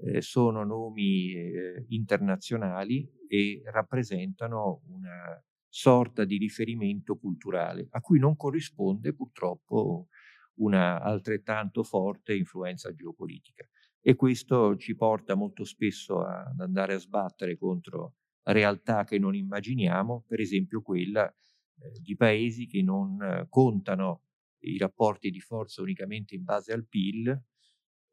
[0.04, 8.36] eh, sono nomi eh, internazionali e rappresentano una sorta di riferimento culturale a cui non
[8.36, 10.08] corrisponde purtroppo
[10.56, 13.66] una altrettanto forte influenza geopolitica.
[14.00, 20.24] E questo ci porta molto spesso ad andare a sbattere contro realtà che non immaginiamo,
[20.26, 24.22] per esempio quella eh, di paesi che non eh, contano
[24.60, 27.38] i rapporti di forza unicamente in base al PIL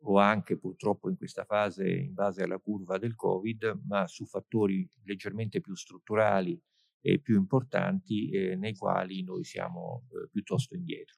[0.04, 4.88] o anche purtroppo in questa fase in base alla curva del Covid, ma su fattori
[5.04, 6.60] leggermente più strutturali
[7.02, 11.18] e più importanti eh, nei quali noi siamo eh, piuttosto indietro.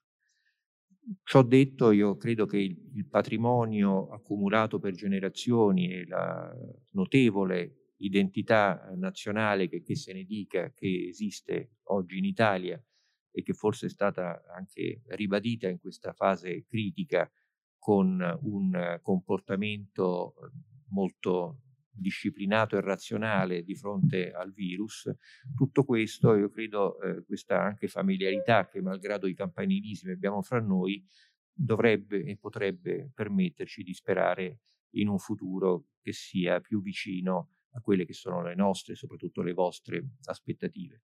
[1.23, 6.51] Ciò detto, io credo che il, il patrimonio accumulato per generazioni e la
[6.91, 12.83] notevole identità nazionale che, che se ne dica che esiste oggi in Italia
[13.31, 17.29] e che forse è stata anche ribadita in questa fase critica
[17.85, 20.33] con un comportamento
[20.87, 21.59] molto
[21.91, 25.07] disciplinato e razionale di fronte al virus.
[25.53, 31.05] Tutto questo, io credo, eh, questa anche familiarità che malgrado i campanilismi abbiamo fra noi,
[31.53, 34.61] dovrebbe e potrebbe permetterci di sperare
[34.95, 39.53] in un futuro che sia più vicino a quelle che sono le nostre, soprattutto le
[39.53, 41.03] vostre aspettative.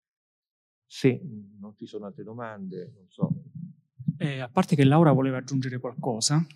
[0.86, 1.20] Se
[1.59, 3.30] non ci sono altre domande, non so.
[4.16, 6.46] Eh, a parte che Laura voleva aggiungere qualcosa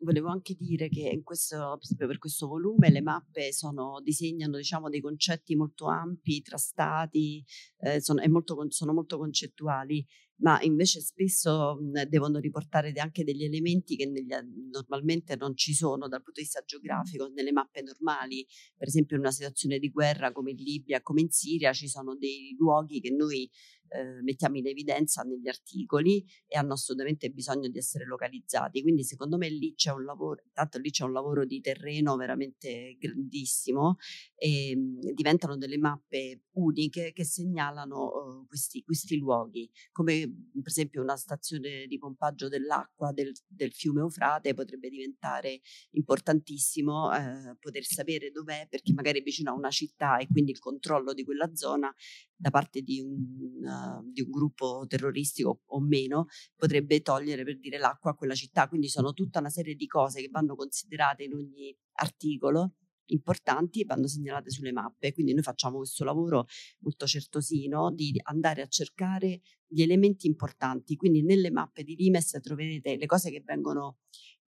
[0.00, 5.56] volevo anche dire che questo, per questo volume le mappe sono, disegnano diciamo, dei concetti
[5.56, 7.44] molto ampi tra stati,
[7.78, 10.06] eh, sono, molto, sono molto concettuali
[10.40, 14.32] ma invece spesso mhmm, devono riportare anche degli elementi che negli,
[14.70, 18.46] normalmente non ci sono dal punto di vista geografico nelle mappe normali.
[18.76, 22.16] Per esempio in una situazione di guerra come in Libia, come in Siria, ci sono
[22.16, 23.50] dei luoghi che noi
[23.90, 28.82] eh, mettiamo in evidenza negli articoli e hanno assolutamente bisogno di essere localizzati.
[28.82, 32.96] Quindi secondo me lì c'è un lavoro, tanto lì c'è un lavoro di terreno veramente
[32.98, 33.96] grandissimo
[34.34, 41.02] e mh, diventano delle mappe uniche che segnalano uh, questi, questi luoghi, come per esempio
[41.02, 45.60] una stazione di pompaggio dell'acqua del, del fiume Eufrate potrebbe diventare
[45.90, 50.58] importantissimo eh, poter sapere dov'è perché magari è vicino a una città e quindi il
[50.58, 51.92] controllo di quella zona
[52.38, 53.20] da parte di un,
[53.64, 58.68] uh, di un gruppo terroristico o meno potrebbe togliere per dire l'acqua a quella città.
[58.68, 62.74] Quindi sono tutta una serie di cose che vanno considerate in ogni articolo
[63.10, 65.12] importanti e vanno segnalate sulle mappe.
[65.12, 66.46] Quindi noi facciamo questo lavoro
[66.80, 70.94] molto certosino di andare a cercare gli elementi importanti.
[70.94, 73.98] Quindi nelle mappe di Limes troverete le cose che vengono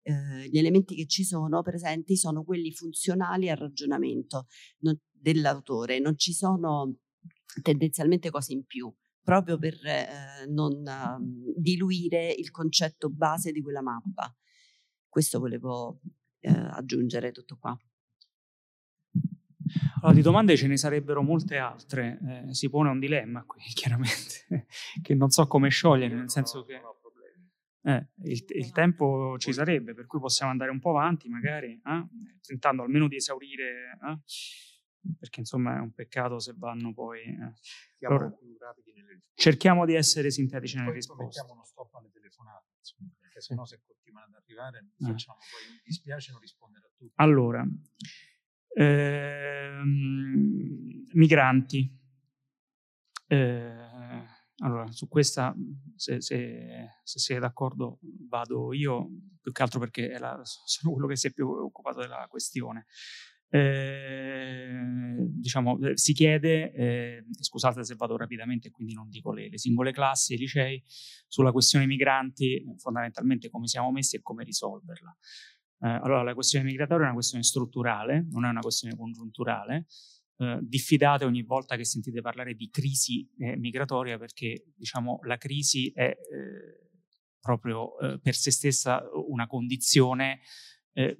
[0.02, 4.46] eh, gli elementi che ci sono presenti sono quelli funzionali al ragionamento
[4.80, 7.00] non, dell'autore, non ci sono
[7.62, 8.94] tendenzialmente cose in più,
[9.24, 14.34] proprio per eh, non uh, diluire il concetto base di quella mappa.
[15.08, 16.02] Questo volevo
[16.40, 17.78] eh, aggiungere tutto qua.
[20.02, 24.66] Allora, di domande ce ne sarebbero molte altre, eh, si pone un dilemma qui, chiaramente,
[25.02, 26.82] che non so come sciogliere, nel senso che...
[27.82, 32.08] Eh, il, il, tempo ci sarebbe, per cui possiamo andare un po' avanti, magari, eh?
[32.42, 34.20] tentando almeno di esaurire, eh?
[35.18, 37.22] Perché insomma è un peccato se vanno poi.
[37.24, 37.54] Eh.
[38.06, 38.32] Allora,
[39.34, 41.24] cerchiamo di essere sintetici nelle risposte.
[41.24, 45.06] Mettiamo uno stop alle telefonate, insomma, perché sennò se continuano ad arrivare, eh.
[45.06, 47.14] facciamo poi, mi dispiace non rispondere a tutti.
[47.16, 47.66] Allora,
[48.76, 49.88] ehm,
[51.14, 51.98] migranti.
[53.28, 53.78] Eh,
[54.62, 55.56] allora, su questa,
[55.96, 59.10] se, se, se siete d'accordo, vado io,
[59.40, 62.86] più che altro perché la, sono quello che si è più occupato della questione.
[63.52, 64.60] Eh,
[65.40, 69.92] diciamo, eh, si chiede, eh, scusate se vado rapidamente, quindi non dico le, le singole
[69.92, 70.84] classi i licei,
[71.28, 75.16] sulla questione migranti, fondamentalmente come siamo messi e come risolverla.
[75.82, 79.86] Eh, allora, la questione migratoria è una questione strutturale, non è una questione congiunturale
[80.42, 85.92] eh, diffidate ogni volta che sentite parlare di crisi eh, migratoria perché diciamo, la crisi
[85.94, 86.18] è
[87.42, 90.42] proprio per se stessa una condizione
[90.94, 91.18] eh,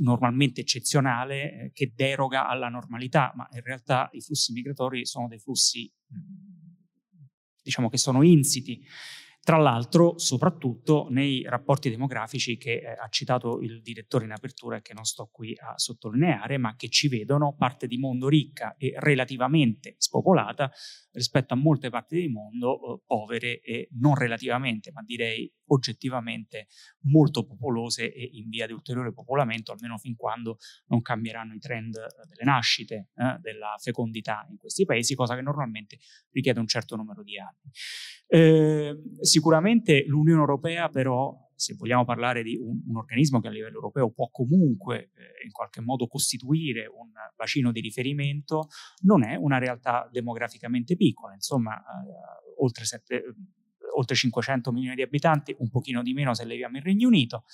[0.00, 5.38] normalmente eccezionale eh, che deroga alla normalità, ma in realtà i flussi migratori sono dei
[5.38, 5.90] flussi
[7.62, 8.84] diciamo che sono insiti.
[9.44, 14.82] Tra l'altro, soprattutto nei rapporti demografici che eh, ha citato il direttore in apertura e
[14.82, 18.94] che non sto qui a sottolineare, ma che ci vedono parte di mondo ricca e
[18.98, 20.70] relativamente spopolata
[21.10, 26.68] rispetto a molte parti del mondo eh, povere e non relativamente, ma direi oggettivamente
[27.02, 31.96] molto popolose e in via di ulteriore popolamento, almeno fin quando non cambieranno i trend
[31.96, 35.98] eh, delle nascite, eh, della fecondità in questi paesi, cosa che normalmente
[36.30, 37.70] richiede un certo numero di anni.
[38.26, 43.76] Eh, sicuramente l'Unione Europea però se vogliamo parlare di un, un, organismo che a livello
[43.76, 48.66] europeo può comunque eh, in qualche modo costituire un bacino di riferimento,
[49.02, 53.22] non è una realtà demograficamente piccola, insomma, eh, oltre, sette,
[53.94, 57.44] oltre 500 milioni di abitanti, un pochino di meno se leviamo il Regno Unito.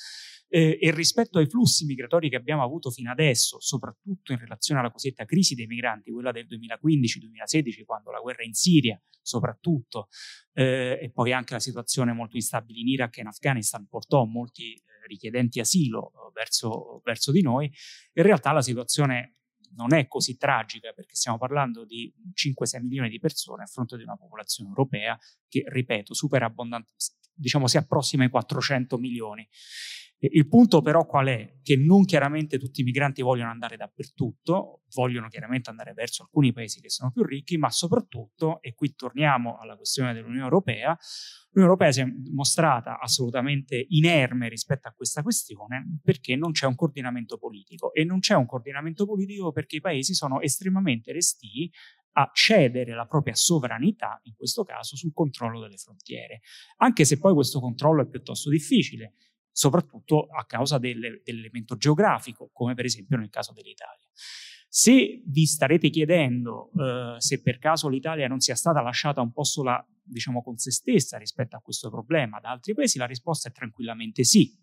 [0.51, 4.91] Eh, e rispetto ai flussi migratori che abbiamo avuto fino adesso, soprattutto in relazione alla
[4.91, 10.09] cosiddetta crisi dei migranti, quella del 2015-2016, quando la guerra in Siria, soprattutto,
[10.55, 14.73] eh, e poi anche la situazione molto instabile in Iraq e in Afghanistan portò molti
[14.73, 17.71] eh, richiedenti asilo eh, verso, verso di noi,
[18.15, 19.38] in realtà la situazione
[19.75, 24.03] non è così tragica perché stiamo parlando di 5-6 milioni di persone a fronte di
[24.03, 25.19] una popolazione europea
[25.49, 26.93] che, ripeto, super abbondante,
[27.35, 29.49] diciamo si approssima ai 400 milioni.
[30.21, 31.59] Il punto però qual è?
[31.63, 36.81] Che non chiaramente tutti i migranti vogliono andare dappertutto, vogliono chiaramente andare verso alcuni paesi
[36.81, 40.99] che sono più ricchi, ma soprattutto, e qui torniamo alla questione dell'Unione Europea,
[41.51, 46.75] l'Unione Europea si è mostrata assolutamente inerme rispetto a questa questione perché non c'è un
[46.75, 47.93] coordinamento politico.
[47.93, 51.71] E non c'è un coordinamento politico perché i paesi sono estremamente restii
[52.13, 56.41] a cedere la propria sovranità, in questo caso, sul controllo delle frontiere,
[56.79, 59.15] anche se poi questo controllo è piuttosto difficile
[59.59, 64.07] soprattutto a causa del, dell'elemento geografico, come per esempio nel caso dell'Italia.
[64.69, 69.43] Se vi starete chiedendo eh, se per caso l'Italia non sia stata lasciata un po'
[69.43, 73.53] sola, diciamo, con se stessa rispetto a questo problema da altri paesi, la risposta è
[73.53, 74.57] tranquillamente sì.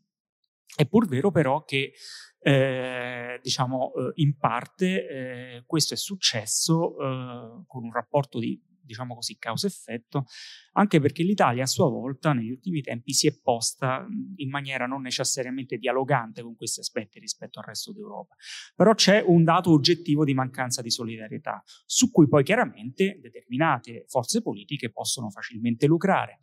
[0.74, 1.92] È pur vero però che,
[2.40, 9.16] eh, diciamo, eh, in parte eh, questo è successo eh, con un rapporto di diciamo
[9.16, 10.26] così, causa-effetto,
[10.74, 14.06] anche perché l'Italia a sua volta negli ultimi tempi si è posta
[14.36, 18.36] in maniera non necessariamente dialogante con questi aspetti rispetto al resto d'Europa.
[18.76, 24.41] Però c'è un dato oggettivo di mancanza di solidarietà, su cui poi chiaramente determinate forze
[24.41, 26.40] politiche possono facilmente lucrare.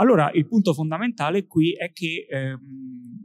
[0.00, 2.58] Allora, il punto fondamentale qui è che ehm,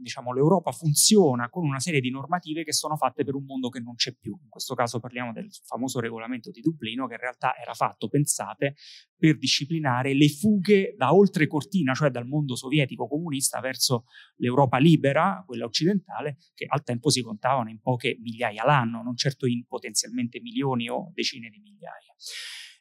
[0.02, 3.80] diciamo, l'Europa funziona con una serie di normative che sono fatte per un mondo che
[3.80, 4.38] non c'è più.
[4.42, 8.74] In questo caso parliamo del famoso regolamento di Dublino, che in realtà era fatto, pensate,
[9.16, 14.04] per disciplinare le fughe da oltre cortina, cioè dal mondo sovietico comunista verso
[14.36, 19.46] l'Europa libera, quella occidentale, che al tempo si contavano in poche migliaia l'anno, non certo
[19.46, 22.14] in potenzialmente milioni o decine di migliaia.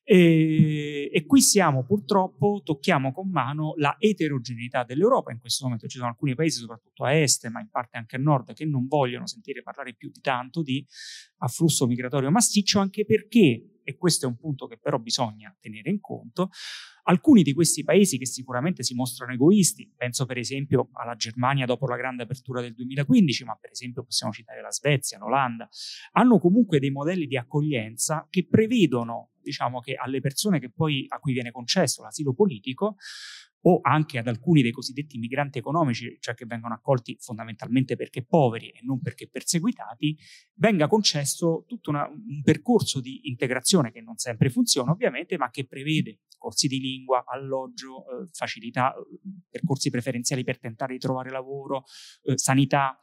[0.07, 5.31] E, e, qui siamo purtroppo, tocchiamo con mano la eterogeneità dell'Europa.
[5.31, 8.19] In questo momento ci sono alcuni paesi, soprattutto a est, ma in parte anche a
[8.19, 10.85] nord, che non vogliono sentire parlare più di tanto di
[11.39, 16.01] afflusso migratorio massiccio, anche perché, e questo è un punto che però bisogna tenere in
[16.01, 16.49] conto,
[17.03, 21.87] alcuni di questi paesi che sicuramente si mostrano egoisti, penso per esempio alla Germania dopo
[21.87, 25.69] la grande apertura del 2015, ma per esempio possiamo citare la Svezia, l'Olanda,
[26.13, 31.19] hanno comunque dei modelli di accoglienza che prevedono diciamo che alle persone che poi, a
[31.19, 32.95] cui viene concesso l'asilo politico
[33.67, 38.69] o anche ad alcuni dei cosiddetti migranti economici, cioè che vengono accolti fondamentalmente perché poveri
[38.69, 40.17] e non perché perseguitati,
[40.55, 45.65] venga concesso tutto una, un percorso di integrazione che non sempre funziona ovviamente, ma che
[45.65, 48.93] prevede corsi di lingua, alloggio, eh, facilità,
[49.49, 51.85] percorsi preferenziali per tentare di trovare lavoro,
[52.23, 52.99] eh, sanità,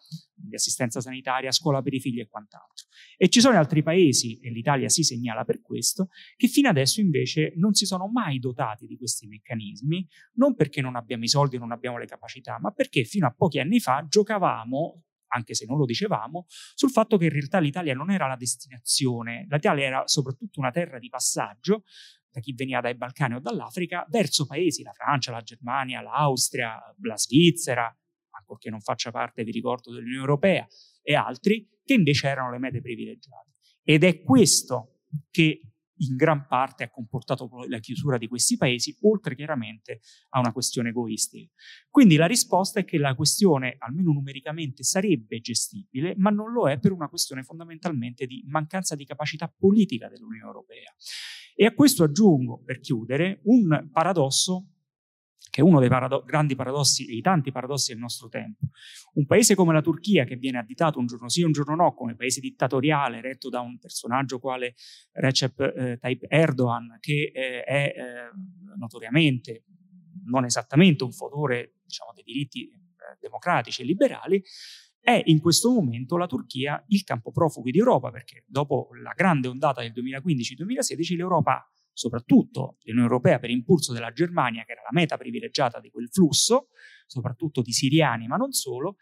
[0.55, 2.87] assistenza sanitaria, scuola per i figli e quant'altro.
[3.17, 7.53] E ci sono altri paesi, e l'Italia si segnala per questo, che fino adesso invece
[7.57, 11.73] non si sono mai dotati di questi meccanismi, non perché non abbiamo i soldi non
[11.73, 15.03] abbiamo le capacità, ma perché fino a pochi anni fa giocavamo
[15.35, 19.47] anche se non lo dicevamo, sul fatto che in realtà l'Italia non era la destinazione,
[19.49, 21.85] l'Italia era soprattutto una terra di passaggio
[22.31, 27.17] da chi veniva dai Balcani o dall'Africa verso paesi, la Francia, la Germania, l'Austria, la
[27.17, 27.95] Svizzera,
[28.31, 30.67] ancorché non faccia parte, vi ricordo, dell'Unione Europea,
[31.03, 33.53] e altri, che invece erano le mete privilegiate.
[33.83, 35.01] Ed è questo
[35.31, 35.72] che
[36.09, 40.01] in gran parte ha comportato la chiusura di questi paesi, oltre chiaramente
[40.31, 41.51] a una questione egoistica.
[41.91, 46.79] Quindi la risposta è che la questione, almeno numericamente, sarebbe gestibile, ma non lo è
[46.79, 50.93] per una questione fondamentalmente di mancanza di capacità politica dell'Unione Europea.
[51.55, 54.72] E a questo aggiungo, per chiudere, un paradosso
[55.53, 58.71] che è uno dei parado- grandi paradossi e i tanti paradossi del nostro tempo.
[59.15, 61.93] Un paese come la Turchia, che viene additato un giorno sì e un giorno no
[61.93, 64.75] come paese dittatoriale, retto da un personaggio quale
[65.13, 68.31] Recep eh, Tayyip Erdogan, che eh, è eh,
[68.79, 69.65] notoriamente
[70.25, 74.43] non esattamente un fotore diciamo, dei diritti eh, democratici e liberali,
[75.01, 79.83] è in questo momento la Turchia il campo profughi d'Europa, perché dopo la grande ondata
[79.83, 85.81] del 2015-2016 l'Europa soprattutto l'Unione Europea per impulso della Germania, che era la meta privilegiata
[85.81, 86.69] di quel flusso,
[87.07, 88.97] soprattutto di siriani, ma non solo,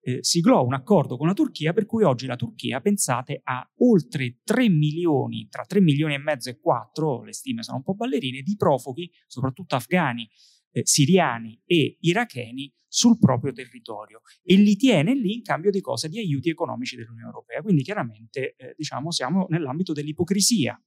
[0.00, 4.38] eh, siglò un accordo con la Turchia per cui oggi la Turchia, pensate, ha oltre
[4.44, 8.42] 3 milioni, tra 3 milioni e mezzo e 4, le stime sono un po' ballerine,
[8.42, 10.28] di profughi, soprattutto afghani,
[10.70, 16.08] eh, siriani e iracheni, sul proprio territorio e li tiene lì in cambio di cose,
[16.08, 17.60] di aiuti economici dell'Unione Europea.
[17.60, 20.80] Quindi chiaramente eh, diciamo, siamo nell'ambito dell'ipocrisia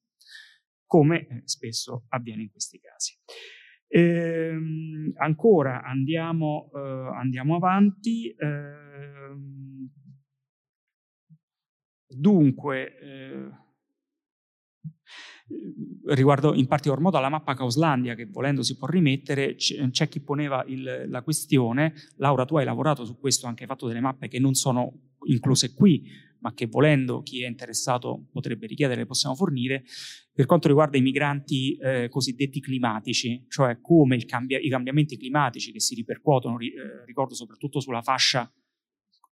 [0.89, 3.15] come eh, spesso avviene in questi casi.
[3.87, 8.33] Ehm, ancora andiamo, eh, andiamo avanti.
[8.35, 9.91] Ehm,
[12.07, 13.49] dunque, eh,
[16.07, 20.63] riguardo in particolar modo alla mappa Causlandia, che volendo si può rimettere, c'è chi poneva
[20.65, 24.39] il, la questione, Laura tu hai lavorato su questo, anche hai fatto delle mappe che
[24.39, 24.91] non sono
[25.25, 29.83] incluse qui, ma che volendo chi è interessato potrebbe richiedere, possiamo fornire,
[30.33, 35.79] per quanto riguarda i migranti eh, cosiddetti climatici, cioè come cambia, i cambiamenti climatici che
[35.79, 38.51] si ripercuotono, ri, eh, ricordo soprattutto sulla fascia,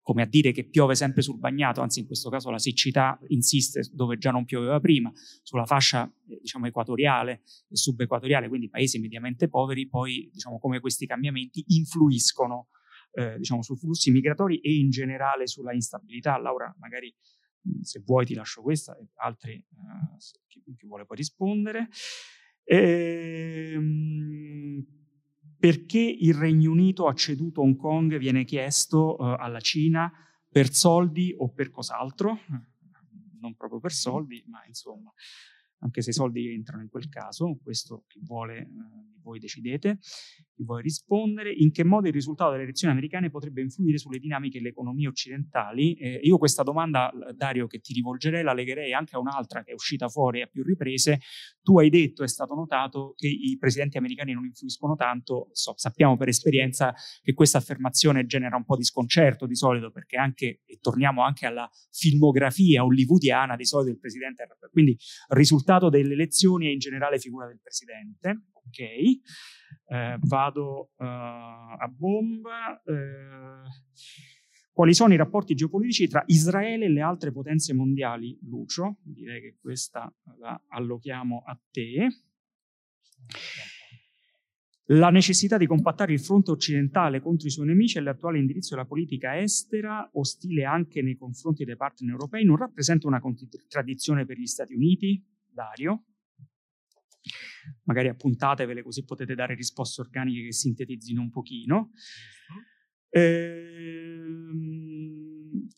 [0.02, 3.89] come a dire che piove sempre sul bagnato, anzi in questo caso la siccità insiste
[3.93, 5.10] dove già non pioveva prima,
[5.43, 11.06] sulla fascia eh, diciamo equatoriale e subequatoriale, quindi paesi mediamente poveri, poi diciamo come questi
[11.06, 12.68] cambiamenti influiscono
[13.12, 16.37] eh, diciamo, sui flussi migratori e in generale sulla instabilità.
[16.39, 17.15] Laura, magari
[17.82, 19.65] se vuoi ti lascio questa e altri eh,
[20.47, 21.89] chi, chi, vuole poi rispondere.
[22.65, 24.11] Ehm,
[25.59, 30.11] perché il Regno Unito ha ceduto Hong Kong viene chiesto uh, alla Cina
[30.49, 32.39] per soldi o per cos'altro?
[33.41, 35.11] Non proprio per soldi, ma insomma,
[35.78, 39.98] anche se i soldi entrano in quel caso, questo chi vuole, eh, voi decidete,
[40.55, 44.59] chi vuole rispondere, in che modo il risultato delle elezioni americane potrebbe influire sulle dinamiche
[44.59, 45.94] delle economie occidentali.
[45.94, 49.74] Eh, io questa domanda, Dario, che ti rivolgerei, la legherei anche a un'altra che è
[49.74, 51.20] uscita fuori a più riprese.
[51.62, 56.16] Tu hai detto, è stato notato, che i presidenti americani non influiscono tanto, so, sappiamo
[56.16, 60.78] per esperienza che questa affermazione genera un po' di sconcerto di solito, perché anche, e
[60.80, 64.97] torniamo anche alla filmografia hollywoodiana, di solito il presidente, quindi
[65.28, 68.44] risultato delle elezioni e in generale figura del presidente.
[68.70, 72.80] Ok, eh, vado uh, a bomba.
[72.84, 73.68] Eh,
[74.72, 78.38] quali sono i rapporti geopolitici tra Israele e le altre potenze mondiali?
[78.42, 82.09] Lucio, direi che questa la allochiamo a te.
[84.92, 88.86] La necessità di compattare il fronte occidentale contro i suoi nemici e l'attuale indirizzo della
[88.86, 94.47] politica estera, ostile anche nei confronti dei partner europei, non rappresenta una contraddizione per gli
[94.47, 95.22] Stati Uniti?
[95.52, 96.05] Dario.
[97.84, 101.90] Magari appuntatevele così potete dare risposte organiche che sintetizzino un pochino.
[103.10, 104.40] Ehm,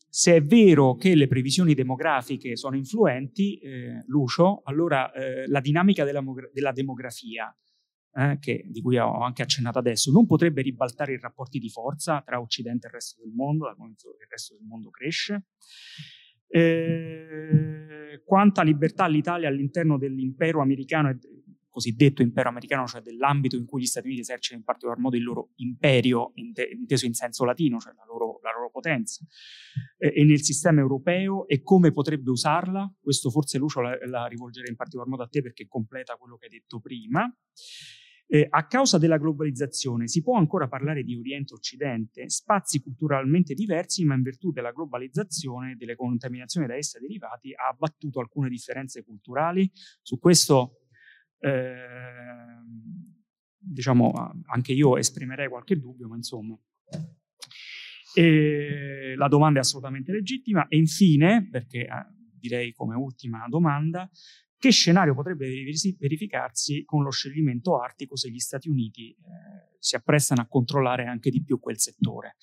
[0.09, 6.05] se è vero che le previsioni demografiche sono influenti, eh, Lucio, allora eh, la dinamica
[6.05, 7.55] della, della demografia,
[8.15, 12.21] eh, che, di cui ho anche accennato adesso, non potrebbe ribaltare i rapporti di forza
[12.21, 15.47] tra Occidente e il resto del mondo, da quando il resto del mondo cresce.
[16.47, 21.19] Eh, quanta libertà l'Italia all'interno dell'impero americano
[21.73, 25.25] cosiddetto impero americano, cioè dell'ambito in cui gli Stati Uniti esercitano in particolar modo il
[25.25, 29.25] loro imperio, inteso in senso latino, cioè la loro, la loro potenza,
[29.99, 32.93] e nel sistema europeo e come potrebbe usarla.
[33.01, 36.45] Questo forse Lucio la, la rivolgerei in particolar modo a te perché completa quello che
[36.47, 37.29] hai detto prima.
[38.27, 44.15] Eh, a causa della globalizzazione si può ancora parlare di Oriente-Occidente, spazi culturalmente diversi, ma
[44.15, 49.71] in virtù della globalizzazione e delle contaminazioni da essa derivati ha abbattuto alcune differenze culturali.
[50.01, 50.82] Su questo
[51.43, 51.75] eh,
[53.59, 54.13] diciamo,
[54.47, 56.57] anche io esprimerei qualche dubbio, ma insomma.
[58.15, 60.69] E la domanda è assolutamente legittima.
[60.69, 62.07] E infine, perché eh,
[62.39, 64.09] direi come ultima domanda,
[64.57, 65.49] che scenario potrebbe
[65.99, 71.31] verificarsi con lo scioglimento artico se gli Stati Uniti eh, si apprestano a controllare anche
[71.31, 72.37] di più quel settore?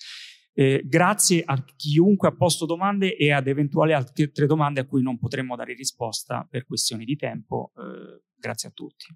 [0.52, 5.16] Eh, grazie a chiunque ha posto domande e ad eventuali altre domande a cui non
[5.16, 7.72] potremmo dare risposta per questioni di tempo.
[7.76, 9.06] Eh, grazie a tutti.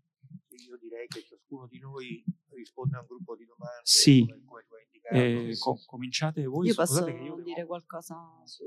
[0.68, 3.80] Io direi che ciascuno di noi risponde a un gruppo di domande.
[3.82, 6.68] Sì, come, come eh, com- cominciate voi.
[6.68, 7.66] Io posso io dire devo...
[7.68, 8.64] qualcosa su,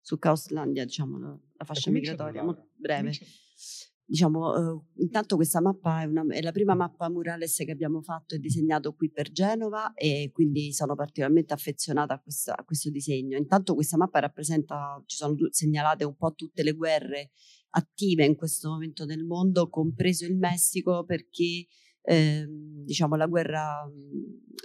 [0.00, 1.18] su Causlandia, diciamo,
[1.52, 3.10] la fascia migratoria, molto breve.
[3.12, 8.02] Comincia diciamo, eh, intanto questa mappa è, una, è, la prima mappa murales che abbiamo
[8.02, 12.90] fatto e disegnato qui per Genova e quindi sono particolarmente affezionata a, questa, a questo
[12.90, 13.38] disegno.
[13.38, 17.30] Intanto questa mappa rappresenta, ci sono segnalate un po' tutte le guerre
[17.70, 21.64] attive in questo momento nel mondo, compreso il Messico, perché
[22.02, 22.46] eh,
[22.84, 23.90] diciamo, la guerra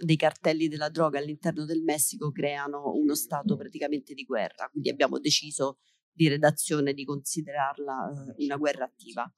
[0.03, 4.67] dei cartelli della droga all'interno del Messico creano uno stato praticamente di guerra.
[4.69, 5.77] Quindi abbiamo deciso
[6.17, 9.31] di redazione di considerarla eh, una guerra attiva.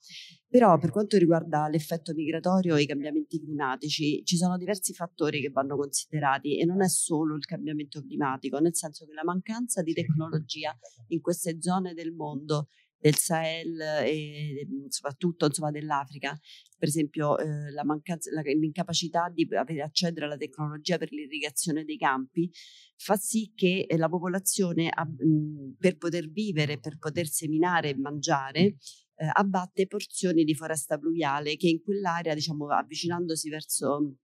[0.48, 5.50] Però per quanto riguarda l'effetto migratorio e i cambiamenti climatici, ci sono diversi fattori che
[5.50, 9.94] vanno considerati e non è solo il cambiamento climatico, nel senso che la mancanza di
[9.94, 10.76] tecnologia
[11.08, 12.70] in queste zone del mondo
[13.00, 16.38] del Sahel e mm, soprattutto insomma, dell'Africa,
[16.78, 21.98] per esempio eh, la mancanza, la, l'incapacità di avere accedere alla tecnologia per l'irrigazione dei
[21.98, 22.52] campi
[22.98, 27.98] fa sì che eh, la popolazione mh, mm, per poter vivere, per poter seminare e
[27.98, 34.16] mangiare, eh, abbatte porzioni di foresta pluviale che in quell'area, diciamo, avvicinandosi verso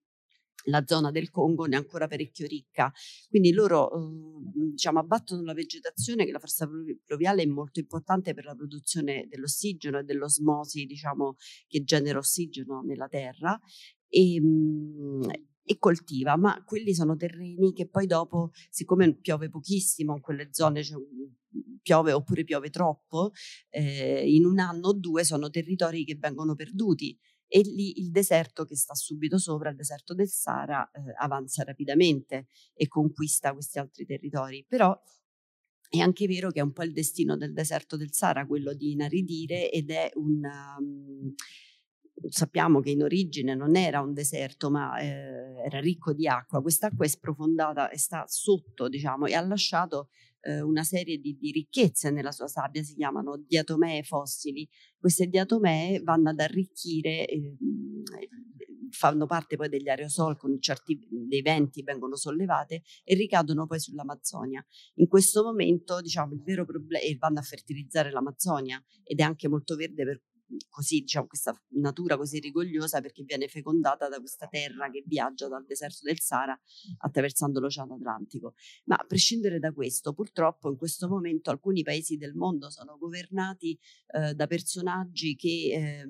[0.66, 2.92] la zona del Congo ne è ancora parecchio ricca,
[3.30, 6.68] quindi loro eh, diciamo, abbattono la vegetazione che la foresta
[7.06, 11.36] pluviale è molto importante per la produzione dell'ossigeno e dell'osmosi diciamo,
[11.68, 13.60] che genera ossigeno nella terra
[14.08, 15.28] e, mh,
[15.64, 20.84] e coltiva, ma quelli sono terreni che poi dopo, siccome piove pochissimo in quelle zone,
[20.84, 20.98] cioè,
[21.82, 23.32] piove oppure piove troppo,
[23.70, 28.66] eh, in un anno o due sono territori che vengono perduti e lì il deserto
[28.66, 34.06] che sta subito sopra, il deserto del Sahara, eh, avanza rapidamente e conquista questi altri
[34.06, 34.66] territori.
[34.68, 34.98] Però
[35.90, 38.92] è anche vero che è un po' il destino del deserto del Sahara quello di
[38.92, 40.42] inaridire ed è un...
[40.80, 41.34] Um,
[42.30, 46.62] sappiamo che in origine non era un deserto, ma eh, era ricco di acqua.
[46.62, 50.10] Quest'acqua è sprofondata e sta sotto, diciamo, e ha lasciato
[50.46, 54.68] eh, una serie di, di, ricchezze nella sua sabbia, si chiamano diatomee fossili.
[54.98, 57.58] Queste diatomee vanno ad arricchire, eh,
[58.92, 64.64] fanno parte poi degli aerosol, con certi dei venti vengono sollevate e ricadono poi sull'Amazzonia.
[64.96, 69.48] In questo momento, diciamo, il vero problema, e vanno a fertilizzare l'Amazzonia ed è anche
[69.48, 70.22] molto verde per
[70.70, 75.66] così, diciamo, questa natura così rigogliosa perché viene fecondata da questa terra che viaggia dal
[75.66, 76.60] deserto del Sahara
[77.00, 78.54] attraversando l'Oceano Atlantico.
[78.86, 83.78] Ma a prescindere da questo, purtroppo in questo momento alcuni paesi del mondo sono governati
[84.08, 86.10] eh, da personaggi che eh,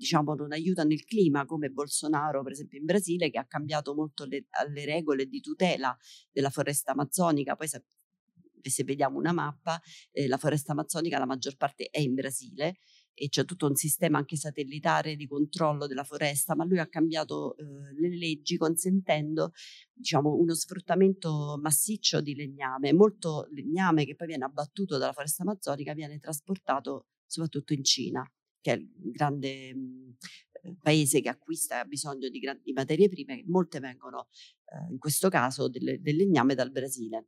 [0.00, 4.24] diciamo non aiutano il clima, come Bolsonaro, per esempio in Brasile, che ha cambiato molto
[4.24, 5.94] le, le regole di tutela
[6.32, 7.54] della foresta amazzonica.
[7.54, 9.80] Poi se vediamo una mappa,
[10.10, 12.78] eh, la foresta amazzonica la maggior parte è in Brasile
[13.22, 17.54] e c'è tutto un sistema anche satellitare di controllo della foresta, ma lui ha cambiato
[17.58, 17.64] eh,
[17.98, 19.52] le leggi consentendo
[19.92, 25.92] diciamo, uno sfruttamento massiccio di legname, molto legname che poi viene abbattuto dalla foresta amazzonica,
[25.92, 28.26] viene trasportato soprattutto in Cina,
[28.58, 30.16] che è il grande mh,
[30.62, 34.28] eh, paese che acquista e ha bisogno di grandi materie prime, molte vengono
[34.64, 37.26] eh, in questo caso del, del legname dal Brasile.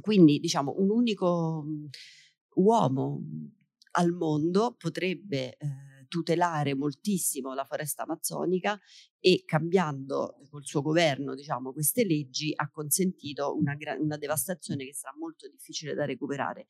[0.00, 1.88] Quindi diciamo un unico mh,
[2.54, 3.22] uomo
[3.92, 5.56] al mondo potrebbe eh,
[6.08, 8.78] tutelare moltissimo la foresta amazzonica
[9.18, 15.16] e cambiando col suo governo diciamo, queste leggi ha consentito una, una devastazione che sarà
[15.18, 16.66] molto difficile da recuperare.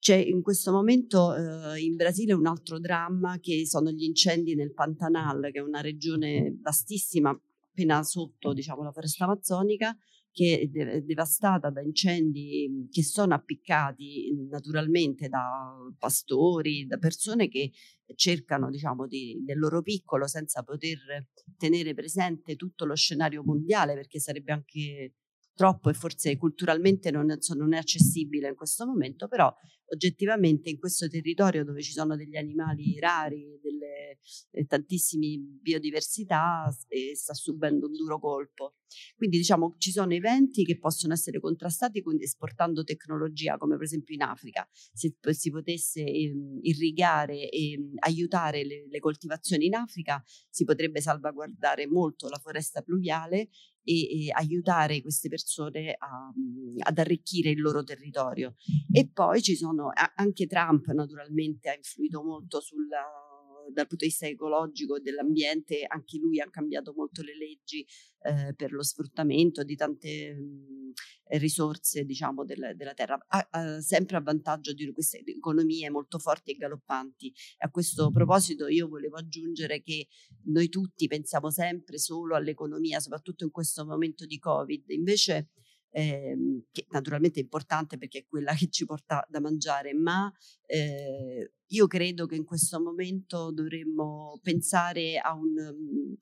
[0.00, 4.72] C'è in questo momento eh, in Brasile un altro dramma che sono gli incendi nel
[4.72, 9.96] Pantanal, che è una regione vastissima, appena sotto diciamo, la foresta amazzonica,
[10.32, 17.72] che è devastata da incendi che sono appiccati naturalmente da pastori, da persone che
[18.14, 24.18] cercano diciamo di, del loro piccolo senza poter tenere presente tutto lo scenario mondiale perché
[24.18, 25.14] sarebbe anche
[25.60, 29.54] troppo e forse culturalmente non, non, è accessibile in questo momento, però
[29.92, 34.18] oggettivamente in questo territorio dove ci sono degli animali rari, delle
[34.52, 38.76] eh, tantissime biodiversità, eh, sta subendo un duro colpo.
[39.14, 44.14] Quindi diciamo ci sono eventi che possono essere contrastati quindi esportando tecnologia, come per esempio
[44.14, 46.32] in Africa, se si potesse eh,
[46.62, 52.80] irrigare e ehm, aiutare le, le coltivazioni in Africa, si potrebbe salvaguardare molto la foresta
[52.80, 53.50] pluviale
[53.82, 58.54] e, e aiutare queste persone a, mhmm, ad arricchire il loro territorio.
[58.90, 63.29] E poi ci sono anche Trump naturalmente ha influito molto sulla
[63.72, 67.86] dal punto di vista ecologico e dell'ambiente, anche lui ha cambiato molto le leggi
[68.22, 70.92] eh, per lo sfruttamento di tante mh,
[71.38, 76.52] risorse diciamo, del, della terra, a, a, sempre a vantaggio di queste economie molto forti
[76.52, 77.32] e galoppanti.
[77.58, 80.08] A questo proposito io volevo aggiungere che
[80.44, 85.50] noi tutti pensiamo sempre solo all'economia, soprattutto in questo momento di Covid, invece
[85.90, 90.32] ehm, che naturalmente è importante perché è quella che ci porta da mangiare, ma
[90.66, 96.14] eh, io credo che in questo momento dovremmo pensare a un, mhmm,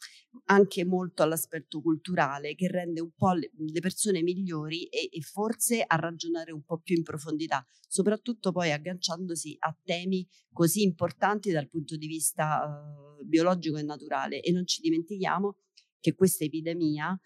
[0.47, 3.51] anche molto all'aspetto culturale che rende un po' le,
[3.81, 9.57] persone migliori e, e, forse a ragionare un po' più in profondità, soprattutto poi agganciandosi
[9.61, 14.41] a temi così importanti dal punto di vista uh, biologico e naturale.
[14.43, 15.57] E non ci dimentichiamo
[16.01, 17.19] che questa epidemia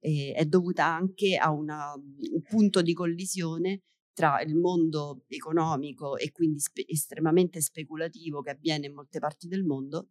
[0.00, 3.82] eh, è dovuta anche a una, un punto di collisione
[4.18, 9.62] tra il mondo economico e quindi spe- estremamente speculativo che avviene in molte parti del
[9.62, 10.08] mondo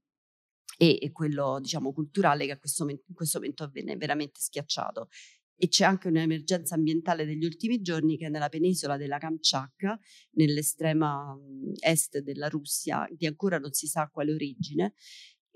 [0.77, 5.09] e, e quello diciamo culturale che a questo in questo momento avviene veramente schiacciato.
[5.57, 9.99] E c'è anche un'emergenza ambientale degli ultimi giorni che è nella penisola della Kamchatka,
[10.35, 11.37] nell'estrema
[11.81, 14.93] est della Russia, di ancora non si sa quale origine,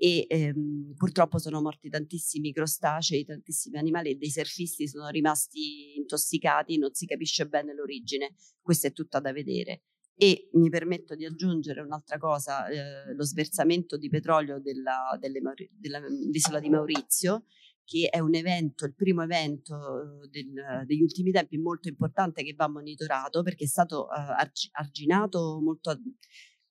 [0.04, 6.80] e ehm, purtroppo sono morti tantissimi crostacei, tantissimi animali e dei surfisti sono rimasti intossicati,
[6.80, 9.84] non si capisce bene l'origine, questo è tutto da vedere.
[10.16, 16.60] E mi permetto di aggiungere un'altra cosa, eh, lo sversamento di petrolio della, delle, dell'isola
[16.60, 17.46] di Maurizio,
[17.86, 22.68] che è un evento, il primo evento del, degli ultimi tempi molto importante che va
[22.68, 25.92] monitorato perché è stato uh, arginato molto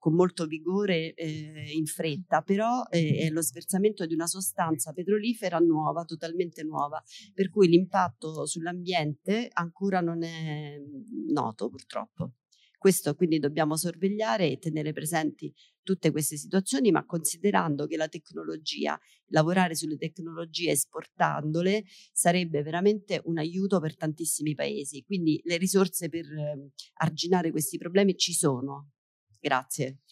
[0.01, 5.59] con molto vigore eh, in fretta, però eh, è lo sversamento di una sostanza petrolifera
[5.59, 7.01] nuova, totalmente nuova,
[7.35, 12.33] per cui l'impatto sull'ambiente ancora non è mm, noto purtroppo.
[12.79, 15.53] Questo quindi dobbiamo sorvegliare e tenere presenti
[15.83, 23.37] tutte queste situazioni, ma considerando che la tecnologia, lavorare sulle tecnologie esportandole sarebbe veramente un
[23.37, 25.03] aiuto per tantissimi paesi.
[25.03, 28.93] Quindi le risorse per eh, arginare questi problemi ci sono,
[29.41, 30.03] Grazie.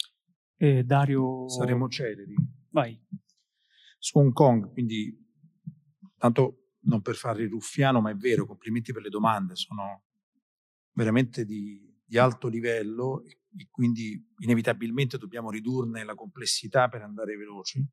[0.57, 1.49] Eh, Dario...
[1.49, 2.35] Saremo celeri.
[2.71, 2.99] Vai.
[3.99, 5.17] Su Hong Kong, quindi
[6.17, 10.05] tanto non per fare il ruffiano, ma è vero, complimenti per le domande, sono
[10.93, 17.37] veramente di, di alto livello e, e quindi inevitabilmente dobbiamo ridurne la complessità per andare
[17.37, 17.87] veloci.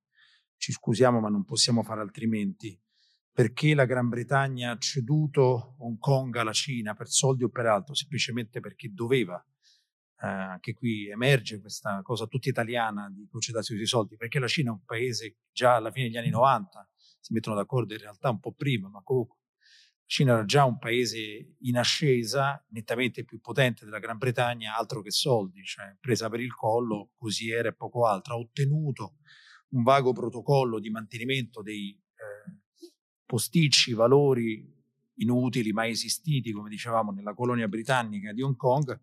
[0.57, 2.80] Ci scusiamo, ma non possiamo fare altrimenti.
[3.32, 7.94] Perché la Gran Bretagna ha ceduto Hong Kong alla Cina per soldi o per altro?
[7.94, 9.44] Semplicemente perché doveva
[10.22, 14.70] eh, anche qui emerge questa cosa tutta italiana di concentrazione sui soldi, perché la Cina
[14.70, 16.90] è un paese già alla fine degli anni 90,
[17.20, 20.78] si mettono d'accordo in realtà un po' prima, ma comunque la Cina era già un
[20.78, 26.40] paese in ascesa, nettamente più potente della Gran Bretagna, altro che soldi, cioè presa per
[26.40, 28.36] il collo, così era e poco altro.
[28.36, 29.16] Ha ottenuto
[29.70, 32.60] un vago protocollo di mantenimento dei eh,
[33.26, 34.72] posticci, valori
[35.16, 39.00] inutili, mai esistiti, come dicevamo, nella colonia britannica di Hong Kong,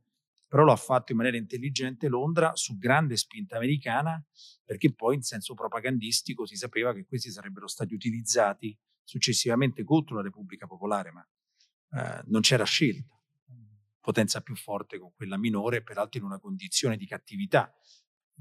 [0.53, 4.23] però lo ha fatto in maniera intelligente Londra su grande spinta americana,
[4.63, 10.21] perché poi in senso propagandistico si sapeva che questi sarebbero stati utilizzati successivamente contro la
[10.21, 11.27] Repubblica Popolare, ma
[11.93, 13.19] eh, non c'era scelta.
[13.99, 17.75] Potenza più forte con quella minore, peraltro in una condizione di cattività.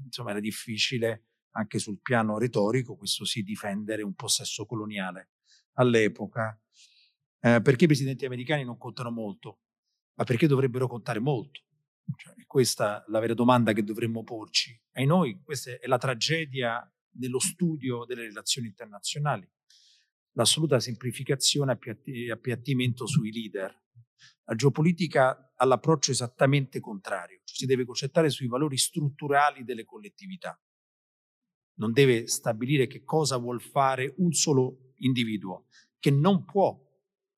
[0.04, 5.30] Insomma, era difficile anche sul piano retorico, questo sì, difendere un possesso coloniale
[5.76, 6.60] all'epoca.
[7.40, 9.60] Eh, perché i presidenti americani non contano molto?
[10.16, 11.62] Ma perché dovrebbero contare molto?
[12.16, 14.78] Cioè, questa è la vera domanda che dovremmo porci.
[14.92, 19.48] E noi questa è la tragedia nello studio delle relazioni internazionali,
[20.32, 23.80] l'assoluta semplificazione e appiattimento sui leader.
[24.44, 30.60] La geopolitica ha l'approccio esattamente contrario, cioè si deve concentrare sui valori strutturali delle collettività.
[31.74, 35.66] Non deve stabilire che cosa vuol fare un solo individuo,
[35.98, 36.78] che non può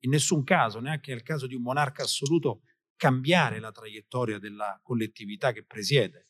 [0.00, 2.62] in nessun caso, neanche nel caso di un monarca assoluto,
[2.96, 6.28] cambiare la traiettoria della collettività che presiede.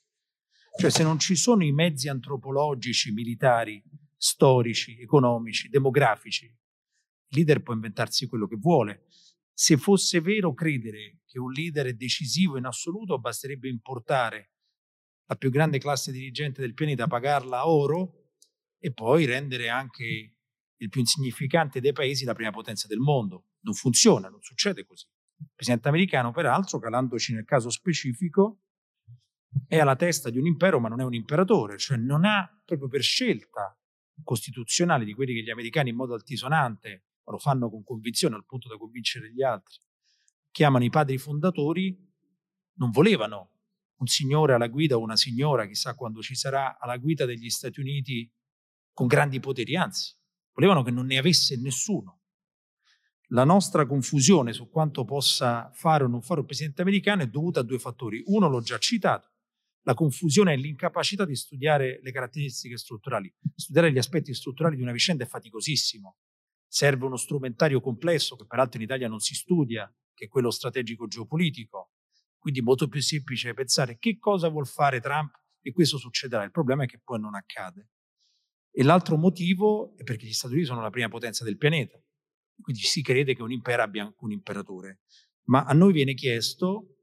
[0.77, 3.83] Cioè se non ci sono i mezzi antropologici, militari,
[4.17, 6.57] storici, economici, demografici, il
[7.29, 9.07] leader può inventarsi quello che vuole.
[9.53, 14.51] Se fosse vero credere che un leader è decisivo in assoluto, basterebbe importare
[15.27, 18.31] la più grande classe dirigente del pianeta, pagarla a oro
[18.79, 20.35] e poi rendere anche
[20.77, 23.51] il più insignificante dei paesi la prima potenza del mondo.
[23.61, 25.07] Non funziona, non succede così.
[25.39, 28.61] Il presidente americano, peraltro, calandoci nel caso specifico,
[29.67, 32.89] è alla testa di un impero, ma non è un imperatore, cioè non ha proprio
[32.89, 33.77] per scelta
[34.23, 38.69] costituzionale di quelli che gli americani in modo altisonante, lo fanno con convinzione al punto
[38.69, 39.79] da convincere gli altri,
[40.51, 41.97] chiamano i padri fondatori,
[42.77, 43.51] non volevano
[43.97, 47.81] un signore alla guida o una signora, chissà quando ci sarà, alla guida degli Stati
[47.81, 48.31] Uniti
[48.93, 50.15] con grandi poteri, anzi,
[50.53, 52.24] volevano che non ne avesse nessuno.
[53.35, 57.61] La nostra confusione su quanto possa fare o non fare un presidente americano è dovuta
[57.61, 58.23] a due fattori.
[58.27, 59.33] Uno l'ho già citato,
[59.83, 63.35] la confusione è l'incapacità di studiare le caratteristiche strutturali.
[63.57, 66.19] Studiare gli aspetti strutturali di una vicenda è faticosissimo.
[66.69, 71.09] Serve uno strumentario complesso che peraltro in Italia non si studia, che è quello strategico
[71.09, 71.91] geopolitico.
[72.39, 76.45] Quindi è molto più semplice pensare che cosa vuol fare Trump e questo succederà.
[76.45, 77.89] Il problema è che poi non accade.
[78.71, 82.01] E l'altro motivo è perché gli Stati Uniti sono la prima potenza del pianeta.
[82.61, 85.01] Quindi si crede che un impero abbia un imperatore.
[85.45, 86.95] Ma a noi viene chiesto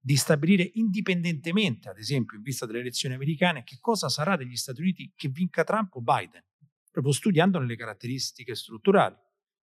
[0.00, 4.80] di stabilire indipendentemente, ad esempio, in vista delle elezioni americane, che cosa sarà degli Stati
[4.80, 6.44] Uniti che vinca Trump o Biden,
[6.90, 9.16] proprio studiandone le caratteristiche strutturali.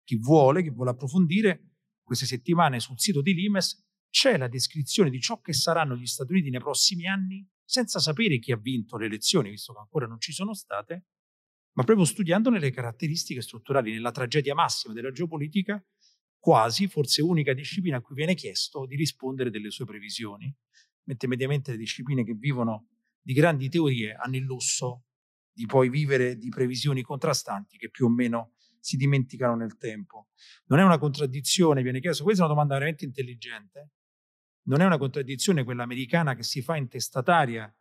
[0.03, 5.19] Chi vuole, chi vuole approfondire, queste settimane sul sito di Limes c'è la descrizione di
[5.19, 9.05] ciò che saranno gli Stati Uniti nei prossimi anni, senza sapere chi ha vinto le
[9.05, 11.07] elezioni, visto che ancora non ci sono state,
[11.73, 15.83] ma proprio studiandone le caratteristiche strutturali nella tragedia massima della geopolitica
[16.43, 20.53] quasi, forse unica disciplina a cui viene chiesto di rispondere delle sue previsioni,
[21.03, 22.89] mentre mediamente le discipline che vivono
[23.21, 25.05] di grandi teorie hanno il lusso
[25.53, 30.27] di poi vivere di previsioni contrastanti che più o meno si dimenticano nel tempo.
[30.65, 33.91] Non è una contraddizione, viene chiesto, questa è una domanda veramente intelligente,
[34.63, 37.73] non è una contraddizione quella americana che si fa intestataria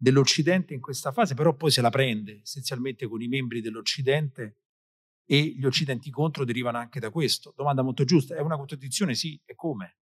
[0.00, 4.60] dell'Occidente in questa fase, però poi se la prende essenzialmente con i membri dell'Occidente
[5.26, 7.52] e gli occidenti contro derivano anche da questo.
[7.54, 9.14] Domanda molto giusta, è una contraddizione?
[9.14, 9.98] Sì, e come?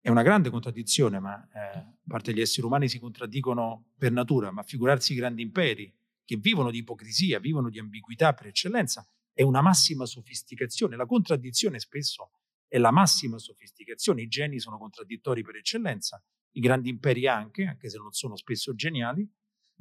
[0.00, 4.50] È una grande contraddizione, ma eh, a parte gli esseri umani si contraddicono per natura,
[4.50, 5.94] ma figurarsi i grandi imperi
[6.24, 10.96] che vivono di ipocrisia, vivono di ambiguità per eccellenza, è una massima sofisticazione.
[10.96, 12.32] La contraddizione spesso
[12.66, 14.22] è la massima sofisticazione.
[14.22, 16.22] I geni sono contraddittori per eccellenza,
[16.52, 19.28] i grandi imperi anche, anche se non sono spesso geniali.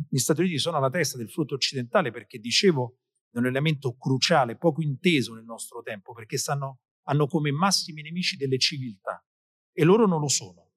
[0.10, 3.00] Gli Stati Uniti sono alla testa del frutto occidentale perché, dicevo,
[3.32, 8.38] è un elemento cruciale, poco inteso nel nostro tempo, perché stanno, hanno come massimi nemici
[8.38, 9.24] delle civiltà
[9.72, 10.72] e loro non lo sono.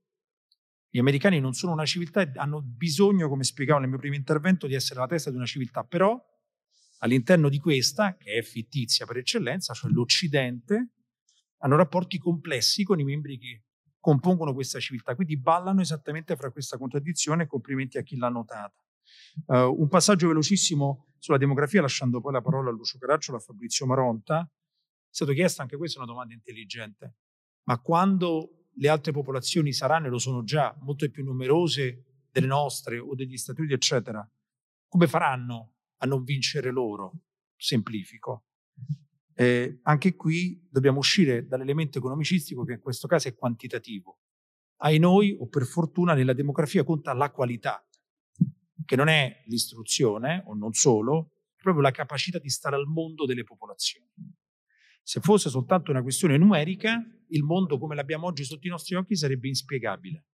[0.89, 4.67] Gli americani non sono una civiltà e hanno bisogno, come spiegavo nel mio primo intervento,
[4.67, 6.21] di essere alla testa di una civiltà, però
[6.99, 10.95] all'interno di questa, che è fittizia per eccellenza, cioè l'Occidente,
[11.59, 13.65] hanno rapporti complessi con i membri che
[14.01, 18.83] compongono questa civiltà, quindi ballano esattamente fra questa contraddizione e complimenti a chi l'ha notata.
[19.47, 23.87] Uh, un passaggio velocissimo sulla demografia, lasciando poi la parola a Lucio Caracciolo a Fabrizio
[23.87, 24.41] Maronta.
[24.41, 27.17] È stato chiesto anche questa una domanda intelligente.
[27.65, 32.99] Ma quando le altre popolazioni saranno, e lo sono già, molto più numerose delle nostre
[32.99, 34.27] o degli Stati Uniti, eccetera,
[34.89, 37.13] come faranno a non vincere loro?
[37.57, 38.47] Semplifico.
[39.41, 44.19] Eh, anche qui dobbiamo uscire dall'elemento economicistico che in questo caso è quantitativo.
[44.83, 47.83] Ai noi, o per fortuna, nella demografia conta la qualità
[48.85, 53.25] che non è l'istruzione, o non solo, è proprio la capacità di stare al mondo
[53.25, 54.11] delle popolazioni.
[55.03, 59.17] Se fosse soltanto una questione numerica, il mondo come l'abbiamo oggi sotto i nostri occhi
[59.17, 60.27] sarebbe inspiegabile.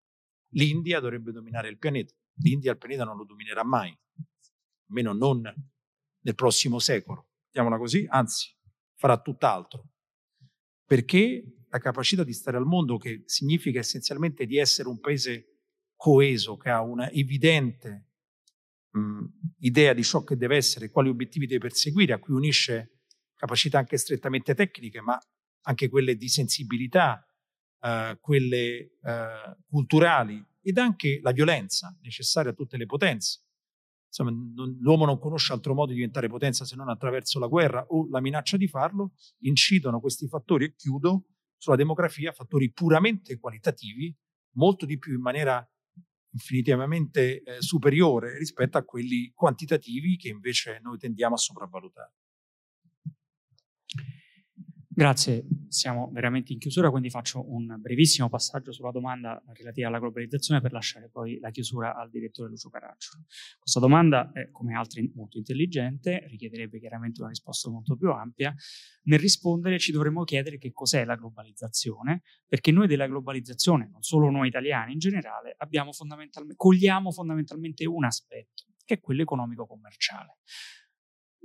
[0.54, 2.12] L'India dovrebbe dominare il pianeta.
[2.38, 3.96] L'India il pianeta non lo dominerà mai,
[4.88, 7.28] almeno non nel prossimo secolo.
[7.44, 8.55] Mettiamola così, anzi,
[8.96, 9.90] farà tutt'altro.
[10.84, 15.58] Perché la capacità di stare al mondo, che significa essenzialmente di essere un paese
[15.94, 18.06] coeso, che ha una evidente
[18.90, 19.24] mh,
[19.58, 23.00] idea di ciò che deve essere, quali obiettivi deve perseguire, a cui unisce
[23.34, 25.18] capacità anche strettamente tecniche, ma
[25.62, 27.26] anche quelle di sensibilità,
[27.80, 33.45] eh, quelle eh, culturali ed anche la violenza necessaria a tutte le potenze.
[34.06, 37.84] Insomma, non, l'uomo non conosce altro modo di diventare potenza se non attraverso la guerra
[37.88, 41.26] o la minaccia di farlo, incidono questi fattori, e chiudo,
[41.56, 44.14] sulla demografia, fattori puramente qualitativi,
[44.56, 45.66] molto di più in maniera
[46.30, 52.12] infinitivamente eh, superiore rispetto a quelli quantitativi che invece noi tendiamo a sopravvalutare.
[54.98, 60.62] Grazie, siamo veramente in chiusura, quindi faccio un brevissimo passaggio sulla domanda relativa alla globalizzazione
[60.62, 63.24] per lasciare poi la chiusura al direttore Lucio Caraccio.
[63.58, 68.54] Questa domanda è, come altre, molto intelligente, richiederebbe chiaramente una risposta molto più ampia.
[69.02, 74.30] Nel rispondere ci dovremmo chiedere che cos'è la globalizzazione, perché noi della globalizzazione, non solo
[74.30, 75.58] noi italiani in generale,
[75.92, 80.38] fondamentalmente, cogliamo fondamentalmente un aspetto, che è quello economico-commerciale.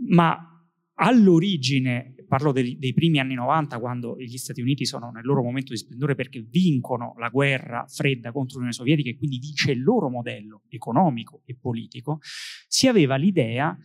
[0.08, 0.56] Ma
[1.02, 5.74] all'origine, parlo dei, dei, primi anni 90, quando gli Stati Uniti sono nel loro momento
[5.74, 10.10] di splendore perché vincono la guerra fredda contro l'Unione Sovietica e quindi vince il loro
[10.10, 12.20] modello economico e politico,
[12.68, 13.76] si aveva l'idea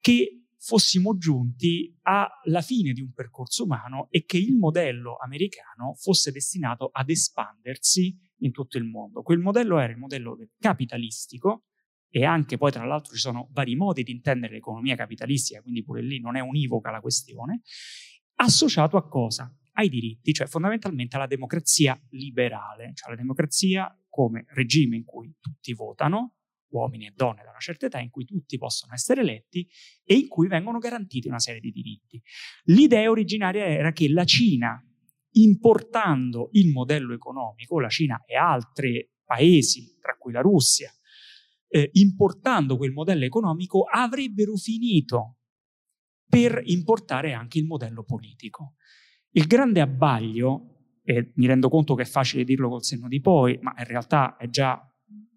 [0.00, 6.32] che fossimo giunti alla fine di un percorso umano e che il modello americano fosse
[6.32, 9.22] destinato ad espandersi in tutto il mondo.
[9.22, 11.66] Quel modello era il modello capitalistico,
[12.16, 16.00] e anche poi tra l'altro ci sono vari modi di intendere l'economia capitalistica, quindi pure
[16.00, 17.62] lì non è univoca la questione,
[18.36, 19.52] associato a cosa?
[19.72, 25.74] Ai diritti, cioè fondamentalmente alla democrazia liberale, cioè la democrazia come regime in cui tutti
[25.74, 26.36] votano,
[26.68, 29.68] uomini e donne da una certa età, in cui tutti possono essere eletti
[30.04, 32.22] e in cui vengono garantiti una serie di diritti.
[32.66, 34.80] L'idea originaria era che la Cina,
[35.32, 40.94] importando il modello economico, la Cina e altri paesi, tra cui la Russia,
[41.74, 45.38] eh, importando quel modello economico, avrebbero finito
[46.24, 48.74] per importare anche il modello politico.
[49.32, 53.58] Il grande abbaglio, e mi rendo conto che è facile dirlo col senno di poi,
[53.60, 54.80] ma in realtà è già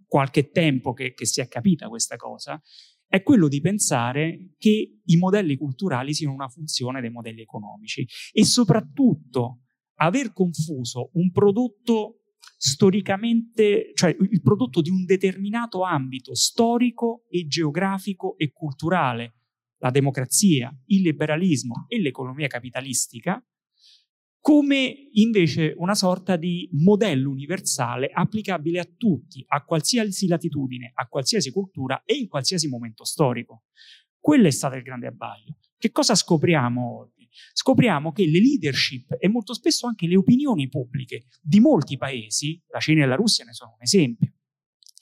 [0.05, 2.61] qualche tempo che, che si è capita questa cosa,
[3.07, 8.45] è quello di pensare che i modelli culturali siano una funzione dei modelli economici e
[8.45, 9.63] soprattutto
[9.95, 18.37] aver confuso un prodotto storicamente, cioè il prodotto di un determinato ambito storico e geografico
[18.37, 19.33] e culturale,
[19.79, 23.43] la democrazia, il liberalismo e l'economia capitalistica,
[24.39, 31.51] come invece una sorta di modello universale applicabile a tutti, a qualsiasi latitudine, a qualsiasi
[31.51, 33.65] cultura e in qualsiasi momento storico.
[34.17, 35.57] Quello è stato il grande abbaglio.
[35.77, 37.16] Che cosa scopriamo oggi?
[37.53, 42.79] Scopriamo che le leadership e molto spesso anche le opinioni pubbliche di molti paesi, la
[42.79, 44.33] Cina e la Russia ne sono un esempio,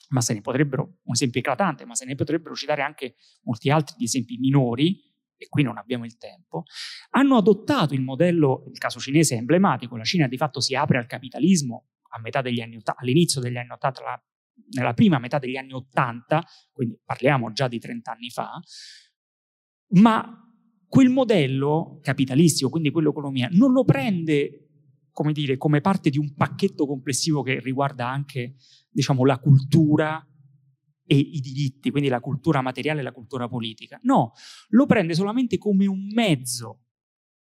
[0.08, 3.96] ma se ne potrebbero, un esempio eclatante, ma se ne potrebbero citare anche molti altri
[3.98, 5.02] di esempi minori,
[5.38, 6.62] e qui non abbiamo il tempo,
[7.10, 10.98] hanno adottato il modello, il caso cinese è emblematico, la Cina di fatto si apre
[10.98, 11.88] al capitalismo
[12.62, 14.22] anni, all'inizio degli anni 80, la,
[14.70, 18.60] nella prima metà degli anni 80, quindi parliamo già di 30 anni fa,
[19.88, 20.45] ma
[20.96, 24.68] quel modello capitalistico, quindi quell'economia, non lo prende
[25.10, 28.54] come, dire, come parte di un pacchetto complessivo che riguarda anche
[28.88, 30.26] diciamo, la cultura
[31.04, 34.00] e i diritti, quindi la cultura materiale e la cultura politica.
[34.04, 34.32] No,
[34.68, 36.84] lo prende solamente come un mezzo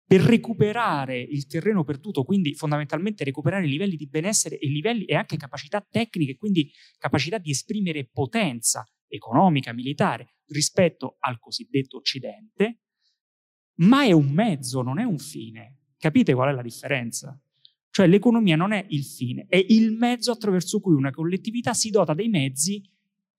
[0.06, 5.16] per recuperare il terreno perduto, quindi fondamentalmente recuperare i livelli di benessere e livelli e
[5.16, 12.82] anche capacità tecniche, quindi capacità di esprimere potenza economica, militare rispetto al cosiddetto Occidente,
[13.78, 15.76] ma è un mezzo, non è un fine.
[15.98, 17.40] Capite qual è la differenza?
[17.90, 22.14] Cioè l'economia non è il fine, è il mezzo attraverso cui una collettività si dota
[22.14, 22.82] dei mezzi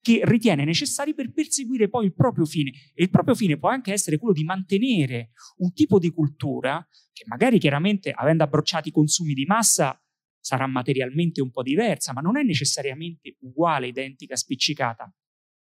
[0.01, 2.71] che ritiene necessari per perseguire poi il proprio fine.
[2.95, 7.25] E il proprio fine può anche essere quello di mantenere un tipo di cultura che
[7.27, 10.01] magari chiaramente, avendo abbrocciato i consumi di massa,
[10.41, 15.13] sarà materialmente un po' diversa, ma non è necessariamente uguale, identica, spiccicata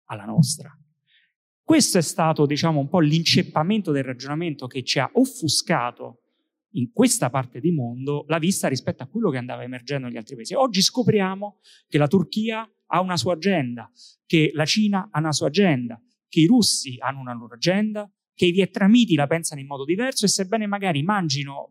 [0.06, 0.76] alla nostra.
[1.68, 6.22] Questo è stato, diciamo, un po' l'inceppamento del ragionamento che ci ha offuscato
[6.76, 10.36] in questa parte di mondo la vista rispetto a quello che andava emergendo negli altri
[10.36, 10.54] paesi.
[10.54, 13.92] Oggi scopriamo che la Turchia ha una sua agenda,
[14.26, 18.46] che la Cina ha una sua agenda, che i russi hanno una loro agenda, che
[18.46, 21.70] i vietnamiti la pensano in modo diverso e sebbene magari mangino,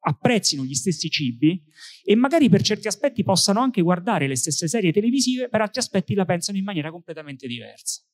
[0.00, 1.64] apprezzino gli stessi cibi
[2.04, 6.12] e magari per certi aspetti possano anche guardare le stesse serie televisive, per altri aspetti
[6.12, 8.05] la pensano in maniera completamente diversa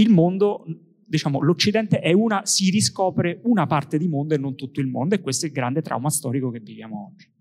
[0.00, 0.64] il mondo,
[1.06, 5.14] diciamo, l'Occidente è una, si riscopre una parte di mondo e non tutto il mondo
[5.14, 7.32] e questo è il grande trauma storico che viviamo oggi.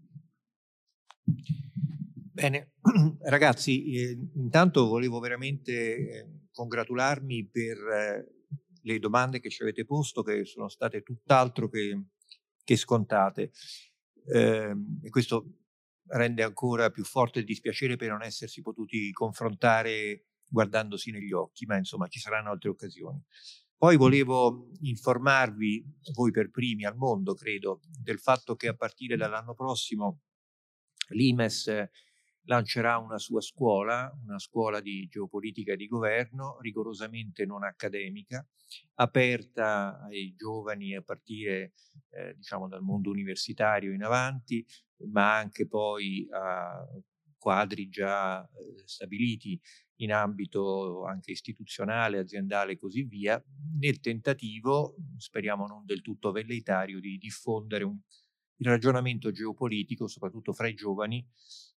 [2.32, 2.74] Bene,
[3.24, 8.40] ragazzi, eh, intanto volevo veramente eh, congratularmi per eh,
[8.82, 12.06] le domande che ci avete posto, che sono state tutt'altro che,
[12.64, 13.52] che scontate.
[14.34, 15.60] Ehm, e questo
[16.08, 21.78] rende ancora più forte il dispiacere per non essersi potuti confrontare guardandosi negli occhi, ma
[21.78, 23.24] insomma ci saranno altre occasioni.
[23.78, 29.54] Poi volevo informarvi, voi per primi al mondo, credo, del fatto che a partire dall'anno
[29.54, 30.20] prossimo
[31.10, 31.90] l'IMES
[32.44, 38.46] lancerà una sua scuola, una scuola di geopolitica e di governo, rigorosamente non accademica,
[38.96, 41.74] aperta ai giovani a partire
[42.10, 44.66] eh, diciamo dal mondo universitario in avanti,
[45.12, 46.86] ma anche poi a
[47.38, 49.60] quadri già eh, stabiliti
[50.02, 53.42] in ambito anche istituzionale, aziendale e così via,
[53.80, 57.98] nel tentativo, speriamo non del tutto velleitario, di diffondere un,
[58.58, 61.26] il ragionamento geopolitico, soprattutto fra i giovani,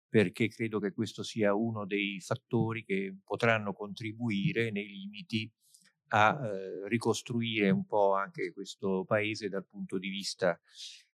[0.07, 5.51] perché credo che questo sia uno dei fattori che potranno contribuire nei limiti
[6.13, 10.59] a eh, ricostruire un po' anche questo paese dal punto di vista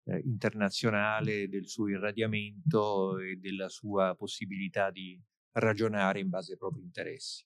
[0.05, 5.20] eh, internazionale, del suo irradiamento e della sua possibilità di
[5.55, 7.44] ragionare in base ai propri interessi.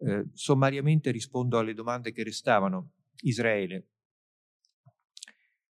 [0.00, 2.92] Eh, sommariamente rispondo alle domande che restavano.
[3.22, 3.88] Israele.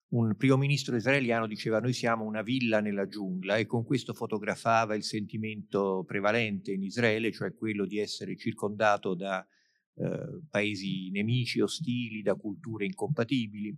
[0.07, 4.95] Un primo ministro israeliano diceva noi siamo una villa nella giungla e con questo fotografava
[4.95, 9.45] il sentimento prevalente in Israele, cioè quello di essere circondato da
[9.95, 13.77] eh, paesi nemici, ostili, da culture incompatibili.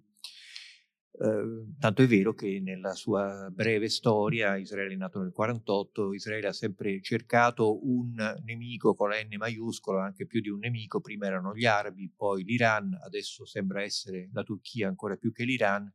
[1.19, 6.47] Eh, tanto è vero che nella sua breve storia, Israele è nato nel 48, Israele
[6.47, 8.13] ha sempre cercato un
[8.43, 12.43] nemico con la N maiuscola, anche più di un nemico, prima erano gli arabi, poi
[12.43, 15.91] l'Iran, adesso sembra essere la Turchia ancora più che l'Iran,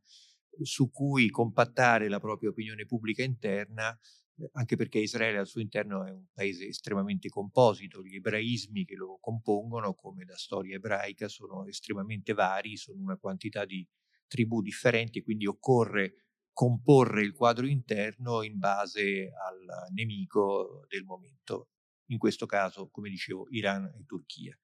[0.61, 3.97] su cui compattare la propria opinione pubblica interna,
[4.35, 8.95] eh, anche perché Israele al suo interno è un paese estremamente composito, gli ebraismi che
[8.95, 13.87] lo compongono, come la storia ebraica, sono estremamente vari, sono una quantità di
[14.33, 16.15] tribù differenti, quindi occorre
[16.51, 21.69] comporre il quadro interno in base al nemico del momento,
[22.07, 24.57] in questo caso, come dicevo, Iran e Turchia.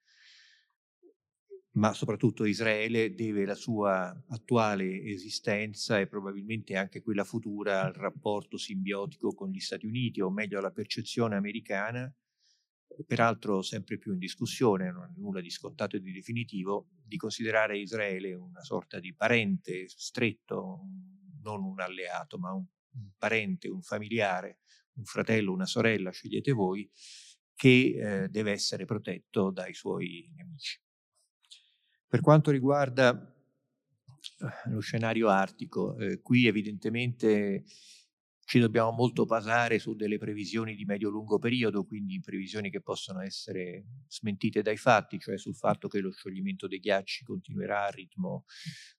[1.74, 8.58] Ma soprattutto Israele deve la sua attuale esistenza e probabilmente anche quella futura al rapporto
[8.58, 12.12] simbiotico con gli Stati Uniti, o meglio alla percezione americana
[13.06, 17.78] peraltro sempre più in discussione, non è nulla di scontato e di definitivo, di considerare
[17.78, 20.82] Israele una sorta di parente stretto,
[21.42, 22.66] non un alleato, ma un,
[23.18, 24.60] parente, un familiare,
[24.94, 26.90] un fratello, una sorella, scegliete voi,
[27.56, 30.80] che eh, deve essere protetto dai suoi nemici.
[32.08, 33.12] Per quanto riguarda
[34.40, 37.66] eh, lo scenario artico, eh, qui evidentemente
[38.50, 43.86] ci dobbiamo molto basare su delle previsioni di medio-lungo periodo, quindi previsioni che possono essere
[44.08, 48.46] smentite dai fatti, cioè sul fatto che lo scioglimento dei ghiacci continuerà a ritmo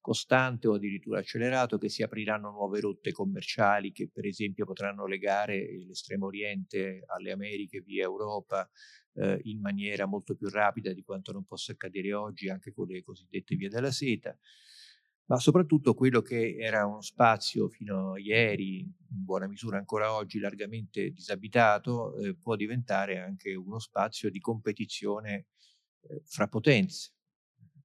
[0.00, 5.66] costante o addirittura accelerato, che si apriranno nuove rotte commerciali che per esempio potranno legare
[5.84, 8.70] l'estremo oriente alle Americhe via Europa
[9.14, 13.02] eh, in maniera molto più rapida di quanto non possa accadere oggi anche con le
[13.02, 14.38] cosiddette vie della seta
[15.30, 18.92] ma soprattutto quello che era uno spazio fino a ieri, in
[19.24, 25.46] buona misura ancora oggi, largamente disabitato, eh, può diventare anche uno spazio di competizione
[26.00, 27.12] eh, fra potenze.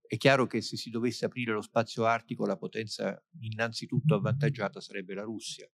[0.07, 5.13] È chiaro che se si dovesse aprire lo spazio artico, la potenza innanzitutto avvantaggiata sarebbe
[5.13, 5.69] la Russia,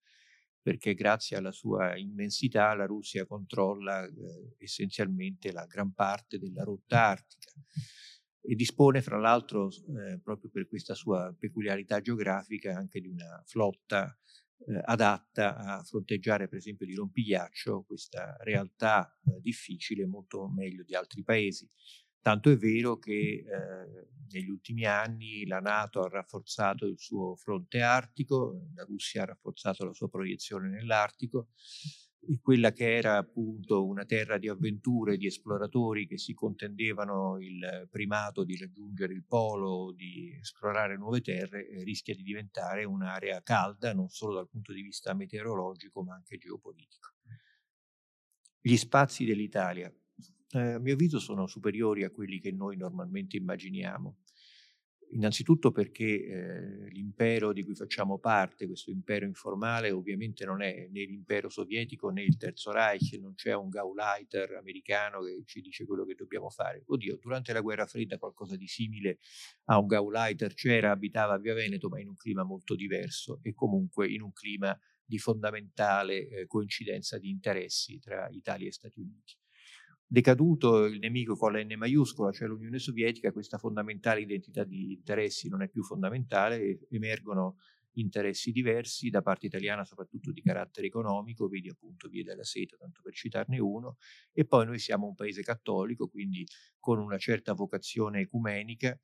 [0.62, 4.12] perché grazie alla sua immensità la Russia controlla eh,
[4.58, 7.54] essenzialmente la gran parte della rotta artica
[8.42, 14.18] e dispone fra l'altro eh, proprio per questa sua peculiarità geografica anche di una flotta
[14.68, 20.96] eh, adatta a fronteggiare per esempio di rompigliaccio questa realtà eh, difficile molto meglio di
[20.96, 21.70] altri paesi.
[22.22, 27.82] Tanto è vero che eh, negli ultimi anni la Nato ha rafforzato il suo fronte
[27.82, 31.50] artico, la Russia ha rafforzato la sua proiezione nell'Artico
[32.42, 38.44] quella che era appunto una terra di avventure, di esploratori che si contendevano il primato
[38.44, 44.10] di raggiungere il polo, di esplorare nuove terre, eh, rischia di diventare un'area calda non
[44.10, 47.10] solo dal punto di vista meteorologico ma anche geopolitico.
[48.60, 49.92] Gli spazi dell'Italia,
[50.52, 54.18] eh, a mio avviso, sono superiori a quelli che noi normalmente immaginiamo.
[55.14, 61.04] Innanzitutto perché eh, l'impero di cui facciamo parte, questo impero informale, ovviamente non è né
[61.04, 66.06] l'impero sovietico né il Terzo Reich, non c'è un Gauleiter americano che ci dice quello
[66.06, 66.84] che dobbiamo fare.
[66.86, 69.20] Oddio, durante la guerra fredda qualcosa di simile
[69.66, 73.54] a un Gauleiter c'era, abitava a Via Veneto, ma in un clima molto diverso e
[73.54, 79.41] comunque in un clima di fondamentale eh, coincidenza di interessi tra Italia e Stati Uniti.
[80.14, 85.48] Decaduto il nemico con la N maiuscola, cioè l'Unione Sovietica, questa fondamentale identità di interessi
[85.48, 87.56] non è più fondamentale emergono
[87.94, 93.00] interessi diversi da parte italiana, soprattutto di carattere economico, vedi appunto Via della Seta, tanto
[93.02, 93.96] per citarne uno,
[94.34, 96.46] e poi noi siamo un paese cattolico, quindi
[96.78, 99.00] con una certa vocazione ecumenica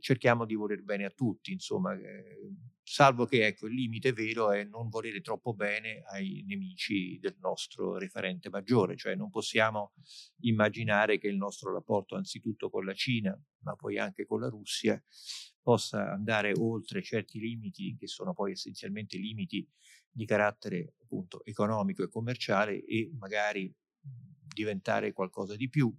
[0.00, 4.64] cerchiamo di voler bene a tutti, insomma, eh, salvo che ecco, il limite vero è
[4.64, 9.92] non volere troppo bene ai nemici del nostro referente maggiore, cioè non possiamo
[10.40, 15.02] immaginare che il nostro rapporto anzitutto con la Cina, ma poi anche con la Russia,
[15.60, 19.68] possa andare oltre certi limiti che sono poi essenzialmente limiti
[20.10, 25.94] di carattere appunto economico e commerciale e magari diventare qualcosa di più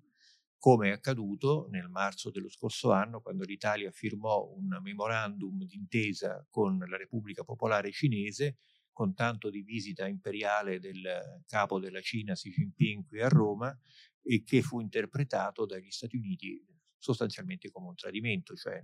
[0.60, 6.78] come è accaduto nel marzo dello scorso anno quando l'Italia firmò un memorandum d'intesa con
[6.78, 8.58] la Repubblica Popolare Cinese
[8.92, 13.76] con tanto di visita imperiale del capo della Cina Xi Jinping qui a Roma
[14.22, 16.62] e che fu interpretato dagli Stati Uniti
[16.98, 18.84] sostanzialmente come un tradimento, cioè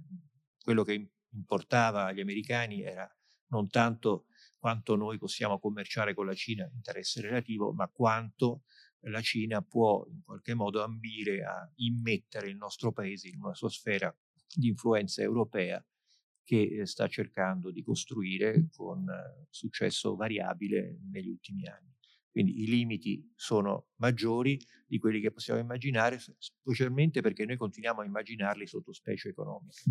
[0.64, 3.14] quello che importava agli americani era
[3.48, 8.64] non tanto quanto noi possiamo commerciare con la Cina, interesse relativo, ma quanto
[9.10, 13.70] la Cina può in qualche modo ambire a immettere il nostro paese in una sua
[13.70, 14.16] sfera
[14.56, 15.84] di influenza europea
[16.44, 21.94] che eh, sta cercando di costruire con eh, successo variabile negli ultimi anni.
[22.30, 28.06] Quindi i limiti sono maggiori di quelli che possiamo immaginare, specialmente perché noi continuiamo a
[28.06, 29.84] immaginarli sotto specie economiche.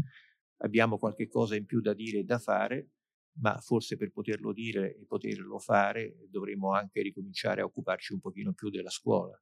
[0.58, 2.90] Abbiamo qualche cosa in più da dire e da fare,
[3.40, 8.52] ma forse per poterlo dire e poterlo fare dovremmo anche ricominciare a occuparci un pochino
[8.52, 9.40] più della scuola.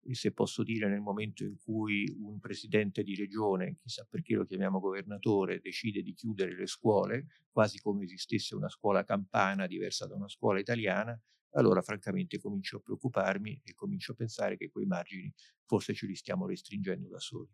[0.00, 4.44] E se posso dire nel momento in cui un presidente di regione, chissà perché lo
[4.44, 10.14] chiamiamo governatore, decide di chiudere le scuole, quasi come esistesse una scuola campana diversa da
[10.14, 15.32] una scuola italiana, allora francamente comincio a preoccuparmi e comincio a pensare che quei margini
[15.64, 17.50] forse ce li stiamo restringendo da soli.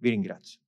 [0.00, 0.65] Vi ringrazio.